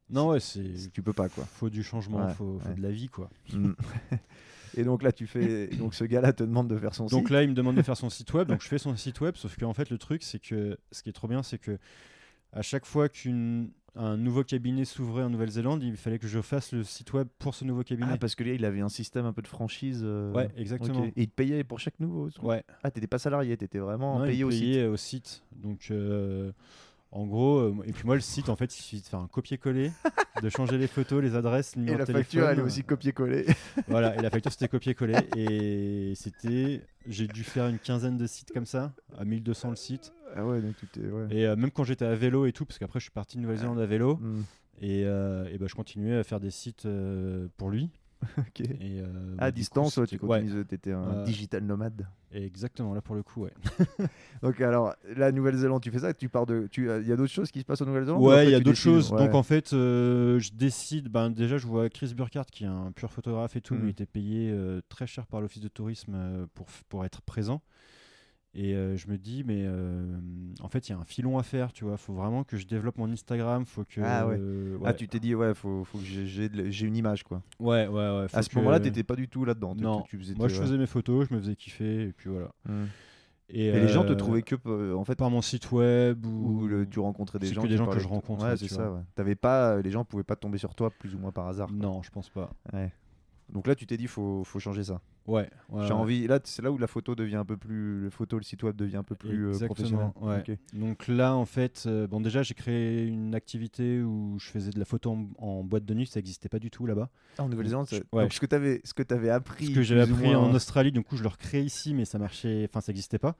[0.09, 0.91] Non, ouais, c'est.
[0.91, 1.43] tu peux pas, quoi.
[1.45, 2.75] Faut du changement, Ouais, faut, faut ouais.
[2.75, 3.29] de la vie, quoi.
[3.53, 3.71] Mm.
[4.77, 7.29] et donc là, tu fais, donc ce gars-là te demande de faire son Donc site.
[7.31, 9.35] là, il me demande de faire son site web, donc je fais son site web,
[9.35, 11.77] sauf qu'en fait, le truc, c'est que ce qui est trop bien, c'est que
[12.53, 13.67] à chaque fois qu'un
[14.17, 17.63] nouveau cabinet s'ouvrait en Nouvelle-Zélande, il fallait que je fasse le site web pour ce
[17.63, 18.09] nouveau cabinet.
[18.13, 20.01] Ah, parce que lui, il avait un système un peu de franchise.
[20.03, 21.05] euh, ouais, exactement.
[21.05, 22.29] Et il te payait pour chaque nouveau.
[22.41, 24.77] Ouais, Ah, t'étais pas salarié, t'étais vraiment Non, il payé me au site.
[24.87, 25.43] au site.
[25.55, 26.51] Donc, euh,
[27.11, 29.27] En gros, euh, et puis moi, le site, en fait, il suffit de faire un
[29.27, 29.91] copier-coller,
[30.43, 32.51] de changer les photos, les adresses, le Et numéro la de facture, téléphone.
[32.53, 33.45] elle est aussi copier-coller.
[33.87, 35.17] Voilà, et la facture, c'était copier-coller.
[35.35, 36.81] Et c'était.
[37.07, 40.13] J'ai dû faire une quinzaine de sites comme ça, à 1200 le site.
[40.35, 41.09] ah ouais, donc tout est.
[41.09, 41.27] Ouais.
[41.31, 43.41] Et euh, même quand j'étais à vélo et tout, parce qu'après, je suis parti de
[43.41, 44.41] Nouvelle-Zélande à vélo, Hmm,
[44.81, 46.87] et, euh, et bah, je continuais à faire des sites
[47.57, 47.89] pour lui.
[48.37, 48.59] ok.
[48.61, 52.05] Et, euh, bah, À du coup, distance, ouais, tu ouais, t'étais un Euh, digital nomade.
[52.31, 53.53] exactement, là pour le coup, ouais.
[54.43, 57.31] Donc alors, la Nouvelle-Zélande, tu fais ça, tu pars de, tu, il y a d'autres
[57.31, 59.11] choses qui se passent en Nouvelle-Zélande Ouais, il y a d'autres choses.
[59.11, 59.19] Ouais.
[59.19, 61.07] Donc en fait, euh, je décide.
[61.09, 63.79] Ben, déjà, je vois Chris Burkhardt, qui est un pur photographe et tout, Mm.
[63.79, 67.21] mais il était payé euh, très cher par l'office de tourisme euh, pour, pour être
[67.21, 67.61] présent.
[68.55, 70.17] Et euh, je me dis, mais euh,
[70.61, 71.97] en fait, il y a un filon à faire, tu vois.
[71.97, 73.63] faut vraiment que je développe mon Instagram.
[73.65, 74.01] Faut que.
[74.03, 74.37] Ah ouais.
[74.39, 77.43] euh, Ah, tu t'es dit, ouais, faut, faut que j'ai- une image, quoi.
[77.59, 78.25] Ouais, ouais, ouais.
[78.33, 79.75] À ce moment-là, t'étais pas du tout là-dedans.
[79.75, 80.01] Non.
[80.01, 82.49] tu faisais Moi, je faisais mes photos, je me faisais kiffer, et puis voilà.
[82.67, 82.85] Hmm.
[83.51, 86.61] Et, les gens te euh, trouvaient que, en fait, par mon site web ou.
[86.63, 88.67] ou le- tu rencontrais des c'est gens que des gens que je rencontrais, Ouais, c'est
[88.69, 89.03] vois.
[89.15, 89.23] ça.
[89.23, 89.35] Ouais.
[89.35, 91.67] Pas, les gens pouvaient pas tomber sur toi plus ou moins par hasard.
[91.67, 91.77] quoi.
[91.77, 92.51] Non, je pense pas.
[92.73, 92.91] Ouais.
[93.51, 95.01] Donc là, tu t'es dit, faut, faut changer ça.
[95.25, 95.49] Ouais.
[95.69, 95.91] ouais, J'ai ouais.
[95.99, 96.27] envie.
[96.27, 98.75] Là, c'est là où la photo devient un peu plus, le photo, le site web
[98.75, 100.43] devient un peu plus euh, Exactement, professionnel.
[100.47, 100.59] ouais.
[100.73, 104.79] Donc là, en fait, euh, bon, déjà, j'ai créé une activité où je faisais de
[104.79, 107.09] la photo en, en boîte de nuit, ça n'existait pas du tout là-bas.
[107.37, 110.27] Ah, en Nouvelle-Zélande, donc ce que t'avais, ce que t'avais appris, Ce que j'avais appris
[110.27, 113.19] moins, en Australie, du coup, je le recrée ici, mais ça marchait, enfin, ça n'existait
[113.19, 113.35] pas.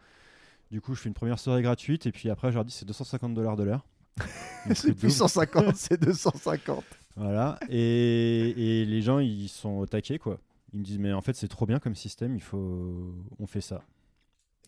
[0.71, 2.85] Du coup, je fais une première soirée gratuite, et puis après, je leur dis c'est
[2.85, 3.85] 250 dollars de l'heure.
[4.75, 5.11] C'est plus double.
[5.11, 6.83] 150, c'est 250.
[7.19, 7.59] Voilà.
[7.69, 10.39] Et, et les gens, ils sont au taquet, quoi.
[10.73, 13.13] Ils me disent, mais en fait, c'est trop bien comme système, il faut.
[13.39, 13.81] On fait ça.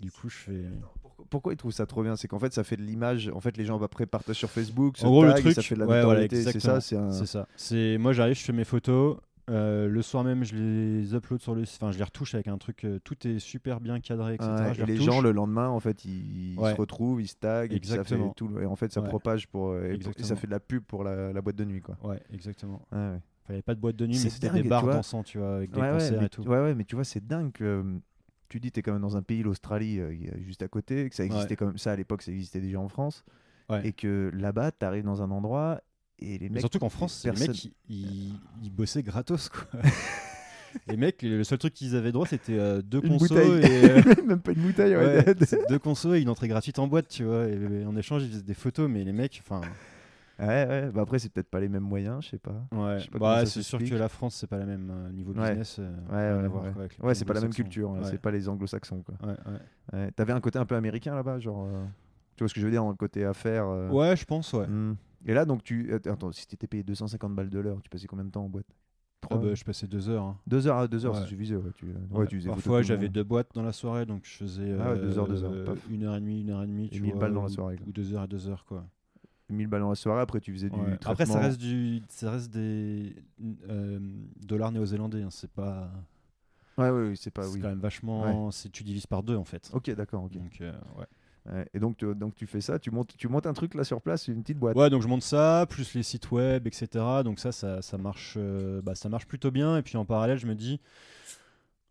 [0.01, 0.63] Du coup, je fais.
[1.01, 2.15] Pourquoi, pourquoi ils trouvent ça trop bien?
[2.15, 3.29] C'est qu'en fait, ça fait de l'image.
[3.33, 5.79] En fait, les gens après partagent sur Facebook, En gros, le truc, ça fait de
[5.81, 7.11] la ouais, voilà, c'est ça, c'est un.
[7.11, 7.47] Ça.
[7.99, 9.17] Moi j'arrive, je fais mes photos.
[9.49, 12.57] Euh, le soir même, je les upload sur le, enfin je les retouche avec un
[12.57, 12.83] truc.
[12.85, 14.49] euh, tout est super bien cadré, etc.
[14.51, 15.05] Ouais, je et les retouche.
[15.05, 16.71] gens le lendemain en fait ils, ils Ouais.
[16.71, 18.33] se retrouvent, ils se taguent et, puis ça fait Exactement.
[18.33, 19.07] tout et en fait ça Ouais.
[19.09, 20.35] propage pour et, pour- et ça Exactement.
[20.39, 21.97] fait de la pub pour la, la boîte de nuit quoi.
[22.03, 22.81] Ouais, exactement.
[22.91, 23.19] Ouais, ouais.
[23.49, 25.37] Il n'y avait pas de boîte de nuit, mais c'était des tu bars dansants, tu
[25.39, 26.43] vois, avec des concerts mais, et tout.
[26.43, 27.83] ouais, ouais, mais tu vois c'est dingue que euh,
[28.47, 30.13] tu dis t'es quand même dans un pays l'Australie euh,
[30.45, 32.87] juste à côté que ça existait quand même ça à l'époque ça existait déjà en
[32.89, 33.23] France
[33.69, 33.87] Ouais.
[33.87, 35.79] et que là-bas t'arrives dans un endroit
[36.21, 39.63] et les Mais surtout qu'en France, les mecs, ils, ils- bossaient gratos, quoi.
[40.87, 43.89] les mecs, le seul truc qu'ils avaient droit, c'était euh, deux une consos bouteille et.
[43.89, 45.25] euh, même pas une bouteille ouais.
[45.27, 47.47] ouais, c'est deux consos et une entrée gratuite en boîte, tu vois.
[47.47, 49.61] Et, en échange, ils faisaient des photos, mais les mecs, enfin.
[50.39, 50.89] ouais, ouais.
[50.93, 53.61] Bah, après c'est peut-être pas les mêmes moyens je sais pas Ouais, pas bah, c'est
[53.63, 55.49] sûr que la France, c'est pas la même euh, niveau Ouais.
[55.49, 55.77] business.
[55.79, 56.47] euh,
[57.03, 57.99] Ouais, c'est pas la même culture Ouais.
[58.05, 59.15] c'est pas les anglo-saxons quoi
[59.93, 61.65] Ouais, T'avais un côté un peu américain là-bas, genre.
[61.67, 61.83] euh,
[62.37, 63.67] Tu vois ce que je veux dire, dans le côté affaires.
[63.91, 64.67] Ouais, je pense, ouais.
[64.67, 64.95] hmm.
[65.25, 65.93] Et là, donc, tu.
[65.93, 68.49] att- Attends, si t'étais payé 250 balles de l'heure, tu passais combien de temps en
[68.49, 68.67] boîte?
[69.29, 70.23] Ah bah, je passais deux heures.
[70.23, 70.37] hein.
[70.47, 71.21] Deux heures à deux heures, Ouais.
[71.21, 71.55] ça suffisait.
[71.55, 74.75] Ouais, tu, ouais, Ouais, tu Parfois, j'avais deux boîtes dans la soirée, donc je faisais
[74.79, 75.89] Ah deux heures, deux heures, euh, paf.
[75.89, 76.87] une heure et demie, une heure et demie.
[76.87, 77.87] Et tu 1000 vois, balles dans la soirée, quoi.
[77.87, 78.87] Ou deux heures et deux heures, quoi.
[79.49, 80.75] 1000 balles dans la soirée, après tu faisais du.
[80.79, 81.11] Traitement.
[81.11, 83.15] Après, ça reste, du, ça reste des
[83.69, 83.99] euh,
[84.45, 85.21] dollars néo-zélandais.
[85.21, 85.91] hein, C'est pas.
[86.77, 87.43] Ouais, c'est pas.
[87.43, 87.61] c'est Oui.
[87.61, 88.49] quand même vachement.
[88.73, 89.69] Tu divises par deux, en fait.
[89.73, 90.33] Ok, d'accord, ok.
[90.33, 91.05] Donc, euh, ouais.
[91.49, 93.83] Ouais, Et donc, tu- donc, tu fais ça, tu montes, tu montes un truc là
[93.83, 94.77] sur place, une petite boîte.
[94.77, 97.23] Ouais, donc je monte ça, plus les sites web, etc.
[97.23, 99.77] Donc ça, ça, ça marche, euh, bah, ça marche plutôt bien.
[99.77, 100.79] Et puis en parallèle, je me dis,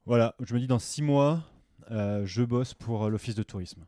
[0.07, 1.43] voilà, je me dis dans six mois,
[1.91, 3.85] euh, je bosse pour euh, l'office de tourisme.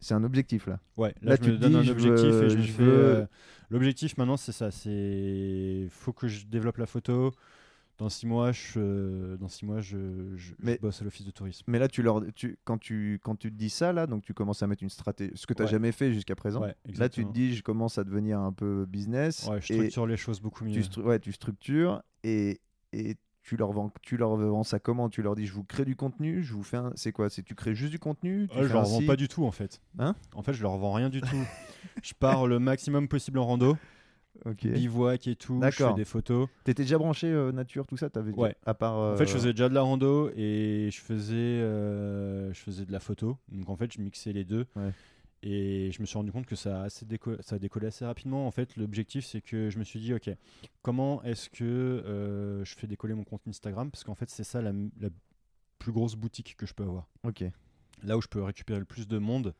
[0.00, 0.78] C'est un objectif là.
[0.96, 2.56] Ouais, là, Là, je tu me te donne dis, un je objectif veux- et je
[2.58, 2.82] me fais.
[2.82, 3.26] veux- euh,
[3.70, 7.34] L'objectif maintenant, c'est ça, c'est faut que je développe la photo.
[7.96, 9.96] Dans six mois, je, dans six mois, je,
[10.36, 11.62] je, je Mais- bosse à l'office de tourisme.
[11.68, 14.34] Mais là, tu leur, tu, quand, tu, quand tu te dis ça, là, donc tu
[14.34, 15.70] commences à mettre une stratégie, ce que tu n'as Ouais.
[15.72, 16.60] jamais fait jusqu'à présent.
[16.62, 19.46] Ouais, là, tu te dis, je commence à devenir un peu business.
[19.48, 20.72] Ouais, je structure les choses beaucoup mieux.
[20.72, 22.60] tu, stru- ouais, tu structures et,
[22.92, 25.08] et tu leur vends, tu leur vends ça comment?
[25.08, 27.30] Tu leur dis, je vous crée du contenu, je vous fais un, c'est quoi?
[27.30, 28.48] C'est tu crées juste du contenu?
[28.50, 29.80] Tu Ah, je leur vends site pas du tout en fait.
[30.00, 30.16] Hein?
[30.34, 31.36] En fait, je leur vends rien du tout.
[32.02, 33.76] je pars le maximum possible en rando,
[34.44, 34.66] Ok.
[34.66, 35.60] bivouac et tout.
[35.62, 36.48] Je fais des photos.
[36.64, 38.56] T'étais déjà branché euh, nature, tout ça T'avais déjà- Ouais.
[38.66, 38.94] À part.
[38.96, 42.84] En fait, je euh, faisais déjà de la rando et je faisais, euh, je faisais
[42.84, 43.38] de la photo.
[43.50, 44.66] Donc en fait, je mixais les deux.
[44.76, 44.90] Ouais.
[45.46, 48.04] Et je me suis rendu compte que ça a, assez déco- ça a décollé assez
[48.06, 48.46] rapidement.
[48.46, 50.30] En fait, l'objectif, c'est que je me suis dit, OK,
[50.82, 53.90] comment est-ce que je fais décoller mon compte Instagram?
[53.90, 55.08] Parce qu'en fait, c'est ça la, la
[55.78, 57.06] plus grosse boutique que je peux avoir.
[57.24, 57.44] Ok.
[58.02, 59.54] Là où je peux récupérer le plus de monde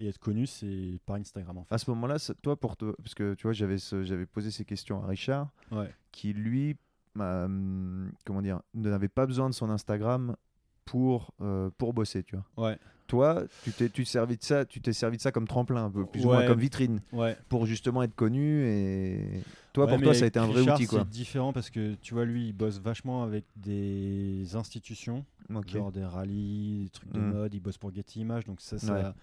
[0.00, 1.74] et être connu, c'est par Instagram en fait.
[1.74, 4.64] À ce moment-là, toi, pour te, parce que tu vois, j'avais, ce- j'avais posé ces
[4.64, 5.90] questions à Richard, Ouais.
[6.10, 6.76] qui lui,
[7.18, 10.36] hum, comment dire, n'avait pas besoin de son Instagram
[10.84, 12.68] pour euh, pour bosser, tu vois.
[12.70, 12.78] Ouais.
[13.06, 15.90] Toi, tu t'es, tu servi de ça, tu t'es servi de ça comme tremplin, un
[15.90, 17.36] peu plus ou moins comme vitrine, Ouais.
[17.48, 21.00] pour justement être connu et toi, pour toi, ça a été un vrai outil, quoi.
[21.00, 25.68] C'est différent parce que tu vois, lui, il bosse vachement avec des institutions, Ok.
[25.70, 27.32] genre des rallyes, des trucs de Mm.
[27.32, 27.54] mode.
[27.54, 29.14] Il bosse pour Getty Images, donc ça, ça.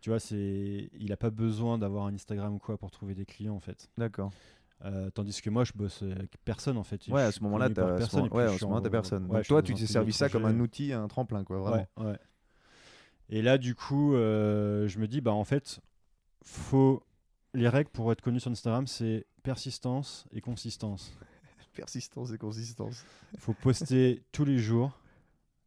[0.00, 3.26] Tu vois, c'est, il a pas besoin d'avoir un Instagram ou quoi pour trouver des
[3.26, 3.88] clients en fait.
[3.98, 4.30] D'accord.
[4.84, 7.06] Euh, tandis que moi, je bosse avec personne en fait.
[7.08, 9.26] Ouais, Je à ce moment-là, t'as personne, ouais, à ce moment, en- t'as personne.
[9.26, 11.86] Donc toi, tu t'es servi ça comme un outil, un tremplin, quoi, vraiment.
[11.96, 12.18] Ouais, ouais.
[13.28, 15.80] Et là, du coup, euh, je me dis, bah en fait,
[16.44, 17.02] faut
[17.54, 21.12] les règles pour être connu sur Instagram, c'est persistance et consistance.
[21.74, 23.04] Persistance et consistance.
[23.38, 24.98] faut poster tous les jours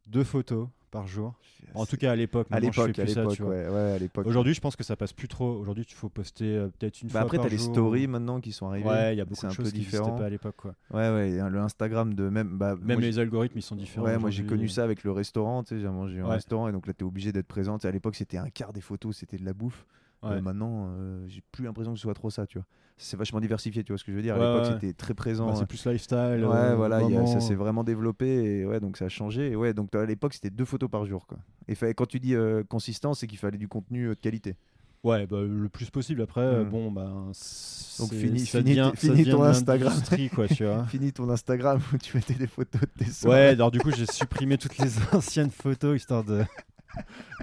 [0.08, 1.34] deux photos par jour.
[1.74, 2.48] En tout cas, à l'époque.
[2.50, 4.26] à l'époque, à l'époque, tu ouais, ouais, à l'époque.
[4.26, 5.52] Aujourd'hui, je pense que ça passe plus trop.
[5.58, 8.40] Aujourd'hui, il faut poster euh, peut-être une Bah fois après, par t'as les stories maintenant
[8.40, 8.88] qui sont arrivées.
[8.88, 10.56] Ouais, il y a beaucoup c'est de un peu choses qui n'existaient pas à l'époque,
[10.56, 10.74] quoi.
[10.92, 12.58] Ouais, ouais, et le Instagram de même.
[12.58, 14.06] Bah, Même moi, les algorithmes, ils sont différents.
[14.06, 16.34] Ouais, moi j'ai connu ça avec le restaurant, tu sais, j'ai mangé un Ouais.
[16.34, 17.78] restaurant et donc là t'es obligé d'être présent.
[17.78, 19.86] Tu À l'époque c'était un quart des photos, c'était de la bouffe.
[20.22, 20.40] Euh, Ouais.
[20.42, 22.66] maintenant, euh, j'ai plus l'impression que ce soit trop ça, tu vois.
[22.98, 24.34] C'est vachement diversifié, tu vois ce que je veux dire.
[24.36, 25.46] À Ouais, l'époque c'était très présent.
[25.46, 26.18] Bah, euh, c'est plus lifestyle.
[26.44, 28.26] Ouais, euh, voilà, il y a- ça s'est vraiment développé
[28.60, 29.52] et ouais, donc ça a changé.
[29.52, 31.38] Et ouais, donc à l'époque c'était deux photos par jour, quoi.
[31.68, 34.56] Et quand tu dis euh, consistant, c'est qu'il fallait du contenu euh, de qualité.
[35.02, 36.20] Ouais, bah, le plus possible.
[36.20, 36.68] Après, euh, Mm.
[36.68, 37.04] bon, bah.
[37.06, 39.92] Donc fini- ça fini- devient- ton Instagram.
[40.34, 40.84] quoi, tu vois.
[40.88, 44.04] Fini ton Instagram où tu mettais des photos de tes Ouais, alors du coup, j'ai
[44.04, 46.42] supprimé toutes les anciennes photos histoire de,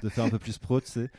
[0.03, 1.09] de faire un peu plus pro, tu sais.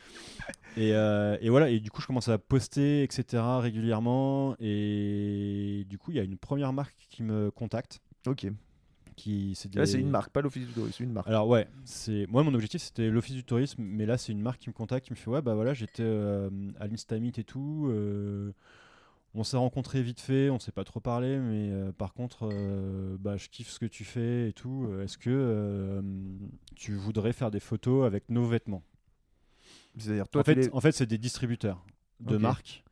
[0.77, 3.59] Et, euh, et voilà, et du coup, je commence à poster, etc.
[3.59, 4.55] régulièrement.
[4.59, 8.01] Et du coup, il y a une première marque qui me contacte.
[8.27, 8.47] Ok.
[9.15, 11.27] Qui, c'est Là c'est une marque, pas l'office du tourisme, c'est une marque.
[11.27, 14.61] Alors ouais, c'est moi mon objectif c'était l'office du tourisme, mais là c'est une marque
[14.61, 17.87] qui me contacte, qui me fait ouais bah voilà j'étais euh, à l'Instamit et tout,
[17.89, 18.53] euh,
[19.35, 23.17] on s'est rencontrés vite fait, on s'est pas trop parlé, mais euh, par contre euh,
[23.19, 24.87] bah je kiffe ce que tu fais et tout.
[25.03, 26.01] Est-ce que euh,
[26.77, 28.83] tu voudrais faire des photos avec nos vêtements?
[29.97, 31.83] C'est-à-dire toi En fait les- en fait c'est des distributeurs
[32.19, 32.83] de marques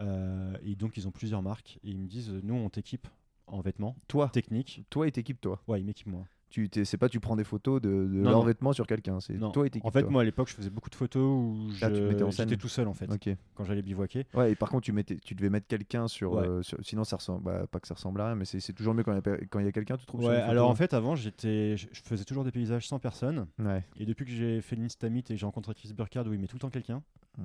[0.00, 3.06] euh, et donc ils ont plusieurs marques et ils me disent nous on t'équipe
[3.46, 4.84] en vêtements toi, techniques.
[4.90, 5.60] toi et t'équipes toi.
[5.66, 6.24] Ouais ils m'équipent moi.
[6.50, 8.44] Tu c'est pas tu prends des photos de, de Non, leurs non.
[8.44, 9.52] vêtements sur quelqu'un, c'est Non.
[9.52, 10.10] toi et En fait, toi.
[10.10, 12.32] moi à l'époque, je faisais beaucoup de photos où je- Ah, tu te mettais en
[12.32, 12.48] scène.
[12.48, 13.28] j'étais tout seul en fait Ok.
[13.54, 14.26] quand j'allais bivouaquer.
[14.34, 16.48] Ouais, et par contre, tu, mettais, tu devais mettre quelqu'un sur, Ouais.
[16.48, 17.44] euh, sur- Sinon, ça ressemble.
[17.44, 19.22] bah, pas que ça ressemble à rien, mais c'est toujours mieux quand il y a,
[19.22, 20.74] pe- quand il y a quelqu'un, tu trouves Ouais, alors en hein.
[20.74, 23.46] fait, avant, j'étais, je faisais toujours des paysages sans personne.
[23.60, 23.84] Ouais.
[23.96, 26.56] Et depuis que j'ai fait l'Instamit et j'ai rencontré Chris Burkhardt où il met tout
[26.56, 27.00] le temps quelqu'un,
[27.38, 27.44] Mm.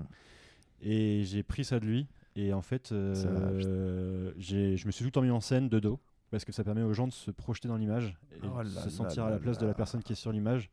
[0.81, 2.07] et j'ai pris ça de lui.
[2.35, 5.79] Et en fait, euh, j'ai- je me suis tout le temps mis en scène de
[5.79, 5.99] dos
[6.31, 8.89] parce que ça permet aux gens de se projeter dans l'image et Oh de se
[8.89, 10.69] sentir à la place de la personne qui est sur l'image.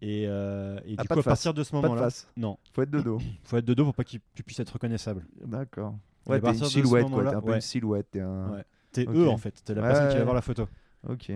[0.00, 2.82] Et, euh, et Ah, du coup, de à partir de ce de moment-là, non, Faut
[2.82, 3.18] être de dos.
[3.42, 5.26] faut être de dos pour pas que tu puisses être reconnaissable.
[5.44, 5.96] D'accord.
[6.26, 7.24] Ouais, t'es une de silhouette, quoi.
[7.24, 7.54] T'es un peu ouais.
[7.56, 8.10] une silhouette.
[8.10, 8.50] T'es un...
[8.52, 8.64] Ouais.
[9.06, 10.68] Eux en fait, t'es la Ouais, personne qui va voir la photo.
[11.08, 11.30] Ok.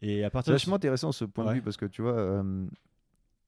[0.00, 2.16] Et à C'est partir de vachement intéressant ce point de vue parce que tu vois,
[2.16, 2.66] euh,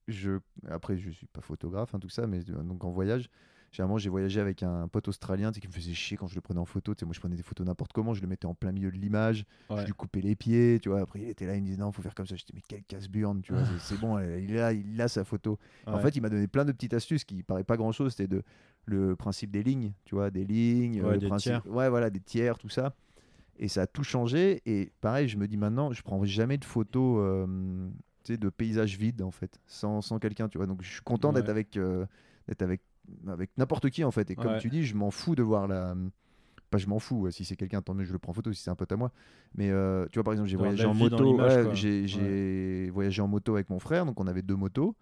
[0.07, 0.39] je
[0.69, 3.29] après je suis pas photographe hein, tout ça, mais euh, donc en voyage,
[3.71, 6.59] généralement j'ai voyagé avec un pote australien qui me faisait chier quand je le prenais
[6.59, 6.93] en photo.
[7.03, 9.45] Moi je prenais des photos n'importe comment, je le mettais en plein milieu de l'image,
[9.69, 9.85] je Ouais.
[9.85, 11.01] lui coupais les pieds, tu vois.
[11.01, 12.35] Après il était là, il me disait non, faut faire comme ça.
[12.35, 15.57] J'étais mais quel casse-burne, tu vois, c'est- bon, il a, il a sa photo.
[15.87, 18.11] En fait, il m'a donné plein de petites astuces qui paraît pas grand chose.
[18.13, 18.43] C'était de
[18.85, 21.67] le principe des lignes, tu vois, des lignes, Ouais, le des principe, tiers.
[21.73, 22.93] ouais, voilà, des tiers, tout ça.
[23.57, 24.61] Et ça a tout changé.
[24.65, 27.89] Et pareil, je me dis maintenant, je prends jamais de photos, euh,
[28.27, 30.65] de paysages vides en fait, sans, sans quelqu'un, tu vois.
[30.67, 32.05] Donc, je suis content d'être avec, euh,
[32.47, 32.81] d'être avec,
[33.27, 34.29] avec n'importe qui en fait.
[34.31, 34.57] Et comme Ouais.
[34.59, 35.95] tu dis, je m'en fous de voir la.
[36.69, 38.63] Pas je m'en fous, si c'est quelqu'un, tant mieux, je le prends en photo si
[38.63, 39.11] c'est un pote à moi.
[39.55, 41.37] Mais euh, tu vois, par exemple, j'ai voyagé en moto.
[41.37, 44.95] ouais, j'ai voyagé en moto avec mon frère, donc on avait deux motos.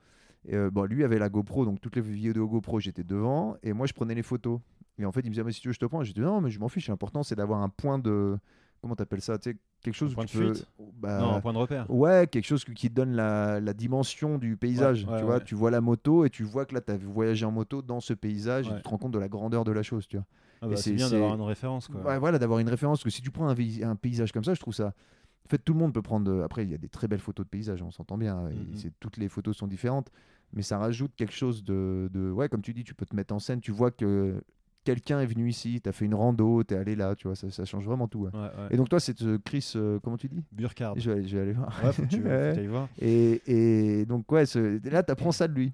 [0.47, 3.55] Et, euh, bon, lui avait la GoPro, donc toutes les vidéos de GoPro, j'étais devant,
[3.61, 4.59] et moi je prenais les photos.
[4.97, 6.03] Et en fait, il me disait, mais si tu veux, je te prends.
[6.03, 8.37] J'étais, non, mais je m'en fiche, l'important c'est d'avoir un point de.
[8.81, 10.53] Comment t'appelles ça tu sais, Quelque chose où point de peux-
[10.97, 11.89] bah, Non, un point de repère.
[11.89, 15.05] Ouais, quelque chose qui donne la, la dimension du paysage.
[15.05, 15.43] ouais, tu vois, ouais.
[15.43, 17.99] tu vois la moto et tu vois que là, tu as voyagé en moto dans
[17.99, 20.25] ce paysage et tu te rends compte de la grandeur de la chose, tu vois.
[20.61, 22.01] Ah bah, c'est- bien d'avoir une référence quoi.
[22.01, 22.99] Ouais, voilà, d'avoir une référence.
[22.99, 24.87] Parce que si tu prends un, un paysage comme ça, je trouve ça.
[25.45, 26.29] En fait, tout le monde peut prendre.
[26.29, 28.35] de- Après, il y a des très belles photos de paysage, on s'entend bien.
[28.49, 28.75] Mhm.
[28.75, 30.09] c'est- Toutes les photos sont différentes.
[30.53, 33.33] Mais ça rajoute quelque chose de, de- Ouais, comme tu dis, tu peux te mettre
[33.33, 33.61] en scène.
[33.61, 34.41] Tu vois que
[34.93, 37.35] quelqu'un est venu ici, tu as fait une rando, tu es allé là, tu vois,
[37.35, 38.21] ça, ça change vraiment tout.
[38.21, 38.31] ouais.
[38.33, 38.67] Ouais, ouais.
[38.71, 40.43] Et donc, toi, c'est euh, Chris, euh, comment tu dis?
[40.51, 40.99] Burkhardt.
[40.99, 41.79] je vais, aller, je vais aller voir.
[41.83, 42.21] Ouais, faut que tu
[42.63, 42.87] faut voir.
[42.99, 43.41] Et,
[44.01, 45.73] et donc, ouais, ce- là, tu apprends ça de lui.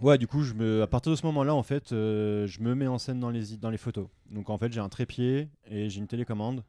[0.00, 2.74] Ouais, du coup, je me, à partir de ce moment-là, en fait, euh, je me
[2.74, 4.08] mets en scène dans les, dans les photos.
[4.30, 6.62] Donc, en fait, j'ai un trépied et j'ai une télécommande.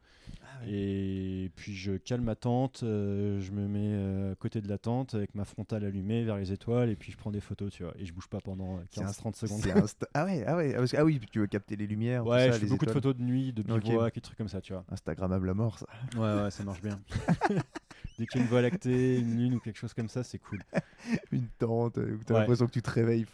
[0.66, 4.78] Et puis, je cale ma tente, euh, je me mets euh, à côté de la
[4.78, 7.82] tente avec ma frontale allumée vers les étoiles et puis je prends des photos, tu
[7.82, 7.92] vois.
[7.98, 9.60] Et je bouge pas pendant euh, C'est un- 15-30 secondes.
[9.60, 12.22] Insta- Ah ouais, ah ouais, ah, parce que- ah oui, tu veux capter les lumières.
[12.24, 14.22] tout Ouais, ça, je fais les beaucoup de photos de nuit, de bivouac et des
[14.22, 14.84] trucs comme ça, tu vois.
[14.90, 15.86] Instagrammable à mort, ça.
[16.16, 17.00] Ouais, ouais, ça marche bien.
[18.18, 20.38] Dès qu'il y a une voie lactée, une lune ou quelque chose comme ça, c'est
[20.38, 20.60] cool.
[21.32, 22.40] Une tente, euh, où t'as Ouais.
[22.40, 23.26] l'impression que tu te réveilles.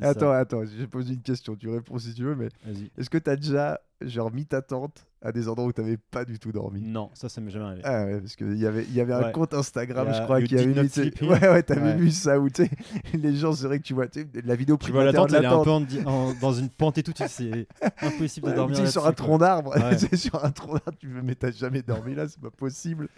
[0.00, 0.38] Attends, ça.
[0.38, 2.90] attends, j'ai posé une question, tu réponds si tu veux, mais Vas-y.
[2.96, 6.38] est-ce que t'as déjà genre mis ta tente à des endroits où t'avais pas du
[6.40, 7.82] tout dormi Non, ça, ça m'est jamais arrivé.
[7.84, 9.32] Ah ouais, parce qu'il y avait, y avait un Ouais.
[9.32, 11.28] compte Instagram, a je crois, qui avait mis.
[11.28, 12.48] Ouais, ouais, t'avais vu ça où
[13.14, 14.06] les gens, c'est vrai que tu vois
[14.44, 15.64] la vidéo Tu vois, la tente, elle est un tente.
[15.64, 17.66] peu en di- en- dans une pente et tout, c'est
[18.00, 19.74] impossible de dormir tu sur un tronc d'arbre,
[20.14, 23.08] sur un tronc d'arbre, tu veux, mais t'as jamais dormi là, c'est pas possible.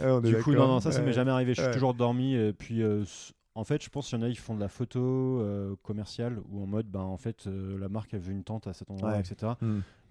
[0.00, 1.54] Est Du coup, non, non, ça, ça m'est jamais arrivé.
[1.54, 2.34] Je suis toujours dormi.
[2.34, 3.04] Et puis, euh,
[3.54, 6.38] en fait, je pense qu'il y en a, ils font de la photo euh, commerciale
[6.50, 8.90] ou en mode, ben, en fait, euh, la marque a vu une tente à cet
[8.90, 9.20] endroit, Ouais.
[9.20, 9.52] etc.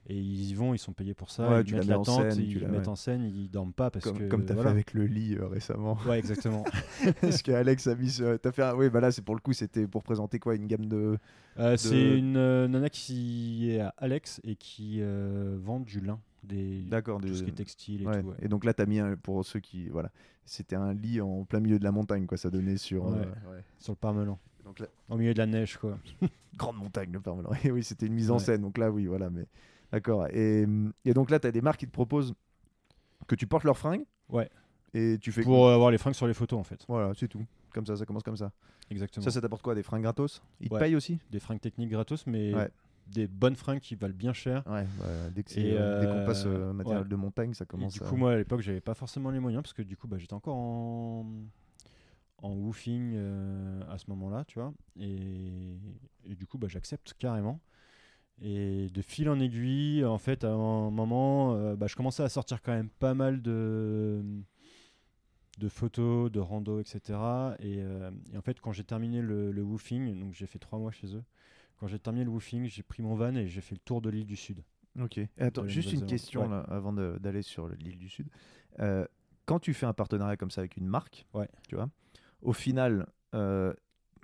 [0.07, 1.47] Et ils y vont, ils sont payés pour ça.
[1.49, 2.81] Ouais, ils tu la mettent mets la en tente, scène, ils tu la- la mettent
[2.81, 2.87] ouais.
[2.89, 4.27] en scène, ils dorment pas parce Comme, que.
[4.27, 4.69] comme t'as voilà.
[4.71, 5.97] fait avec le lit euh, récemment.
[6.07, 6.63] Ouais, exactement.
[7.21, 8.19] Parce qu'Alex a mis.
[8.41, 10.65] T'as fait un- Oui, bah là, c'est pour le coup, c'était pour présenter quoi Une
[10.67, 11.17] gamme de.
[11.59, 16.19] Euh, C'est une euh, nana qui est à Alex et qui euh, vend du lin,
[16.43, 18.21] des, D'accord, tout ce qui est textile et Ouais.
[18.21, 18.29] tout.
[18.29, 18.35] ouais.
[18.41, 19.87] Et donc là, t'as mis un, pour ceux qui.
[19.89, 20.09] Voilà.
[20.45, 22.37] C'était un lit en plein milieu de la montagne, quoi.
[22.37, 23.05] Ça donnait sur.
[23.05, 23.19] Ouais.
[23.19, 23.63] euh, ouais.
[23.77, 24.39] Sur le parmelan.
[24.65, 25.97] Donc là, Au milieu de la neige, quoi.
[26.57, 27.51] grande montagne, le Parmelan.
[27.63, 28.61] Et oui, c'était une mise en scène.
[28.61, 29.29] Donc là, oui, voilà.
[29.29, 29.45] Mais
[29.91, 30.27] d'accord.
[30.31, 30.65] Et,
[31.05, 32.33] et donc là, tu as des marques qui te proposent
[33.27, 34.05] que tu portes leurs fringues.
[34.29, 34.49] Ouais.
[34.93, 35.41] Et tu fais.
[35.43, 36.83] Pour euh, avoir les fringues sur les photos, en fait.
[36.87, 37.45] Voilà, c'est tout.
[37.73, 38.51] Comme ça, ça commence comme ça.
[38.89, 39.23] Exactement.
[39.23, 40.41] Ça, ça t'apporte quoi Des fringues gratos?
[40.59, 41.17] Ils te payent aussi?
[41.31, 42.69] Des fringues techniques gratos, mais Ouais.
[43.07, 44.63] des bonnes fringues qui valent bien cher.
[44.67, 44.85] Ouais.
[44.99, 47.07] bah, dès euh, dès qu'on euh, passe euh, matériel ouais.
[47.07, 47.93] de montagne, ça Et commence.
[47.93, 50.07] du à- coup, moi, à l'époque, j'avais pas forcément les moyens parce que du coup,
[50.09, 51.25] bah, j'étais encore en,
[52.41, 54.73] en woofing euh, à ce moment-là, tu vois.
[54.99, 55.77] Et,
[56.25, 57.61] et du coup, bah, j'accepte carrément.
[58.41, 62.29] Et de fil en aiguille, en fait, à un moment, euh, bah, je commençais à
[62.29, 64.23] sortir quand même pas mal de,
[65.59, 66.99] de photos, de rando, etc.
[67.59, 70.79] Et, euh, et en fait, quand j'ai terminé le, le woofing, donc j'ai fait trois
[70.79, 71.23] mois chez eux,
[71.77, 74.09] quand j'ai terminé le woofing, j'ai pris mon van et j'ai fait le tour de
[74.09, 74.63] l'île du Sud.
[74.99, 75.17] Ok.
[75.19, 76.49] Et attends, juste une question Ouais.
[76.49, 78.27] là, avant d'aller sur l'île du Sud.
[78.79, 79.05] Euh,
[79.45, 81.47] quand tu fais un partenariat comme ça avec une marque, Ouais.
[81.67, 81.89] tu vois,
[82.41, 83.05] au final,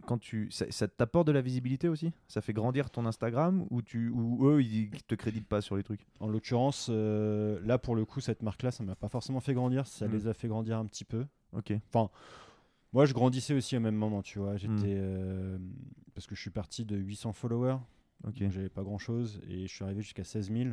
[0.05, 2.11] quand tu, ça, ça t'apporte de la visibilité aussi?
[2.27, 5.83] Ça fait grandir ton Instagram ou, tu, ou eux, ils te créditent pas sur les
[5.83, 6.05] trucs?
[6.19, 9.87] En l'occurrence, euh, là pour le coup, cette marque-là, ça m'a pas forcément fait grandir,
[9.87, 10.11] ça Mm.
[10.11, 11.25] les a fait grandir un petit peu.
[11.53, 11.73] Ok.
[12.93, 14.55] Moi, je grandissais aussi au même moment, tu vois.
[14.57, 14.99] J'étais Mm.
[14.99, 15.57] euh,
[16.15, 17.77] parce que je suis parti de 800 followers,
[18.23, 18.39] Ok.
[18.39, 20.69] donc j'avais pas grand-chose, et je suis arrivé jusqu'à 16 000.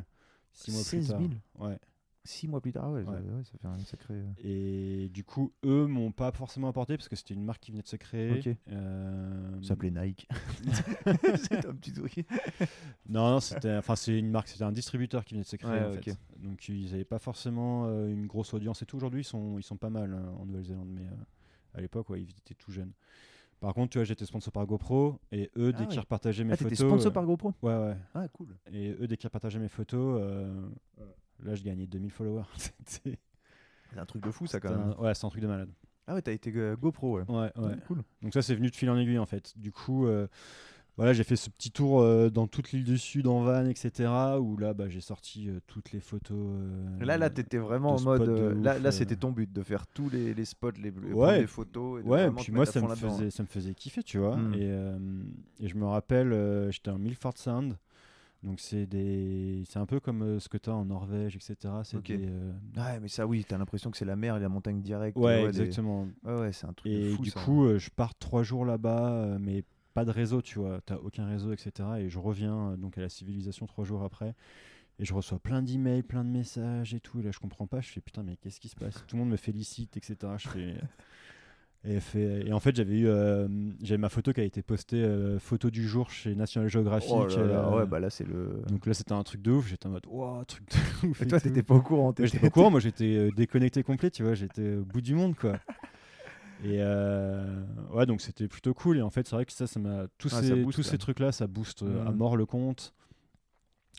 [0.53, 1.29] Six mois 16 plus 000?
[1.59, 1.67] tard.
[1.69, 1.79] Ouais.
[2.27, 3.05] Six mois plus tard, ouais, Ouais.
[3.05, 4.15] Ça, ouais, ça fait un sacré.
[4.15, 7.71] euh, Et du coup, eux m'ont pas forcément apporté parce que c'était une marque qui
[7.71, 8.39] venait de se créer.
[8.39, 8.57] Ok.
[8.73, 10.27] Euh, Ça s'appelait Nike.
[11.37, 12.25] c'est un petit truc.
[13.09, 15.85] Non, non, c'était, enfin, c'est une marque, c'était un distributeur qui venait de se créer
[15.85, 16.17] en fait.
[16.39, 18.97] Donc ils n'avaient pas forcément euh, une grosse audience et tout.
[18.97, 22.23] Aujourd'hui, ils sont, ils sont pas mal hein, en Nouvelle-Zélande, mais euh, à l'époque, ils
[22.31, 22.93] étaient tout jeunes.
[23.61, 26.01] Par contre, tu vois, j'étais sponsor par GoPro et eux, dès Ah qu'ils ouais.
[26.01, 27.97] repartageaient mes Ah, t'étais photos, sponsor euh, par GoPro ouais, ouais.
[28.15, 28.57] Ah, cool.
[28.71, 30.69] Et eux, dès qu'ils repartageaient mes photos, euh,
[31.43, 32.43] là, je gagnais 2000 followers.
[32.87, 33.19] C'était-
[33.93, 34.95] C'est un truc de fou, ça, quand même.
[34.99, 35.71] un- Ouais, c'est un truc de malade.
[36.07, 37.25] Ah ouais, t'as été euh, GoPro, ouais.
[37.29, 37.77] Ouais, ouais.
[37.87, 38.03] Cool.
[38.23, 39.57] Donc ça, c'est venu de fil en aiguille en fait.
[39.57, 40.27] Du coup, euh,
[40.99, 44.11] voilà, j'ai fait ce petit tour euh, dans toute l'île du Sud en van, etc.
[44.39, 46.37] Où là, bah, j'ai sorti toutes les photos.
[47.01, 48.29] Là, là, t'étais vraiment en mode.
[48.63, 51.41] là, là c'était ton but de faire tous les, les spots, les, les Ouais.
[51.41, 52.01] des photos.
[52.01, 54.37] Et de Ouais, vraiment puis moi, ça me, faisait, ça me faisait kiffer, tu vois.
[54.37, 54.55] Mm.
[54.57, 57.79] Et, et je me rappelle, j'étais en Milford Sound.
[58.45, 61.83] Donc c'est des, c'est un peu comme euh, ce que tu as en Norvège, etc.
[61.85, 62.07] C'est Ok.
[62.13, 64.83] des, euh, Ouais, mais ça, oui, t'as l'impression que c'est la mer et la montagne
[64.83, 65.17] directe.
[65.17, 66.09] Ouais, des- exactement.
[66.25, 67.23] Ouais, ouais, c'est un truc de Et fou.
[67.23, 67.41] du ça.
[67.41, 69.65] coup, euh, je pars trois jours là-bas, euh, mais
[69.95, 70.81] pas de réseau, tu vois.
[70.85, 72.01] T'as aucun réseau, etc.
[72.01, 74.35] Et je reviens euh, donc à la civilisation trois jours après.
[74.99, 77.19] Et je reçois plein d'emails, plein de messages et tout.
[77.21, 77.81] Et là, je comprends pas.
[77.81, 79.03] Je fais putain, mais qu'est-ce qui se passe?
[79.09, 80.37] Tout le monde me félicite, etc.
[80.37, 80.75] Je fais.
[81.87, 83.47] Et, elle fait- et en fait, j'avais eu euh,
[83.83, 87.11] j'avais ma photo qui a été postée, euh, photo du jour chez National Geographic.
[87.13, 88.63] Oh là là, euh, ouais, bah là, c'est le.
[88.69, 89.69] Donc là, c'était un truc de ouf.
[89.69, 90.77] J'étais en mode, wow, truc de
[91.09, 91.21] ouf.
[91.21, 92.15] Et et toi, t'étais pas au courant.
[92.19, 95.35] J'étais pas au courant, moi j'étais déconnecté complet, tu vois, j'étais au bout du monde
[95.37, 95.59] quoi.
[96.65, 96.79] Et
[97.93, 98.97] ouais, donc c'était plutôt cool.
[98.99, 100.91] Et en fait, c'est vrai que ça, ça m'a tous Ah, ces, booste, tous ouais.
[100.93, 102.17] ces trucs-là, ça booste à Mhm.
[102.17, 102.95] mort le compte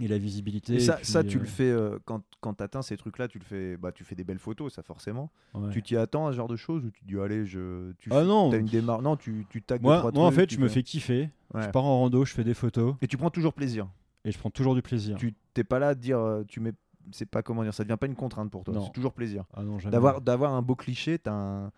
[0.02, 0.76] et la visibilité.
[0.76, 3.40] Et ça, puis, ça, tu euh, le fais euh, quand, quand t'atteins ces trucs-là, tu
[3.40, 5.32] le fais, bah, tu fais des belles photos, ça forcément.
[5.54, 5.70] ouais.
[5.72, 8.10] Tu t'y attends à ce genre de choses ou tu te dis allez, je, tu
[8.12, 8.52] Ah fais- non.
[8.52, 10.84] une démarche, non, tu, tu tags deux, Moi, moi en fait, tu je me fais
[10.84, 11.30] kiffer.
[11.54, 11.64] Ouais.
[11.64, 13.88] Je pars en rando, je fais des photos Et tu prends toujours plaisir.
[14.26, 15.16] et je prends toujours du plaisir.
[15.18, 16.74] Tu t'es pas là à dire, euh, tu mets,
[17.12, 18.74] c'est pas comment dire, ça devient pas une contrainte pour toi.
[18.84, 19.46] C'est toujours plaisir.
[19.56, 19.62] Ah.
[19.90, 21.72] D'avoir, d'avoir un beau cliché, t'as un,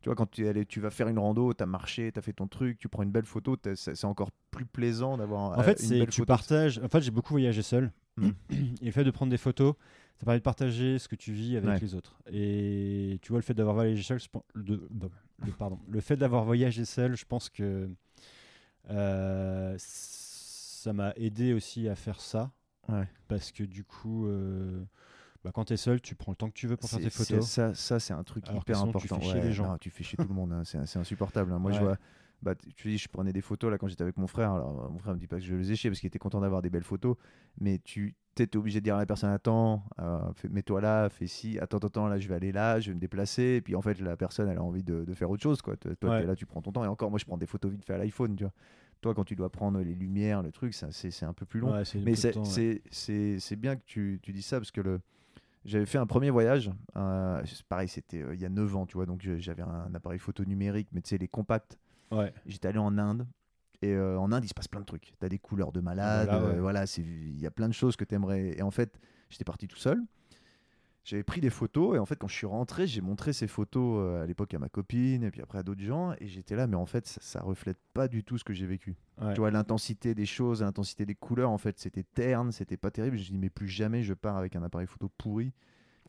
[0.00, 2.78] tu vois, quand tu, tu vas faire une rando, t'as marché, t'as fait ton truc,
[2.78, 5.52] tu prends une belle photo, c'est encore plus plaisant d'avoir.
[5.52, 6.26] En euh, fait, une belle que tu photo.
[6.26, 6.78] partages.
[6.82, 7.92] En fait, j'ai beaucoup voyagé seul.
[8.16, 8.30] Mm.
[8.82, 9.74] Et le fait de prendre des photos,
[10.18, 11.78] ça permet de partager ce que tu vis avec Ouais.
[11.80, 12.18] les autres.
[12.32, 14.88] Et tu vois, le fait d'avoir voyagé seul, je pense- de-
[15.58, 17.88] pardon, le fait d'avoir voyagé seul, je pense que
[18.90, 22.50] euh, ça m'a aidé aussi à faire ça.
[22.88, 23.06] Ouais.
[23.28, 24.82] Parce que du coup, euh,
[25.44, 27.10] bah, quand tu es seul, tu prends le temps que tu veux pour faire tes
[27.10, 27.46] photos.
[27.46, 29.16] Ça, ça c'est un truc Alors hyper sinon, tu important.
[29.20, 29.68] fais chier Ouais, les gens.
[29.72, 31.52] non, tu fais chier tout le monde, hein, c'est insupportable.
[31.52, 31.58] hein.
[31.58, 31.96] Moi, je vois.
[32.42, 34.52] Bah, tu dis, je prenais des photos là quand j'étais avec mon frère.
[34.52, 36.40] Alors, mon frère me dit pas que je les ai chier parce qu'il était content
[36.40, 37.16] d'avoir des belles photos,
[37.60, 40.18] mais tu étais obligé de dire à la personne attends, euh,
[40.48, 43.00] mets-toi là, fais ci, attends, attends, attends, là je vais aller là, je vais me
[43.00, 43.42] déplacer.
[43.56, 45.60] Et puis en fait, la personne elle a envie de, de faire autre chose.
[45.60, 45.76] Quoi.
[45.76, 46.20] Toi, Ouais.
[46.22, 46.82] t'es là, tu prends ton temps.
[46.82, 48.34] Et encore, moi je prends des photos vite fait à l'iPhone.
[48.36, 48.54] Tu vois.
[49.02, 51.72] Toi, quand tu dois prendre les lumières, le truc, c'est un peu plus long.
[51.74, 53.56] Ouais, Mais c'est ouais.
[53.56, 55.00] bien que tu, tu dis ça parce que le...
[55.64, 56.70] j'avais fait un premier voyage.
[56.96, 59.06] euh, c'est pareil, c'était euh, il y a 9 ans, tu vois.
[59.06, 61.78] Donc j'avais un appareil photo numérique, mais tu sais, les compacts.
[62.10, 62.32] Ouais.
[62.46, 63.26] J'étais allé en Inde.
[63.82, 65.14] Et euh, en Inde, il se passe plein de trucs.
[65.18, 66.28] Tu as des couleurs de malade.
[66.28, 66.54] Voilà, ouais.
[66.56, 68.54] euh, voilà, c'est- il y a plein de choses que tu aimerais.
[68.58, 68.98] Et en fait,
[69.30, 70.02] j'étais parti tout seul.
[71.04, 71.96] J'avais pris des photos.
[71.96, 74.58] Et en fait, quand je suis rentré, j'ai montré ces photos euh, à l'époque à
[74.58, 76.12] ma copine et puis après à d'autres gens.
[76.20, 78.66] Et j'étais là, mais en fait, ça, ça reflète pas du tout ce que j'ai
[78.66, 78.96] vécu.
[79.20, 79.32] Ouais.
[79.34, 83.16] Tu vois, l'intensité des choses, l'intensité des couleurs, en fait, c'était terne, c'était pas terrible.
[83.16, 85.52] Je dis, mais plus jamais je pars avec un appareil photo pourri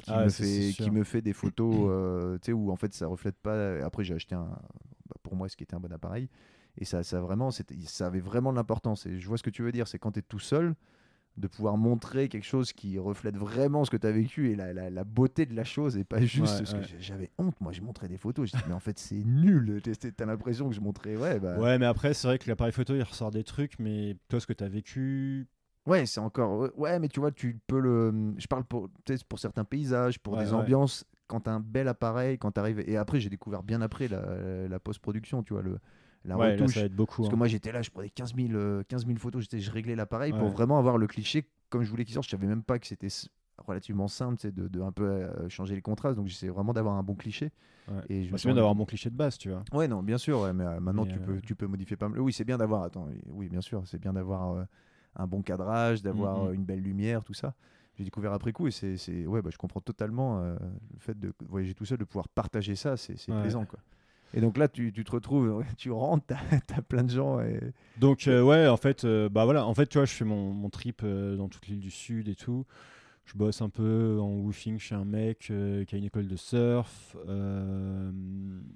[0.03, 2.93] qui, Ah, me, fait, qui me fait des photos, euh, tu sais, où en fait
[2.93, 3.83] ça reflète pas.
[3.85, 6.29] Après, j'ai acheté un, bah, pour moi, ce qui était un bon appareil.
[6.77, 9.05] Et ça, ça vraiment, ça avait vraiment de l'importance.
[9.05, 10.73] Et je vois ce que tu veux dire, c'est quand tu es tout seul,
[11.37, 14.73] de pouvoir montrer quelque chose qui reflète vraiment ce que tu as vécu et la,
[14.73, 16.81] la- la beauté de la chose et pas juste Ouais, ce ouais.
[16.81, 17.59] que j'avais honte.
[17.61, 19.81] Moi, j'ai montré des photos, je dis, mais en fait, c'est nul.
[19.81, 22.95] T'as- l'impression que je montrais, ouais, bah, Ouais, mais après, c'est vrai que l'appareil photo,
[22.95, 25.47] il ressort des trucs, mais toi, ce que tu as vécu.
[25.87, 26.69] Ouais, c'est encore.
[26.77, 28.33] ouais, mais tu vois, tu peux le.
[28.37, 28.89] Je parle pour,
[29.39, 31.05] certains paysages, pour Ouais, des ambiances.
[31.27, 32.81] Quand t'as un bel appareil, quand t'arrives.
[32.87, 35.79] Et après, j'ai découvert bien après la, la post-production, tu vois, le,
[36.25, 36.73] la ouais, là, retouche.
[36.73, 37.21] ça va être beaucoup.
[37.21, 37.37] Parce que hein.
[37.37, 40.33] moi, j'étais là, je prenais 15 000, euh, 15 000 photos, j'étais- je réglais l'appareil
[40.33, 42.25] pour vraiment avoir le cliché comme je voulais qu'il sorte.
[42.25, 43.07] Je savais même pas que c'était
[43.57, 46.17] relativement simple, de, de un peu euh, changer les contrastes.
[46.17, 47.51] Donc, j'essayais vraiment d'avoir un bon cliché.
[47.87, 48.01] Ouais.
[48.09, 49.63] Et je me Bah, c'est bien d'avoir un bon cliché de base, tu vois.
[49.73, 51.95] Ouais, non, bien sûr, ouais, mais euh, maintenant Mais, tu, euh, peux, tu peux modifier
[51.97, 52.19] pas mal.
[52.19, 54.63] Oui, c'est bien d'avoir, attends, oui, bien sûr, c'est bien d'avoir euh,
[55.15, 56.47] un bon cadrage, d'avoir Mhm.
[56.49, 57.53] euh, une belle lumière, tout ça.
[57.97, 60.55] J'ai découvert après coup et c'est, ouais, bah, je comprends totalement euh,
[60.93, 63.41] le fait de voyager tout seul, de pouvoir partager ça, c'est, c'est Ouais.
[63.41, 63.79] plaisant, quoi.
[64.33, 67.59] Et donc là, tu, tu te retrouves, tu rentres, t'as, t'as plein de gens et
[67.97, 70.51] Donc, euh, ouais, en fait, euh, bah voilà, en fait, tu vois, je fais mon,
[70.53, 72.65] mon trip euh, dans toute l'île du Sud et tout.
[73.25, 77.15] Je bosse un peu en woofing chez un mec qui a une école de surf.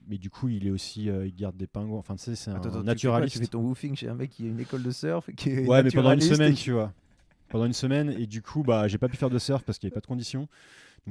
[0.08, 1.98] mais du coup, il est aussi, il garde des pingouins.
[2.00, 3.28] Enfin, tu sais, c'est un Attends, attends, tu fais quoi?
[3.28, 3.34] naturaliste.
[3.34, 5.68] Tu fais ton woofing chez un mec qui a une école de surf, qui est
[5.68, 6.32] Ouais, mais pendant une naturaliste?
[6.38, 6.94] semaine, et- tu vois.
[7.50, 9.88] Pendant une semaine, et du coup, bah, j'ai pas pu faire de surf parce qu'il
[9.88, 10.48] n'y avait pas de conditions.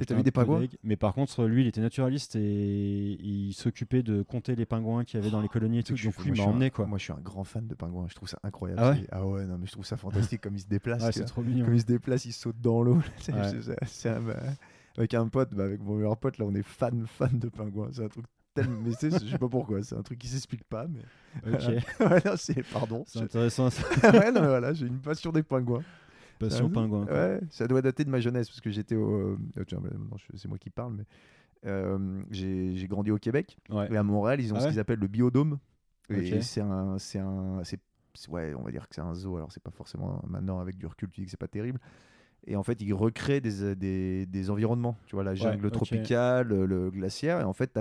[0.00, 0.64] Et t'as vu des pingouins.
[0.82, 5.20] Mais par contre, lui, il était naturaliste et il s'occupait de compter les pingouins qu'il
[5.20, 5.94] y avait dans les colonies et tout.
[5.94, 6.86] Donc, lui, m'a emmené, quoi.
[6.86, 8.06] Moi, je suis un grand fan de pingouins.
[8.08, 8.80] Je trouve ça incroyable.
[8.82, 11.06] Ah ouais ah ouais, non, mais je trouve ça fantastique comme ils se déplacent.
[11.06, 11.64] Tu c'est trop mignon.
[11.64, 13.00] Comme ils se déplacent, ils sautent dans l'eau.
[13.86, 14.36] C'est- un- bah,
[14.96, 17.90] avec un pote, bah, avec mon meilleur pote, là, on est fan, fan de pingouins.
[17.92, 18.80] C'est un truc tellement.
[18.84, 19.82] Mais je sais pas pourquoi.
[19.82, 20.86] C'est un truc qui s'explique pas.
[20.88, 21.60] Mais Ok,
[22.00, 22.34] ouais, non,
[22.72, 23.04] pardon.
[23.06, 23.70] c'est Je- intéressant.
[23.70, 23.82] ça.
[24.12, 25.82] ouais, non, mais voilà, j'ai une passion des pingouins.
[26.48, 27.06] Passion Ah, pingouin.
[27.06, 27.14] quoi.
[27.14, 29.36] Ouais, ça doit dater de ma jeunesse parce que j'étais au.
[29.56, 29.90] euh, tiens, bah,
[30.34, 31.04] c'est moi qui parle, mais
[31.66, 33.92] euh, j'ai grandi au Québec Ouais.
[33.92, 35.58] et à Montréal, ils ont Ah ce qu'ils appellent le biodôme.
[36.10, 36.16] Ok.
[36.18, 37.62] Et c'est un, c'est un,
[38.28, 39.36] ouais, on va dire que c'est un zoo.
[39.36, 41.80] Alors c'est pas forcément maintenant avec du recul, tu dis que c'est pas terrible.
[42.46, 44.98] Et en fait, ils recréent des, euh, des, des environnements.
[45.06, 47.40] Tu vois, la jungle tropicale, le, le glaciaire.
[47.40, 47.80] Et en fait, tu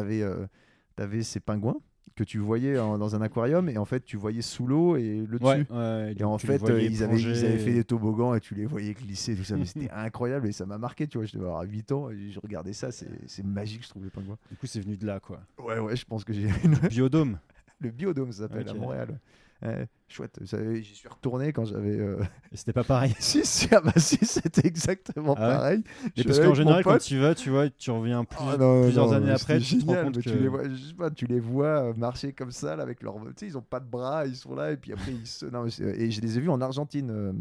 [1.01, 1.75] avais, ces pingouins
[2.15, 3.69] que tu voyais en- dans un aquarium.
[3.69, 5.43] Et en fait, tu voyais sous l'eau et le dessus.
[5.71, 8.65] Ouais, Et en fait, euh, ils, avaient, ils avaient fait des toboggans et tu les
[8.65, 9.55] voyais glisser, tout ça.
[9.57, 11.25] Mais c'était incroyable et ça m'a marqué, tu vois.
[11.25, 12.91] Je devais avoir 8 ans et je regardais ça.
[12.91, 14.37] C'est magique, je trouve, les pingouins.
[14.51, 15.39] Du coup, c'est venu de là, quoi.
[15.57, 17.39] Ouais, ouais, je pense que j'ai une- Biodôme.
[17.79, 19.19] le biodôme, ça s'appelle, à Montréal.
[19.61, 20.39] Ouais, chouette.
[20.43, 21.97] J'y suis retourné quand j'avais.
[21.97, 22.17] euh,
[22.53, 23.15] c'était pas pareil.
[23.19, 25.83] si, si, ah bah si, c'était exactement Ah ouais pareil.
[26.17, 29.07] Je parce qu'en général, quand tu vas, tu vois, tu reviens plus- Ah non, plusieurs
[29.07, 30.29] non, années mais après, tu te rends génial, compte mais que.
[30.29, 33.01] tu les vois, je sais pas, tu les vois euh, marcher comme ça là, avec
[33.03, 35.25] leurs, tu sais, ils ont pas de bras, ils sont là et puis après ils
[35.27, 37.09] se, non, mais c'est- et je les ai vus en Argentine.
[37.09, 37.31] euh,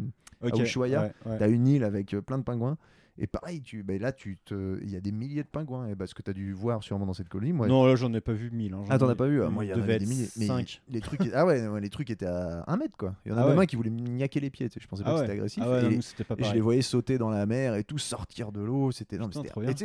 [0.45, 1.39] Ok, Ushuaia, ouais, ouais.
[1.39, 2.77] T'as une île avec euh, plein de pingouins.
[3.19, 5.87] Et pareil, tu, bah, là, tu te, il y a des milliers de pingouins.
[5.89, 7.69] Et bah, ce que tu as dû voir sûrement dans cette colonie, moi.
[7.69, 8.73] Non, là, j'en ai pas vu mille.
[8.73, 8.85] hein.
[8.89, 10.29] ah, t'en as pas vu il Moi, il y en avait des milliers.
[10.39, 10.81] Mais cinq.
[10.89, 13.15] les trucs, ah ouais, ouais, les trucs étaient à un mètre, quoi.
[13.27, 13.65] Il y en a Ah même ouais.
[13.65, 14.67] un qui voulait me niaquer les pieds.
[14.71, 15.63] tu sais, Je pensais pas Ah que c'était agressif.
[15.67, 18.63] Ah et non, pas je les voyais sauter dans la mer et tout sortir de
[18.63, 18.91] l'eau.
[18.93, 19.19] C'était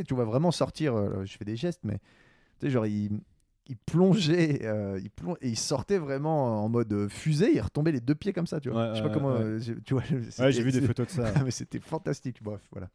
[0.05, 0.95] tu vois vraiment sortir.
[0.95, 1.99] euh, je fais des gestes, mais
[2.59, 3.19] tu sais, genre il,
[3.69, 7.51] il plongeait, euh, il plon- et il sortait vraiment en mode fusée.
[7.53, 8.89] Il retombait les deux pieds comme ça, tu vois.
[8.89, 9.33] Ouais, je sais pas comment.
[9.33, 9.41] ouais.
[9.41, 10.03] euh, j'ai- tu vois.
[10.39, 11.31] Ouais, j'ai vu des photos de ça.
[11.45, 12.41] mais c'était fantastique.
[12.41, 12.87] Bref, voilà.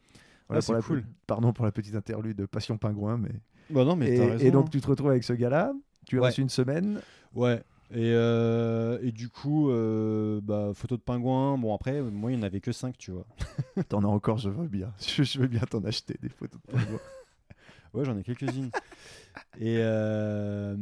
[0.49, 1.05] Voilà Ah, pour c'est la cool.
[1.27, 3.31] Pardon pour la petite interlude de Passion Pingouin, mais.
[3.71, 4.45] Bah non, mais et, t'as raison.
[4.45, 4.71] et donc hein.
[4.73, 5.73] tu te retrouves avec ce gars-là.
[6.07, 7.01] Tu restes une semaine.
[7.35, 7.63] Ouais.
[7.95, 9.71] Et, euh, et du coup,
[10.43, 11.59] bah, photo de pingouin.
[11.59, 13.27] Bon, après, moi, il n'y en avait que 5, tu vois.
[13.89, 14.93] T'en as encore, je veux bien.
[14.99, 16.99] Je, je veux bien t'en acheter des photos de pingouins.
[17.95, 18.71] Ouais, j'en ai quelques-unes.
[19.59, 20.77] et, euh,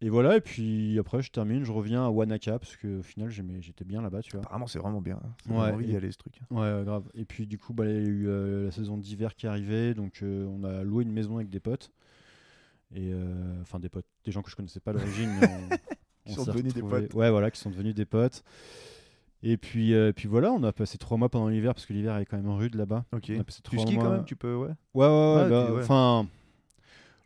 [0.00, 3.84] et voilà, et puis après, je termine, je reviens à Wanaka, parce qu'au final, j'étais
[3.84, 4.40] bien là-bas, tu vois.
[4.40, 5.18] Apparemment, c'est vraiment bien.
[5.24, 5.52] hein.
[5.52, 6.40] Ouais, envie d'y aller, ce truc.
[6.50, 7.04] Ouais, grave.
[7.14, 9.94] Et puis, du coup, bah, il y a eu euh, la saison d'hiver qui arrivait,
[9.94, 11.90] donc euh, on a loué une maison avec des potes.
[12.94, 15.28] Et euh, enfin, des potes, des gens que je connaissais pas à l'origine,
[16.26, 17.12] Qui on sont devenus des potes.
[17.14, 18.42] Ouais, voilà, qui sont devenus des potes.
[19.46, 22.16] Et puis, euh, puis voilà, on a passé trois mois pendant l'hiver parce que l'hiver
[22.16, 23.04] est quand même rude là-bas.
[23.12, 23.30] Ok.
[23.36, 24.68] On a passé Tu skis mois- quand même, tu peux, ouais.
[24.94, 25.40] Ouais, ouais, ouais.
[25.44, 25.82] Ah, bah, ouais.
[25.82, 26.26] Enfin,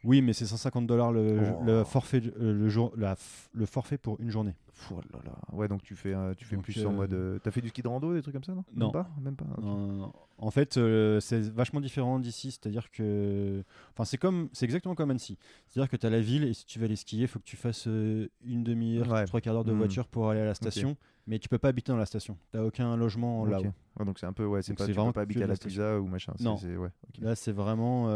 [0.04, 1.64] oui, mais c'est 150 dollars le, Oh.
[1.64, 3.16] le forfait, euh, le jour, la
[3.52, 4.54] le forfait pour une journée.
[4.92, 5.32] Oh là là.
[5.52, 7.12] Ouais, donc tu fais, tu fais Donc, plus en euh, mode.
[7.12, 8.64] euh, T'as fait du ski de rando, des trucs comme ça, non?
[8.74, 8.86] Non.
[8.86, 9.44] Même pas, même pas.
[9.56, 9.64] ok.
[9.64, 10.12] Non, non, non.
[10.40, 15.10] En fait, euh, c'est vachement différent d'ici, c'est-à-dire que, enfin, c'est comme, c'est exactement comme
[15.10, 15.36] Annecy.
[15.66, 17.44] C'est-à-dire que tu as la ville et si tu veux aller skier, il faut que
[17.44, 19.24] tu fasses euh, une demi-heure, Ouais.
[19.24, 19.78] trois quarts d'heure de Mhm.
[19.78, 20.96] voiture pour aller à la station,
[21.26, 22.38] mais tu peux pas habiter dans la station.
[22.52, 23.72] T'as aucun logement là-haut.
[23.98, 25.98] Ouais, donc c'est un peu, ouais, c'est pas, tu peux pas habiter à la Pisa
[26.00, 26.34] ou machin.
[26.38, 26.54] Non.
[26.56, 26.90] ouais.
[27.20, 28.06] Là, c'est vraiment,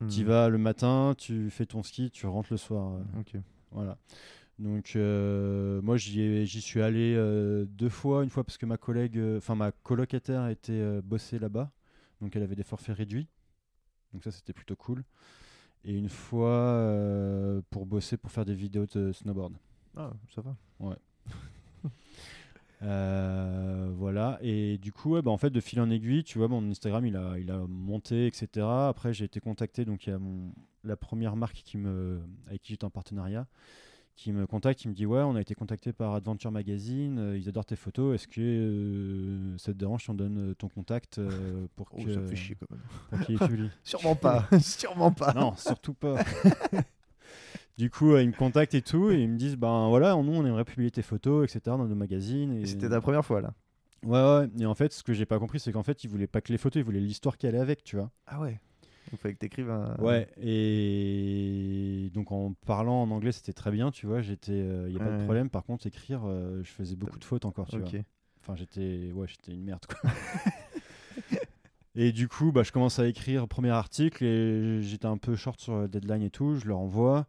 [0.00, 0.08] euh, Hmm.
[0.08, 2.94] tu vas le matin, tu fais ton ski, tu rentres le soir.
[2.94, 3.34] euh, Ok.
[3.72, 3.98] Voilà.
[4.58, 9.16] Donc euh, moi j'y suis allé euh, deux fois, une fois parce que ma collègue,
[9.18, 11.70] euh, enfin ma colocataire était euh, bossée là-bas,
[12.20, 13.28] donc elle avait des forfaits réduits,
[14.12, 15.04] donc ça c'était plutôt cool.
[15.84, 19.54] Et une fois euh, pour bosser pour faire des vidéos de snowboard.
[19.96, 20.56] Ah, ça va.
[22.82, 24.38] Euh, voilà.
[24.42, 27.04] Et du coup, ouais, bah, en fait, de fil en aiguille, tu vois, mon Instagram,
[27.06, 28.66] il a, il a monté, etc.
[28.88, 30.52] Après, j'ai été contacté, donc il y a mon,
[30.84, 33.46] la première marque qui me, avec qui j'étais en partenariat,
[34.14, 37.38] qui me contacte, qui me dit, ouais, on a été contacté par Adventure Magazine, euh,
[37.38, 41.18] ils adorent tes photos, est-ce que euh, ça te dérange si on donne ton contact
[41.18, 42.80] euh, pour Oh, que- ça me fait chier quand même.
[43.10, 43.18] pour
[43.84, 44.48] Sûrement pas.
[44.60, 45.32] Sûrement pas.
[45.34, 46.16] non, surtout pas.
[47.78, 50.32] du coup, euh, ils me contactent et tout, et ils me disent, ben voilà, nous,
[50.34, 52.52] on aimerait publier tes photos, etc., dans nos magazines.
[52.52, 52.66] Et.
[52.66, 53.54] C'était ta première fois là.
[54.04, 54.48] Ouais, ouais.
[54.60, 56.52] Et en fait, ce que j'ai pas compris, c'est qu'en fait, ils voulaient pas que
[56.52, 58.10] les photos, ils voulaient l'histoire qui allait avec, tu vois.
[58.26, 58.60] Ah ouais.
[59.10, 59.96] Il fallait que t'écrives un.
[59.98, 60.28] Ouais.
[60.36, 64.20] Et donc, en parlant en anglais, c'était très bien, tu vois.
[64.20, 65.18] J'étais, il y a pas Ouais.
[65.18, 65.48] de problème.
[65.50, 67.90] Par contre, écrire, euh, je faisais beaucoup de fautes encore, tu Ok.
[67.90, 68.00] vois.
[68.40, 70.10] Enfin, j'étais, ouais, j'étais une merde, quoi.
[71.94, 75.60] et du coup, bah, je commence à écrire premier article et j'étais un peu short
[75.60, 76.56] sur le deadline et tout.
[76.56, 77.26] Je leur envoie.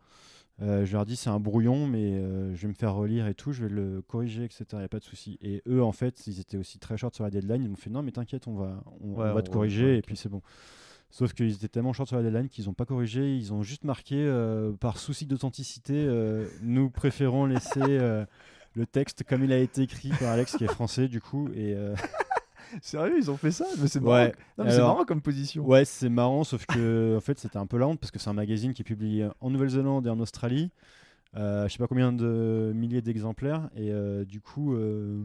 [0.61, 3.33] Euh, je leur dis c'est un brouillon, mais euh, je vais me faire relire et
[3.33, 4.65] tout, je vais le corriger, etc.
[4.73, 5.37] Il n'y a pas de souci.
[5.41, 7.63] Et eux, en fait, ils étaient aussi très short sur la deadline.
[7.63, 9.53] Ils m'ont fait non, mais t'inquiète, on va, on, Ouais, on va on te va-
[9.53, 10.41] corriger et puis c'est bon.
[11.11, 13.35] Sauf qu'ils étaient tellement short sur la deadline qu'ils n'ont pas corrigé.
[13.35, 16.07] Ils ont juste marqué euh, par souci d'authenticité.
[16.61, 17.79] nous préférons laisser
[18.75, 21.49] le texte comme il a été écrit par Alex, qui est français du coup.
[21.55, 21.73] Et
[22.81, 24.05] Sérieux, ils ont fait ça Mais c'est Ouais.
[24.05, 24.31] marrant.
[24.57, 25.65] Non, mais Alors- marrant comme position.
[25.65, 28.29] Ouais, c'est marrant, sauf que en fait, c'était un peu la honte parce que c'est
[28.29, 30.71] un magazine qui est publié en Nouvelle-Zélande et en Australie.
[31.37, 35.23] Euh, je sais pas combien de milliers d'exemplaires et euh, du coup, euh,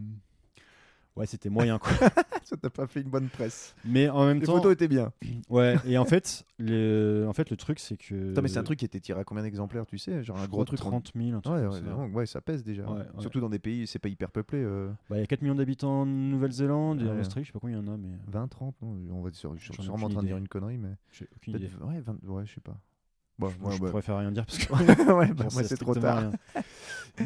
[1.16, 1.90] ouais, c'était moyen quoi.
[2.44, 3.74] Ça t'a pas fait une bonne presse.
[3.86, 5.12] Mais en même Les temps, photos étaient bien.
[5.48, 5.76] ouais.
[5.86, 8.28] Et en fait, le, en fait, le truc c'est que.
[8.28, 10.46] Putain, mais c'est un truc qui était tiré à combien d'exemplaires, tu sais Genre un
[10.46, 10.80] gros truc.
[10.82, 12.84] en- 30 000, un truc Ouais, ouais, vraiment, ouais, ça pèse déjà.
[12.90, 13.02] Ouais.
[13.18, 14.58] Surtout dans des pays, c'est pas hyper peuplé.
[14.62, 17.18] euh, Bah, il y a 4 millions d'habitants en Nouvelle-Zélande et en.
[17.18, 19.30] Australie, je sais pas combien il y en a, mais 20, 30, non On va
[19.30, 20.90] dire, je suis sûrement en train de dire une connerie, mais.
[21.12, 21.70] j'ai aucune idée.
[21.80, 22.76] Ouais, 20, ouais, je sais pas.
[23.38, 24.72] Bon, je, ouais, je bah- faire rien dire parce que
[25.12, 26.18] ouais, bah, moi, c'est trop tard.
[26.18, 26.32] rien.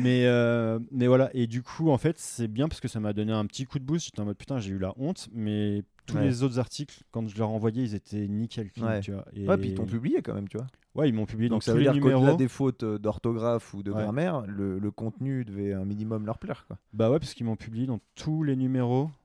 [0.01, 3.13] mais, euh, mais voilà, et du coup, en fait, c'est bien parce que ça m'a
[3.13, 4.07] donné un petit coup de boost.
[4.07, 7.37] J'étais en mode putain, j'ai eu la honte, mais tous les autres articles, quand je
[7.37, 9.01] leur envoyais, ils étaient nickel clean, Ouais.
[9.01, 9.27] tu vois.
[9.35, 9.47] Et...
[9.47, 10.67] Ouais, puis ils t'ont publié quand même, tu vois.
[10.95, 12.37] Ouais, ils m'ont publié Donc dans ça veut les dire qu'au-delà numéros.
[12.39, 16.65] des fautes euh, d'orthographe ou de grammaire, le, le contenu devait un minimum leur plaire,
[16.67, 16.79] quoi.
[16.95, 19.11] Bah ouais, parce qu'ils m'ont publié dans tous les numéros.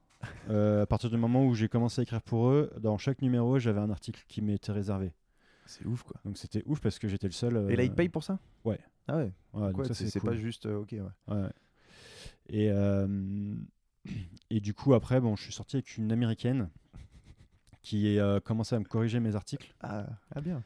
[0.48, 3.58] Euh, à partir du moment où j'ai commencé à écrire pour eux, dans chaque numéro,
[3.58, 5.12] j'avais un article qui m'était réservé.
[5.66, 6.20] C'est ouf, quoi.
[6.24, 7.54] Donc c'était ouf parce que j'étais le seul.
[7.70, 8.38] Et là, euh, ils te payent pour ça?
[8.64, 8.78] Ouais.
[9.08, 9.32] Ah ouais.
[9.54, 10.30] ouais, donc ça, c'est c'est c'est cool.
[10.30, 10.66] pas juste.
[10.66, 11.34] euh, ok, ouais.
[11.34, 11.48] Ouais.
[12.48, 13.06] Et, euh,
[14.50, 16.68] et du coup, après, bon, je suis sorti avec une américaine
[17.82, 19.74] qui a commencé à me corriger mes articles.
[19.80, 20.62] Ah, ah bien.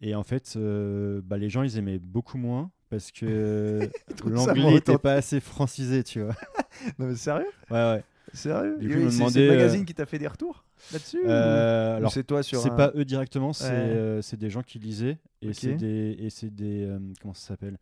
[0.00, 3.90] Et en fait, euh, bah, les gens, ils aimaient beaucoup moins parce que
[4.24, 5.02] l'anglais authentique.
[5.02, 6.34] pas assez francisé, tu vois.
[6.98, 7.50] Non, mais sérieux?
[7.70, 8.04] Ouais, ouais.
[8.32, 8.78] Sérieux?
[8.78, 10.64] Du coup, ils me c'est- C'est demandaient, le euh, magazine qui t'a fait des retours?
[10.92, 13.70] Là-dessus Euh, alors, c'est toi sur c'est un- pas eux directement, c'est Ouais.
[13.72, 15.18] euh, c'est des gens qui lisaient.
[15.42, 16.16] Et c'est des.
[16.18, 17.78] Et c'est des euh, comment ça s'appelle?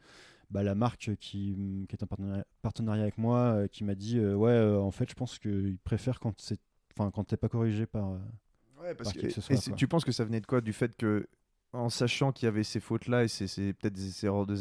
[0.50, 4.18] Bah, La marque qui, qui est en partenariat, partenariat avec moi euh, qui m'a dit
[4.18, 6.58] euh, Ouais, euh, en fait, je pense qu'ils préfèrent quand c'est.
[6.96, 8.10] Enfin, quand t'es pas corrigé par.
[8.12, 8.18] euh,
[8.80, 9.76] Ouais, parce par que, qui que ce et soit, quoi.
[9.76, 10.60] tu penses que ça venait de quoi?
[10.60, 11.28] Du fait que,
[11.78, 14.56] en sachant qu'il y avait ces fautes-là et c'est peut-être des erreurs de,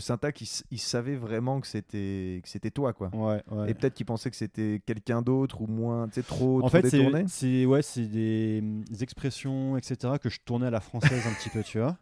[0.00, 3.10] syntaxe, ils, s- ils savaient vraiment que c'était que c'était toi, quoi.
[3.12, 3.70] Ouais, ouais.
[3.70, 6.68] Et peut-être qu'ils pensaient que c'était quelqu'un d'autre ou moins, tu sais, trop, en trop
[6.70, 6.82] fait,
[7.28, 11.50] c'est ouais, c'est des, hum, expressions, etc., que je tournais à la française un petit
[11.50, 11.96] peu, tu vois.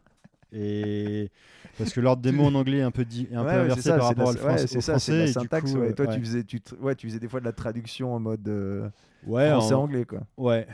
[0.55, 1.31] Et
[1.77, 3.89] parce que l'ordre des mots en anglais est un peu, di- un Ouais, inversé ça,
[3.97, 4.67] par la- rapport au ouais, français.
[4.67, 5.71] c'est au ça, la français, et du syntaxe.
[5.71, 5.93] coup, ouais.
[5.93, 6.07] Toi.
[6.07, 8.87] Tu, faisais, tu, t- ouais, tu faisais des fois de la traduction en mode euh,
[9.25, 10.19] français-anglais, quoi.
[10.37, 10.67] ouais,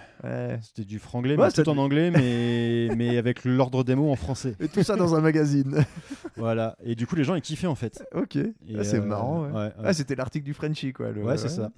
[0.62, 2.12] c'était du franglais, mais tout en anglais,
[2.90, 4.56] mais, mais avec l'ordre des mots en français.
[4.60, 5.86] Et tout ça dans un magazine.
[6.36, 6.78] Voilà.
[6.84, 8.04] Et du coup, les gens, ils kiffaient en fait.
[8.14, 8.38] ok.
[8.78, 9.50] Ah, c'est euh, marrant.
[9.84, 11.12] Ah, c'était l'article du Frenchie, quoi.
[11.12, 11.72] le- Ouais, c'est ça.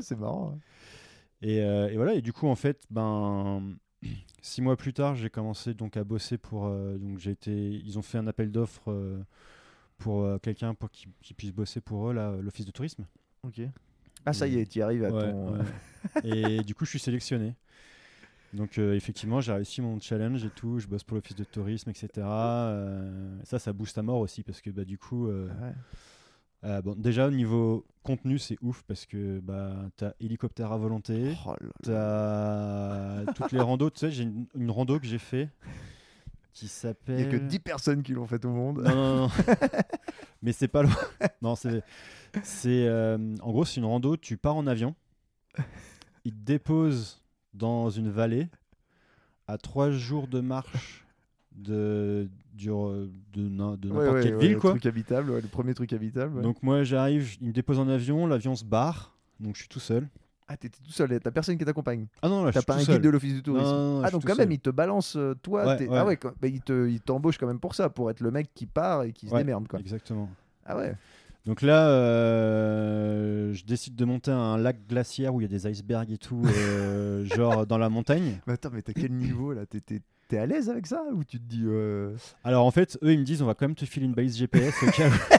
[0.00, 0.58] C'est marrant.
[1.42, 3.62] Et, euh, et voilà, et du coup, en fait, ben,
[4.42, 6.66] six mois plus tard, j'ai commencé donc à bosser pour.
[6.66, 9.22] euh, donc j'ai été, ils ont fait un appel d'offres euh,
[9.98, 13.04] pour euh, quelqu'un pour qui, qui puisse bosser pour eux, là, l'office de tourisme.
[13.42, 13.60] Ok.
[14.24, 15.58] Ah, ça y est, tu y arrives à Ouais, ton.
[16.24, 17.54] et du coup, je suis sélectionné.
[18.52, 20.78] Donc, euh, effectivement, j'ai réussi mon challenge et tout.
[20.78, 22.08] Je bosse pour l'office de tourisme, etc.
[22.26, 25.74] Euh, ça, ça booste à mort aussi parce que bah, du coup, euh, Ouais.
[26.66, 31.34] Euh, bon, déjà au niveau contenu, c'est ouf parce que bah, t'as hélicoptère à volonté.
[31.46, 31.54] Oh.
[31.82, 33.90] T'as toutes les randos.
[33.90, 35.50] Tu sais, j'ai une, une rando que j'ai fait
[36.56, 37.16] qui Il s'appelle.
[37.16, 38.82] n'y a que 10 personnes qui l'ont fait au monde.
[38.82, 39.28] Non, non, non.
[40.42, 40.96] Mais c'est pas loin.
[41.42, 41.82] Non, c'est.
[42.42, 44.16] c'est euh, en gros, c'est une rando.
[44.16, 44.94] Tu pars en avion.
[46.24, 47.22] Il te dépose
[47.52, 48.48] dans une vallée
[49.46, 51.04] à trois jours de marche
[51.52, 54.70] de, du, de, n'im- de n'importe ouais, quelle ouais, ville, le quoi.
[54.70, 56.42] truc habitable, ouais, le premier truc habitable.
[56.42, 59.16] Donc, moi, j'arrive, il me dépose en avion, l'avion se barre.
[59.40, 60.08] Donc, je suis tout seul.
[60.48, 62.06] Ah, t'étais tout seul, t'as personne qui t'accompagne.
[62.22, 62.94] Ah non, là, T'as pas un seul.
[62.96, 63.66] guide de l'office du tourisme.
[63.66, 64.38] Non, non, non, je ah, donc quand seul.
[64.38, 65.66] même, il te balance, euh, toi.
[65.66, 65.96] Ouais, t'es- ouais.
[65.98, 68.30] Ah ouais, quand- bah, il te- il t'embauche quand même pour ça, pour être le
[68.30, 69.80] mec qui part et qui se démerde, quoi.
[69.80, 70.28] Exactement.
[70.64, 70.94] Ah ouais.
[71.46, 75.48] Donc là, euh, je décide de monter à un lac glaciaire où il y a
[75.48, 77.24] des icebergs et tout, euh,
[77.64, 78.40] genre dans la montagne.
[78.46, 79.66] Mais attends, mais t'as quel niveau là?
[79.66, 81.62] T'es- T'es t'es à l'aise avec ça Ou tu te dis.
[81.64, 84.14] euh, Alors en fait, eux, ils me disent, on va quand même te filer une
[84.14, 85.12] balise GPS au cas où.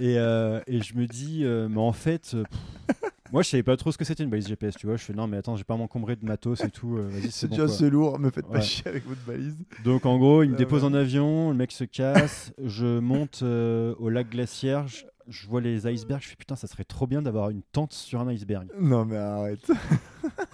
[0.00, 3.02] Et, euh, et je me dis, euh, mais en fait, pff,
[3.32, 4.96] moi je savais pas trop ce que c'était une balise GPS, tu vois.
[4.96, 6.98] Je fais, non, mais attends, je vais pas m'encombrer de matos et tout.
[7.02, 9.56] vas-y, c'est C'est bon, assez lourd, me faites pas chier avec votre balise.
[9.82, 14.08] Donc en gros, il me dépose en avion, le mec se casse, je monte au
[14.08, 17.50] lac glaciaire, je, je vois les icebergs, je fais putain, ça serait trop bien d'avoir
[17.50, 18.68] une tente sur un iceberg.
[18.78, 19.68] Non, mais arrête.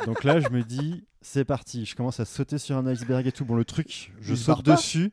[0.06, 1.84] Donc là, je me dis, c'est parti.
[1.84, 3.44] Je commence à sauter sur un iceberg et tout.
[3.44, 5.12] Bon, le truc, je Il saute pas dessus.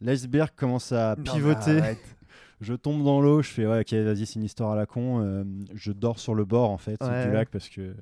[0.00, 1.78] L'iceberg commence à Non, mais pivoter.
[1.78, 2.16] arrête.
[2.62, 3.40] Je tombe dans l'eau.
[3.40, 5.22] Je fais, ouais, ok, vas-y, c'est une histoire à la con.
[5.24, 5.44] Euh,
[5.74, 7.26] je dors sur le bord, en fait, Ouais.
[7.26, 7.94] du lac parce que.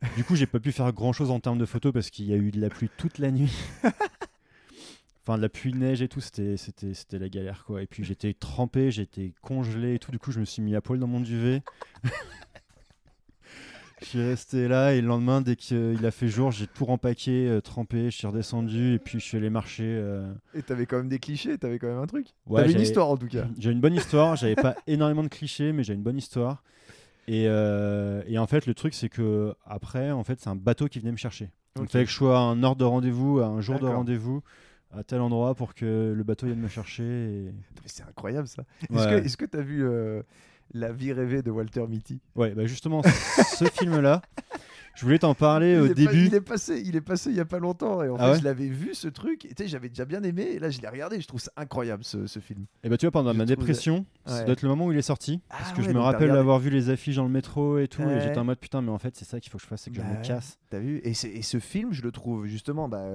[0.16, 2.32] Du coup, j'ai pas pu faire grand chose en termes de photos parce qu'il y
[2.32, 3.52] a eu de la pluie toute la nuit.
[5.24, 7.80] Enfin, de la pluie, neige et tout, c'était, c'était, c'était la galère, quoi.
[7.80, 10.10] Et puis, j'étais trempé, j'étais congelé et tout.
[10.10, 11.62] Du coup, je me suis mis à poil dans mon duvet.
[14.02, 17.48] Je suis resté là et le lendemain, dès qu'il a fait jour, j'ai tout rempaqué,
[17.48, 19.84] euh, trempé, je suis redescendu et puis je suis allé marcher.
[19.86, 22.26] euh, Et t'avais quand même des clichés, t'avais quand même un truc.
[22.46, 23.46] Ouais, t'avais une histoire en tout cas.
[23.58, 26.62] J'ai une bonne histoire, j'avais pas énormément de clichés, mais j'ai une bonne histoire.
[27.28, 30.88] Et, euh, et en fait, le truc, c'est que après, en fait, c'est un bateau
[30.88, 31.50] qui venait me chercher.
[31.76, 33.86] Donc, il fallait que je sois à un heure de rendez-vous, à un jour de
[33.86, 34.42] rendez-vous,
[34.90, 37.04] à tel endroit pour que le bateau vienne me chercher.
[37.04, 37.54] et-
[37.86, 38.64] C'est incroyable ça.
[38.92, 39.20] Est-ce Ouais.
[39.20, 40.22] que est-ce que t'as vu euh,
[40.74, 44.22] La vie rêvée de Walter Mitty Ouais, bah justement, ce film-là,
[44.94, 46.26] je voulais t'en parler il au pas- début.
[46.26, 48.30] il est passé, il est passé il y a pas longtemps et en Ah fait
[48.32, 49.44] ouais je l'avais vu ce truc.
[49.46, 51.16] Et j'avais déjà bien aimé et là je l'ai regardé.
[51.16, 52.64] et Je trouve ça incroyable ce, ce film.
[52.84, 54.44] Et bah, tu vois, pendant Je ma dépression, ça Ouais.
[54.44, 55.40] doit être le moment où il est sorti.
[55.50, 57.88] Ah parce que ouais, je me rappelle d'avoir vu les affiches dans le métro et
[57.88, 58.02] tout.
[58.02, 59.82] Et j'étais en mode putain, mais en fait, c'est ça qu'il faut que je fasse,
[59.82, 60.22] c'est que Bah je me ouais.
[60.22, 60.58] casse.
[60.70, 63.06] T'as vu et, et ce film, je le trouve justement bah,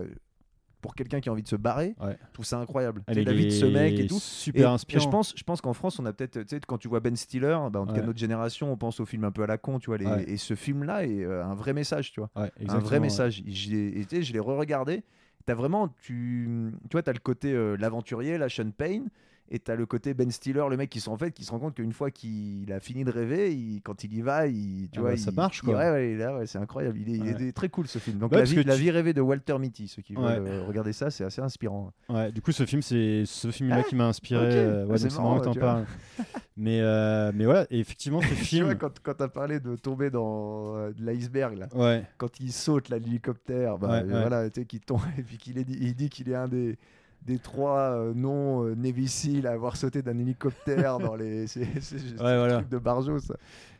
[0.81, 2.17] pour quelqu'un qui a envie de se barrer, Ouais.
[2.27, 3.01] je trouve ça incroyable.
[3.07, 4.19] Ah, la vie de ce mec et tout.
[4.19, 5.03] Super et inspirant.
[5.03, 7.15] je pense, je pense qu'en France, on a peut-être, tu sais, quand tu vois Ben
[7.15, 9.57] Stiller, bah, en tout cas notre génération, on pense au film un peu à la
[9.57, 9.97] con, tu vois.
[9.97, 10.23] les- Ouais.
[10.29, 12.29] Et ce film-là est euh, un vrai message, tu vois.
[12.35, 13.43] Un vrai message.
[13.45, 15.03] Je l'ai- et tu sais, je l'ai re-regardé.
[15.45, 19.09] T'as vraiment, tu, tu vois, t'as le côté euh, l'aventurier, la Sean Payne,
[19.49, 21.59] et t'as le côté Ben Stiller, le mec qui se, en fait, qui se rend
[21.59, 24.99] compte qu'une fois qu'il a fini de rêver, il- quand il y va, il, tu
[24.99, 25.75] Ah vois, bah, ça il- marche, quoi.
[25.77, 26.97] ouais, ouais, là, ouais, c'est incroyable.
[26.99, 27.51] Il est, il est Ouais.
[27.51, 28.17] très cool ce film.
[28.17, 30.63] Donc la, vie, que la tu- vie rêvée de Walter Mitty, ceux qui veulent euh,
[30.67, 31.91] regarder ça, c'est assez inspirant.
[32.09, 34.43] Ouais, du coup, ce film, c'est ce film-là Ah, qui m'a inspiré.
[34.45, 35.85] euh, Ah, ouais, c'est marrant, t'en parles.
[36.57, 38.77] mais, euh, mais voilà, effectivement, ce Tu vois, film.
[38.77, 42.97] quand, quand t'as parlé de tomber dans euh, de l'iceberg, là, quand il saute là,
[42.99, 46.77] l'hélicoptère, bah, voilà, tu sais, qu'il tombe et puis qu'il dit qu'il est un des
[47.27, 48.75] des trois euh, non euh,
[49.45, 52.57] à avoir sauté d'un hélicoptère dans les c'est Ouais, voilà.
[52.57, 53.35] truc de Barjo ça.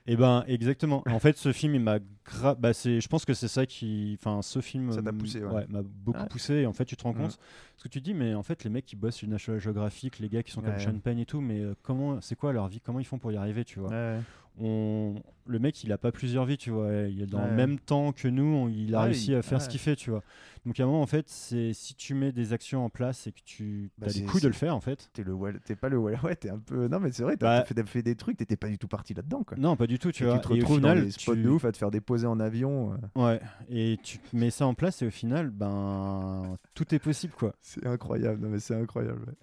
[0.06, 1.04] et ben exactement.
[1.10, 2.56] En fait, ce film, il m'a gra...
[2.56, 5.66] bah, c'est, je pense que c'est ça qui, enfin, ce film, Ça t'a poussé, ouais.
[5.70, 6.28] m'a beaucoup Ouais.
[6.30, 6.54] poussé.
[6.56, 7.40] Et en fait, tu te rends compte,
[7.78, 10.30] ce que tu dis, mais en fait, les mecs qui bossent sur National Geographic, les
[10.30, 10.80] gars qui sont comme Ouais.
[10.80, 13.32] Sean Penn et tout, mais euh, comment, c'est quoi leur vie, comment ils font pour
[13.32, 13.90] y arriver, tu vois?
[13.90, 14.20] Ouais.
[14.60, 15.16] On...
[15.46, 17.50] le mec il a pas plusieurs vies tu vois il est dans Ouais.
[17.50, 19.96] le même temps que nous on- il a Ouais, réussi à faire ce qu'il fait
[19.96, 20.24] tu vois
[20.66, 23.32] donc à un moment en fait c'est si tu mets des actions en place et
[23.32, 25.90] que tu Bah, as les couilles de le faire en fait T'es le t'es pas
[25.90, 28.16] le Wal- ouais t'es un peu non mais c'est vrai t'as Bah- fait, fait des
[28.16, 29.58] trucs t'étais pas du tout parti là-dedans quoi.
[29.58, 31.12] non pas du tout tu Et vois tu te et au retrouves final dans des
[31.12, 31.44] spots tu...
[31.44, 32.94] de ouf à te faire déposer en avion.
[33.16, 33.40] euh, ouais
[33.70, 37.86] et tu mets ça en place et au final ben tout est possible quoi c'est
[37.86, 39.36] incroyable non mais c'est incroyable.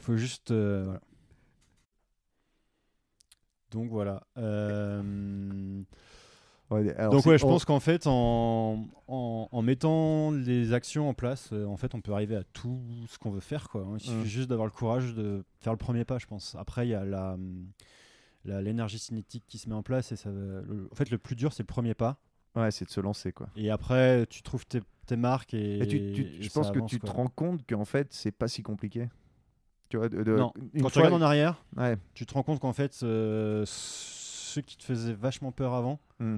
[0.00, 1.00] faut juste euh, voilà.
[3.70, 5.82] Donc voilà Euh,
[6.70, 11.14] Ouais, alors Donc ouais, je pense qu'en fait, en, en, en mettant les actions en
[11.14, 13.68] place, euh, en fait, on peut arriver à tout ce qu'on veut faire.
[13.68, 13.80] Quoi.
[13.82, 13.94] hein.
[13.96, 14.24] Il suffit Mm.
[14.26, 16.54] juste d'avoir le courage de faire le premier pas, je pense.
[16.56, 17.36] Après, il y a la,
[18.44, 20.12] la- l'énergie cinétique qui se met en place.
[20.12, 22.18] Et ça, le- en fait, le plus dur, c'est le premier pas.
[22.54, 23.48] ouais c'est de se lancer quoi.
[23.56, 26.78] Et après, tu trouves tes, tes marques et, Et tu, tu- et je pense que
[26.78, 29.08] avance, tu te rends compte qu'en fait c'est pas si compliqué?
[29.98, 31.64] Quand tu regardes en arrière,
[32.14, 36.36] tu te rends compte qu'en fait, euh, ce qui te faisait vachement peur avant, hmm.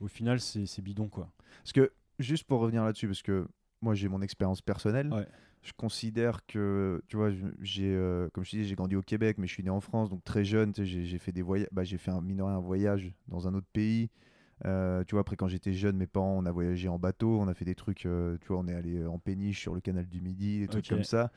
[0.00, 1.08] au final, c'est bidon.
[1.08, 1.28] quoi.
[1.62, 3.46] Parce que, juste pour revenir là-dessus, parce que
[3.80, 5.10] moi, j'ai mon expérience personnelle.
[5.62, 7.30] Je considère que, tu vois,
[7.62, 10.10] j'ai, euh, comme je te j'ai grandi au Québec, mais je suis né en France,
[10.10, 13.48] donc très jeune, j'ai fait des voyages, bah, j'ai fait un minoré un voyage dans
[13.48, 14.10] un autre pays.
[14.66, 17.48] Euh, tu vois, après quand j'étais jeune, mes parents, on a voyagé en bateau, on
[17.48, 20.20] a fait des trucs, tu vois, on est allé en péniche sur le canal du
[20.20, 21.32] Midi, des trucs comme ça.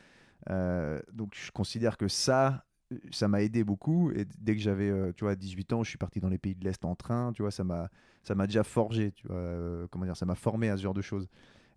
[0.50, 2.66] Euh, donc je considère que ça,
[3.12, 4.12] ça m'a aidé beaucoup.
[4.12, 6.56] Et dès que j'avais, euh, tu vois, 18 ans, je suis parti dans les pays
[6.56, 7.90] de l'Est en train, tu vois, ça m'a,
[8.24, 10.94] ça m'a déjà forgé, tu vois, euh, comment dire, ça m'a formé à ce genre
[10.94, 11.28] de choses.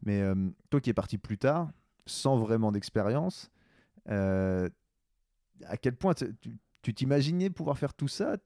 [0.02, 0.22] Mais
[0.70, 1.70] toi qui es parti plus tard,
[2.06, 3.50] sans vraiment d'expérience,
[5.66, 8.36] à quel point tu- t'imaginais pouvoir faire tout ça?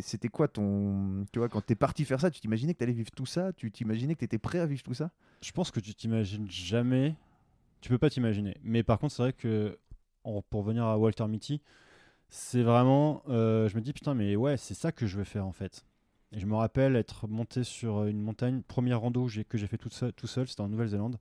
[0.00, 1.24] C'était quoi ton.
[1.32, 3.52] Tu vois, quand t'es parti faire ça, tu t'imaginais que t'allais vivre tout ça?
[3.52, 5.10] Tu t'imaginais que t'étais prêt à vivre tout ça?
[5.42, 7.16] Je pense que tu t'imagines jamais.
[7.80, 8.56] Tu peux pas t'imaginer.
[8.62, 9.78] Mais par contre, c'est vrai que
[10.50, 11.60] pour venir à Walter Mitty,
[12.28, 13.22] c'est vraiment.
[13.28, 15.84] euh, je me dis putain, mais ouais, c'est ça que je veux faire en fait.
[16.32, 19.90] Et je me rappelle être monté sur une montagne, première rando que j'ai fait tout
[19.90, 21.18] seul, tout seul c'était en Nouvelle-Zélande.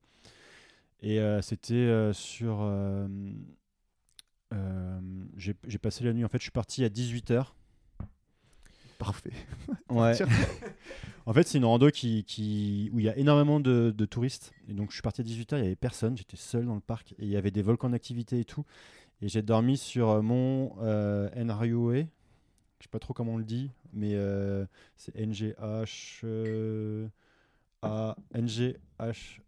[1.02, 2.60] Et euh, c'était euh, sur.
[5.38, 6.26] j'ai passé la nuit.
[6.26, 7.54] En fait, je suis parti à 18h.
[9.00, 9.32] Parfait.
[9.90, 10.14] Ouais.
[11.26, 14.52] en fait, c'est une rando qui, qui, où il y a énormément de, de touristes.
[14.68, 16.16] Et donc, je suis parti à 18h, il n'y avait personne.
[16.16, 17.14] J'étais seul dans le parc.
[17.14, 18.66] Et il y avait des volcans d'activité et tout.
[19.24, 22.08] Et j'ai dormi sur euh, mon euh, NRUE.
[22.80, 24.66] Je sais pas trop comment on le dit, mais euh,
[24.96, 25.56] c'est NGH.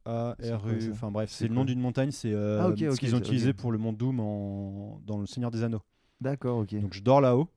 [0.05, 0.81] A, RU.
[0.81, 2.11] ça Enfin bref, C'est le nom d'une montagne.
[2.11, 5.51] C'est euh, Ah, ce qu'ils ont utilisé pour le mont Doom en- dans Le Seigneur
[5.51, 5.81] des Anneaux.
[6.19, 6.75] D'accord, ok.
[6.79, 7.47] Donc je dors là-haut.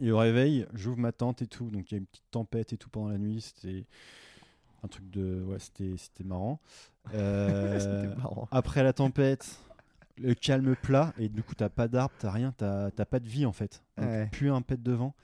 [0.00, 1.70] Et au réveil, j'ouvre ma tente et tout.
[1.70, 3.40] Donc il y a une petite tempête et tout pendant la nuit.
[3.40, 3.86] C'était
[4.82, 5.42] un truc de.
[5.44, 6.60] Ouais, c'était marrant.
[7.14, 8.48] Euh, marrant.
[8.50, 9.58] après la tempête,
[10.18, 11.14] le calme plat.
[11.18, 13.82] Et du coup, t'as pas d'arbre, t'as rien, t'as pas de vie en fait.
[13.96, 14.28] Donc, Ouais.
[14.30, 15.14] Plus un pet de vent.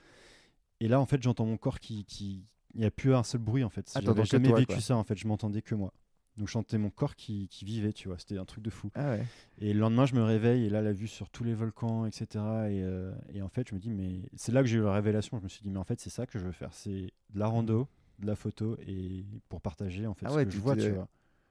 [0.79, 2.05] Et là, en fait, j'entends mon corps qui.
[2.05, 2.45] qui...
[2.75, 3.91] Il n'y a plus un seul bruit en fait.
[3.93, 4.81] Ah, J'avais jamais toi, vécu quoi.
[4.81, 5.15] ça en fait.
[5.15, 5.93] Je m'entendais que moi.
[6.37, 8.17] Donc je sentais mon corps qui, qui vivait, tu vois.
[8.17, 8.89] C'était un truc de fou.
[8.95, 9.23] Ah ouais.
[9.59, 12.25] Et le lendemain, je me réveille et là, la vue sur tous les volcans, etc.
[12.33, 14.93] Et, euh, et en fait, je me dis, mais c'est là que j'ai eu la
[14.93, 15.37] révélation.
[15.37, 16.73] Je me suis dit, mais en fait, c'est ça que je veux faire.
[16.73, 17.87] C'est de la rando,
[18.19, 20.75] de la photo et pour partager en fait Ah ce ouais, que tu je vois,
[20.75, 21.07] tu vois.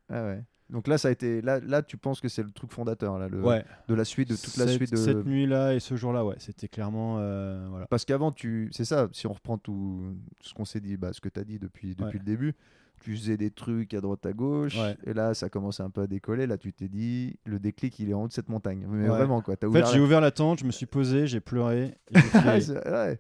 [0.09, 0.43] Ah ouais.
[0.71, 1.43] Donc là, ça a été.
[1.43, 3.43] Là, là tu penses que c'est le truc fondateur là, le...
[3.43, 3.65] Ouais.
[3.89, 4.97] de la suite, de toute la cette, suite de.
[4.97, 7.87] cette nuit-là et ce jour-là, ouais, c'était clairement, euh, voilà.
[7.87, 9.09] Parce qu'avant, tu, c'est ça.
[9.13, 11.91] Si on reprend tout ce qu'on s'est dit, bah, ce que tu as dit depuis,
[11.95, 12.13] depuis Ouais.
[12.15, 12.55] le début,
[13.03, 14.97] tu faisais des trucs à droite à gauche, Ouais.
[15.05, 16.47] et là, ça commençait un peu à décoller.
[16.47, 18.87] Là, tu t'es dit, le déclic, il est en haut de cette montagne.
[18.89, 19.09] Mais Ouais.
[19.09, 19.55] vraiment, quoi.
[19.61, 21.95] As En fait, j'ai la- ouvert la tente, je me suis posé, j'ai pleuré.
[22.35, 23.19] Ah, ouais.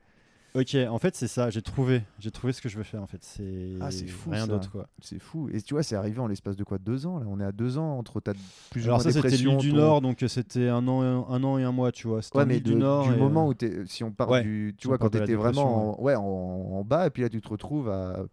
[0.54, 1.48] ok, en fait, c'est ça.
[1.50, 3.02] J'ai trouvé, j'ai trouvé ce que je veux faire.
[3.02, 4.86] En fait, c'est Ah, fou, rien d'autre, quoi.
[5.00, 5.48] C'est fou.
[5.52, 7.26] Et tu vois, c'est arrivé en l'espace de quoi Deux ans là?
[7.28, 8.32] On est à deux ans entre ta
[8.70, 11.00] plus ou Alors moins ça, c'était l'île du ton- Nord, donc euh, c'était un an,
[11.02, 12.20] un, un an et un mois, tu vois.
[12.22, 13.08] C'était Ouais, mais de- du Nord.
[13.08, 15.08] du et, moment euh, où t'es, si on parle Ouais, du, tu si vois, quand
[15.10, 18.24] t'étais vraiment en, ouais, en, en bas, et puis là tu te retrouves à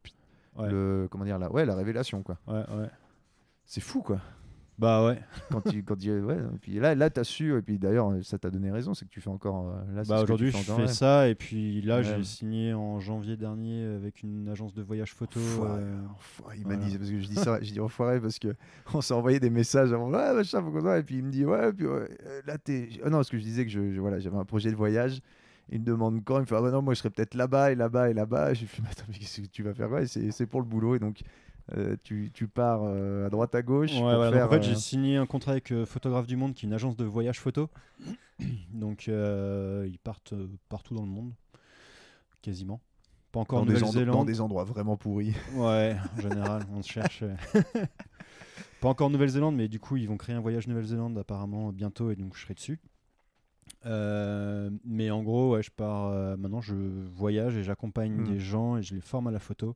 [0.55, 0.69] Ouais.
[0.69, 2.37] le, comment dire là, ouais, la révélation quoi.
[2.47, 2.89] Ouais, ouais.
[3.65, 4.19] C'est fou quoi.
[4.77, 5.19] Bah ouais.
[5.51, 8.37] Quand tu, quand tu- ouais, et puis là, là t'as su, et puis d'ailleurs ça
[8.37, 9.67] t'a donné raison, c'est que tu fais encore.
[9.69, 10.87] euh, Là, Bah aujourd'hui, je fais ouais.
[10.87, 12.03] ça et puis là, Ouais.
[12.03, 15.37] j'ai signé en janvier dernier avec une agence de voyage photo.
[15.41, 16.55] Enfoiré, euh, enfoiré.
[16.59, 18.55] Il m'a dit parce que je dis ça, je dis enfoiré parce que
[18.93, 21.43] on s'est envoyé des messages avant, ouais machin, faut qu'on et puis il me dit
[21.45, 22.07] ouais, puis euh,
[22.47, 24.71] là t'es, ah non parce que je disais que je, je- voilà j'avais un projet
[24.71, 25.19] de voyage.
[25.71, 27.71] Il me demande quand, il me fait ah bah non moi je serais peut-être là-bas
[27.71, 28.53] et là-bas et là-bas.
[28.53, 29.89] J'ai fait mais attends mais qu'est-ce que tu vas faire?
[29.91, 31.21] Ouais, c'est, pour le boulot et donc
[31.77, 33.91] euh, tu, tu pars euh, à droite à gauche.
[33.91, 36.25] Ouais, pour voilà, donc faire, en fait, euh, j'ai signé un contrat avec euh, Photographe
[36.25, 37.69] du Monde, qui est une agence de voyage photo.
[38.73, 41.31] donc, euh, ils partent euh, partout dans le monde,
[42.41, 42.81] quasiment.
[43.31, 44.25] Pas encore en endro- dans Nouvelle-Zélande.
[44.27, 45.33] des endroits vraiment pourris.
[45.53, 47.21] Ouais, en général, on se cherche.
[47.21, 47.35] euh.
[48.81, 52.09] Pas encore en Nouvelle-Zélande, mais du coup, ils vont créer un voyage Nouvelle-Zélande apparemment bientôt,
[52.11, 52.79] et donc je serai dessus.
[53.85, 56.07] Euh, mais en gros, ouais, je pars.
[56.07, 56.73] euh, maintenant, je
[57.15, 58.23] voyage et j'accompagne Hmm.
[58.25, 59.75] des gens et je les forme à la photo.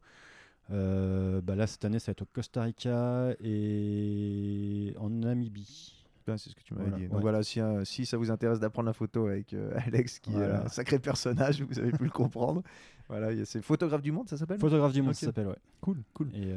[0.71, 5.99] Euh, bah là, cette année, ça va être au Costa Rica et en Namibie.
[6.25, 7.03] C'est ce que tu m'avais Voilà, dit.
[7.03, 7.09] ouais.
[7.09, 9.53] Donc voilà, si, si ça vous intéresse d'apprendre la photo avec
[9.85, 12.63] Alex, qui est un sacré personnage, vous avez pu le comprendre.
[13.09, 14.57] Voilà, c'est photographe du monde, ça s'appelle?
[14.59, 15.57] Photographe du monde, ça s'appelle, ouais.
[15.81, 16.29] Cool, cool.
[16.33, 16.53] Et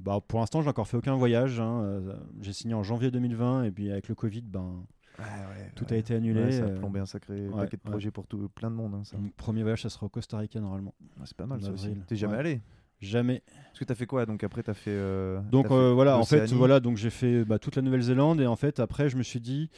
[0.00, 1.60] bah, pour l'instant, j'ai encore fait aucun voyage.
[1.60, 2.00] hein.
[2.40, 4.84] J'ai signé en janvier 2020 et puis avec le Covid, ben,
[5.18, 5.92] Ouais, ouais, tout ouais.
[5.92, 6.42] a été annulé.
[6.42, 7.90] Ouais, ça a euh, plombé un sacré ouais, paquet de ouais.
[7.90, 8.94] projets pour tout, plein de monde.
[8.94, 9.16] hein, ça.
[9.36, 10.94] Premier voyage, ça sera au Costa Rica normalement.
[11.24, 11.90] C'est pas mal ça aussi.
[12.06, 12.38] T'es jamais Ouais.
[12.40, 12.60] allé
[13.00, 13.42] Jamais.
[13.66, 14.90] Parce que t'as fait quoi Donc après t'as fait.
[14.90, 17.82] euh, Donc t'as fait euh, voilà, en fait, voilà, donc j'ai fait bah, toute la
[17.82, 19.68] Nouvelle-Zélande et en fait après je me suis dit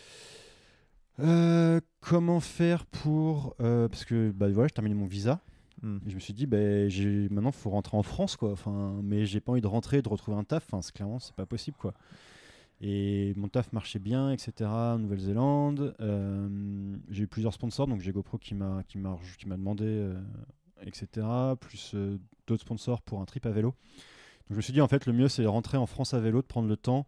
[1.20, 5.40] euh, comment faire pour euh, parce que bah voilà, je terminais mon visa
[5.82, 5.98] Hmm.
[6.06, 8.50] et je me suis dit bah, j'ai maintenant faut rentrer en France quoi.
[8.50, 10.64] Enfin, mais j'ai pas envie de rentrer et de retrouver un taf.
[10.70, 11.92] Enfin, c'est clairement c'est pas possible quoi.
[12.80, 14.52] Et mon taf marchait bien, etc.
[14.68, 15.94] en Nouvelle-Zélande.
[16.00, 19.84] Euh, j'ai eu plusieurs sponsors, donc j'ai GoPro qui m'a qui m'a qui m'a demandé
[19.86, 20.20] euh,
[20.82, 21.26] etc.
[21.58, 23.68] Plus euh, d'autres sponsors pour un trip à vélo.
[23.70, 26.20] Donc je me suis dit, en fait, le mieux, c'est de rentrer en France à
[26.20, 27.06] vélo, de prendre le temps,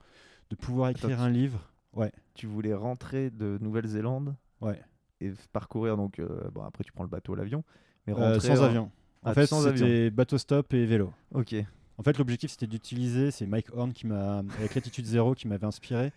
[0.51, 1.71] de pouvoir écrire Attends, un livre.
[1.93, 4.81] Ouais, Tu voulais rentrer de Nouvelle-Zélande ouais.
[5.21, 6.21] et parcourir donc.
[6.53, 7.63] bon, après, tu prends le bateau, l'avion.
[8.07, 8.91] Mais rentrer sans en- avion.
[9.23, 9.85] En Ah, fait, sans avion.
[9.87, 11.13] c'était bateau stop et vélo.
[11.35, 11.55] Ok.
[11.99, 15.67] En fait, l'objectif, c'était d'utiliser, c'est Mike Horn qui m'a, avec Latitude Zéro, qui m'avait
[15.67, 16.13] inspiré.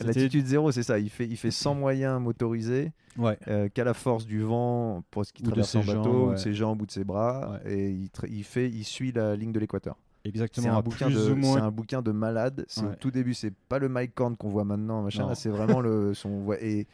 [0.00, 1.00] Latitude zéro, c'est ça.
[1.00, 5.26] Il fait, il fait sans moyens motorisés, Ouais, euh, qu'à la force du vent pour
[5.26, 7.72] ce qui traverse en bateau, jambes, ou de ses jambes ou de ses bras, Ouais.
[7.74, 7.90] et
[8.28, 9.96] il, fait, il suit la ligne de l'équateur.
[10.22, 10.76] C'est exactement.
[10.78, 11.54] un bouquin de, moins.
[11.56, 12.64] c'est un bouquin de malade.
[12.68, 15.26] C'est au tout début, c'est pas le Mike Horn qu'on voit maintenant, machin.
[15.26, 16.52] Là, c'est vraiment le son.
[16.60, 16.86] et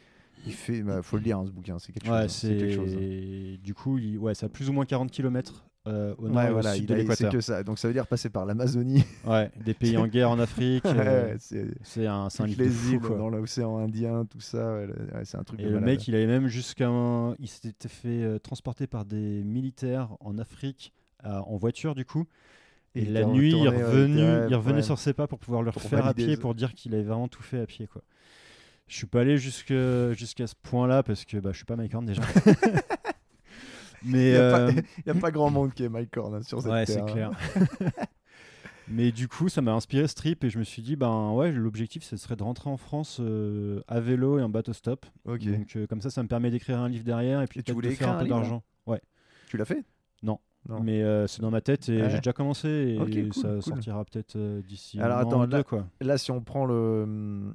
[0.47, 1.77] il fait, bah, faut le lire, hein, ce bouquin.
[1.77, 2.15] C'est quelque chose.
[2.15, 2.95] Hein, c'est quelque chose.
[2.95, 3.57] hein.
[3.63, 4.17] du coup, il...
[4.17, 6.83] ouais, ça a plus ou moins 40 km au nord Ouais, et au voilà, sud
[6.83, 7.31] il de l'équateur.
[7.31, 7.63] que ça.
[7.63, 10.83] Donc ça veut dire passer par l'Amazonie, Ouais, des pays en guerre en Afrique.
[10.95, 11.35] Euh,
[11.83, 14.75] c'est un, un livre les îles dans l'océan Indien, tout ça.
[14.77, 14.87] ouais,
[15.23, 15.89] c'est un truc Et de le malade.
[15.97, 17.35] mec, il avait même jusqu'à un...
[17.39, 20.93] il s'était fait euh, transporter par des militaires en Afrique
[21.25, 22.25] euh, en voiture du coup.
[22.95, 26.05] Et, la nuit, il ouais, était- il revenait sur ses pas pour pouvoir le refaire
[26.05, 28.01] à pied pour dire qu'il avait vraiment tout fait à pied quoi.
[28.87, 29.73] Je suis pas allé jusqu'à
[30.47, 32.21] ce point-là parce que bah, je suis pas Mike Horn déjà.
[34.05, 34.71] Il Mais n'y a, pas- euh,
[35.05, 36.95] il a pas grand monde qui est Mike Horn hein, sur cette Ouais, terre.
[36.95, 37.31] c'est hein.
[37.31, 37.31] clair.
[38.87, 41.51] Mais du coup, ça m'a inspiré ce trip et je me suis dit, ben ouais,
[41.51, 45.07] l'objectif, ce serait de rentrer en France euh, à vélo et en bateau stop.
[45.25, 45.41] Donc
[45.75, 47.89] euh, comme ça, ça me permet d'écrire un livre derrière et puis Et tu peut-être
[47.91, 48.61] de faire un peu d'argent.
[48.85, 49.01] Ouais.
[49.47, 49.83] Tu l'as fait?
[50.21, 50.39] Non.
[50.69, 50.81] Non.
[50.81, 52.09] Mais euh, c'est dans ma tête et Ouais.
[52.11, 53.61] j'ai déjà commencé et cool, ça cool.
[53.63, 55.87] sortira peut-être d'ici Alors, un an attends, deux, là- quoi.
[56.01, 57.53] Là, si on prend le.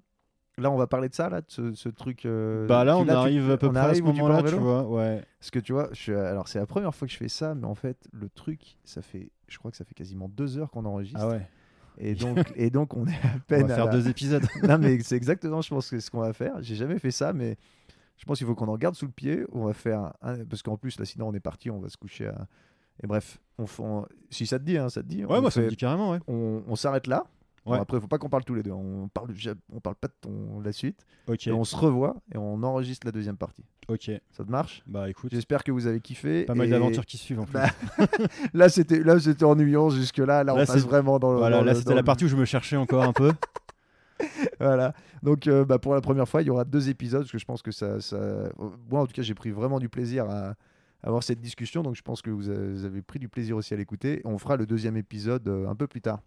[0.61, 2.27] Là, on va parler de ça, là, de ce, ce truc.
[2.27, 4.87] euh, bah là, on arrive à peu on près à ce tu moment-là, tu vois.
[4.87, 5.23] Ouais.
[5.39, 7.66] Parce que tu vois, je alors c'est la première fois que je fais ça, mais
[7.66, 10.85] en fait, le truc, ça fait, je crois que ça fait quasiment deux heures qu'on
[10.85, 11.20] enregistre.
[11.23, 11.49] Ah ouais.
[11.99, 13.66] Et donc, et donc, on est à On peine.
[13.66, 14.45] va à faire la- deux épisodes.
[14.62, 16.55] non, mais c'est exactement, je pense, que ce qu'on va faire.
[16.62, 17.57] J'ai jamais fait ça, mais
[18.16, 19.45] je pense qu'il faut qu'on en garde sous le pied.
[19.53, 20.12] On va faire.
[20.23, 22.47] un- Parce qu'en plus, là, sinon, on est parti, on va se coucher à.
[23.03, 25.24] Et bref, on, fait- on- si ça te dit, hein, ça te dit.
[25.24, 26.19] Ouais, on moi ça me dit carrément, ouais.
[26.28, 27.24] on, on s'arrête là.
[27.66, 28.73] Bon, après, faut pas qu'on parle tous les deux.
[28.73, 29.35] On parle,
[29.73, 31.05] on parle pas de ton, la suite.
[31.28, 31.47] Ok.
[31.47, 33.65] Et on se revoit et on enregistre la deuxième partie.
[33.89, 34.11] Ok.
[34.31, 34.82] Ça te marche?
[34.87, 36.45] Bah écoute, J'espère que vous avez kiffé.
[36.45, 37.55] pas mal d'aventures qui suivent en plus.
[37.55, 37.69] Bah,
[38.55, 40.43] là, c'était là, c'était ennuyant jusque là.
[40.43, 41.37] Là, on Là, passe vraiment dans.
[41.37, 43.32] Voilà, dans là c'était la partie où je me cherchais encore un peu.
[44.59, 44.93] Voilà.
[45.23, 47.45] Donc, euh, bah, pour la première fois, il y aura deux épisodes parce que je
[47.47, 48.19] pense que ça, ça...
[48.91, 50.55] Moi, en tout cas, j'ai pris vraiment du plaisir à
[51.03, 51.82] avoir cette discussion.
[51.82, 54.20] Donc, je pense que vous avez, vous avez pris du plaisir aussi à l'écouter.
[54.24, 56.20] On fera le deuxième épisode euh, un peu plus tard.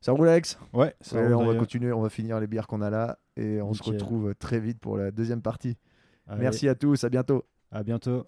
[0.00, 0.58] Ça roule, Alex?
[0.72, 1.92] Ouais, ça Ouais, roule, On va continuer.
[1.92, 4.96] On va finir les bières qu'on a là et on se retrouve très vite pour
[4.96, 5.76] la deuxième partie.
[6.26, 7.04] Allez, Merci à tous.
[7.04, 7.44] À bientôt.
[7.70, 8.26] À bientôt.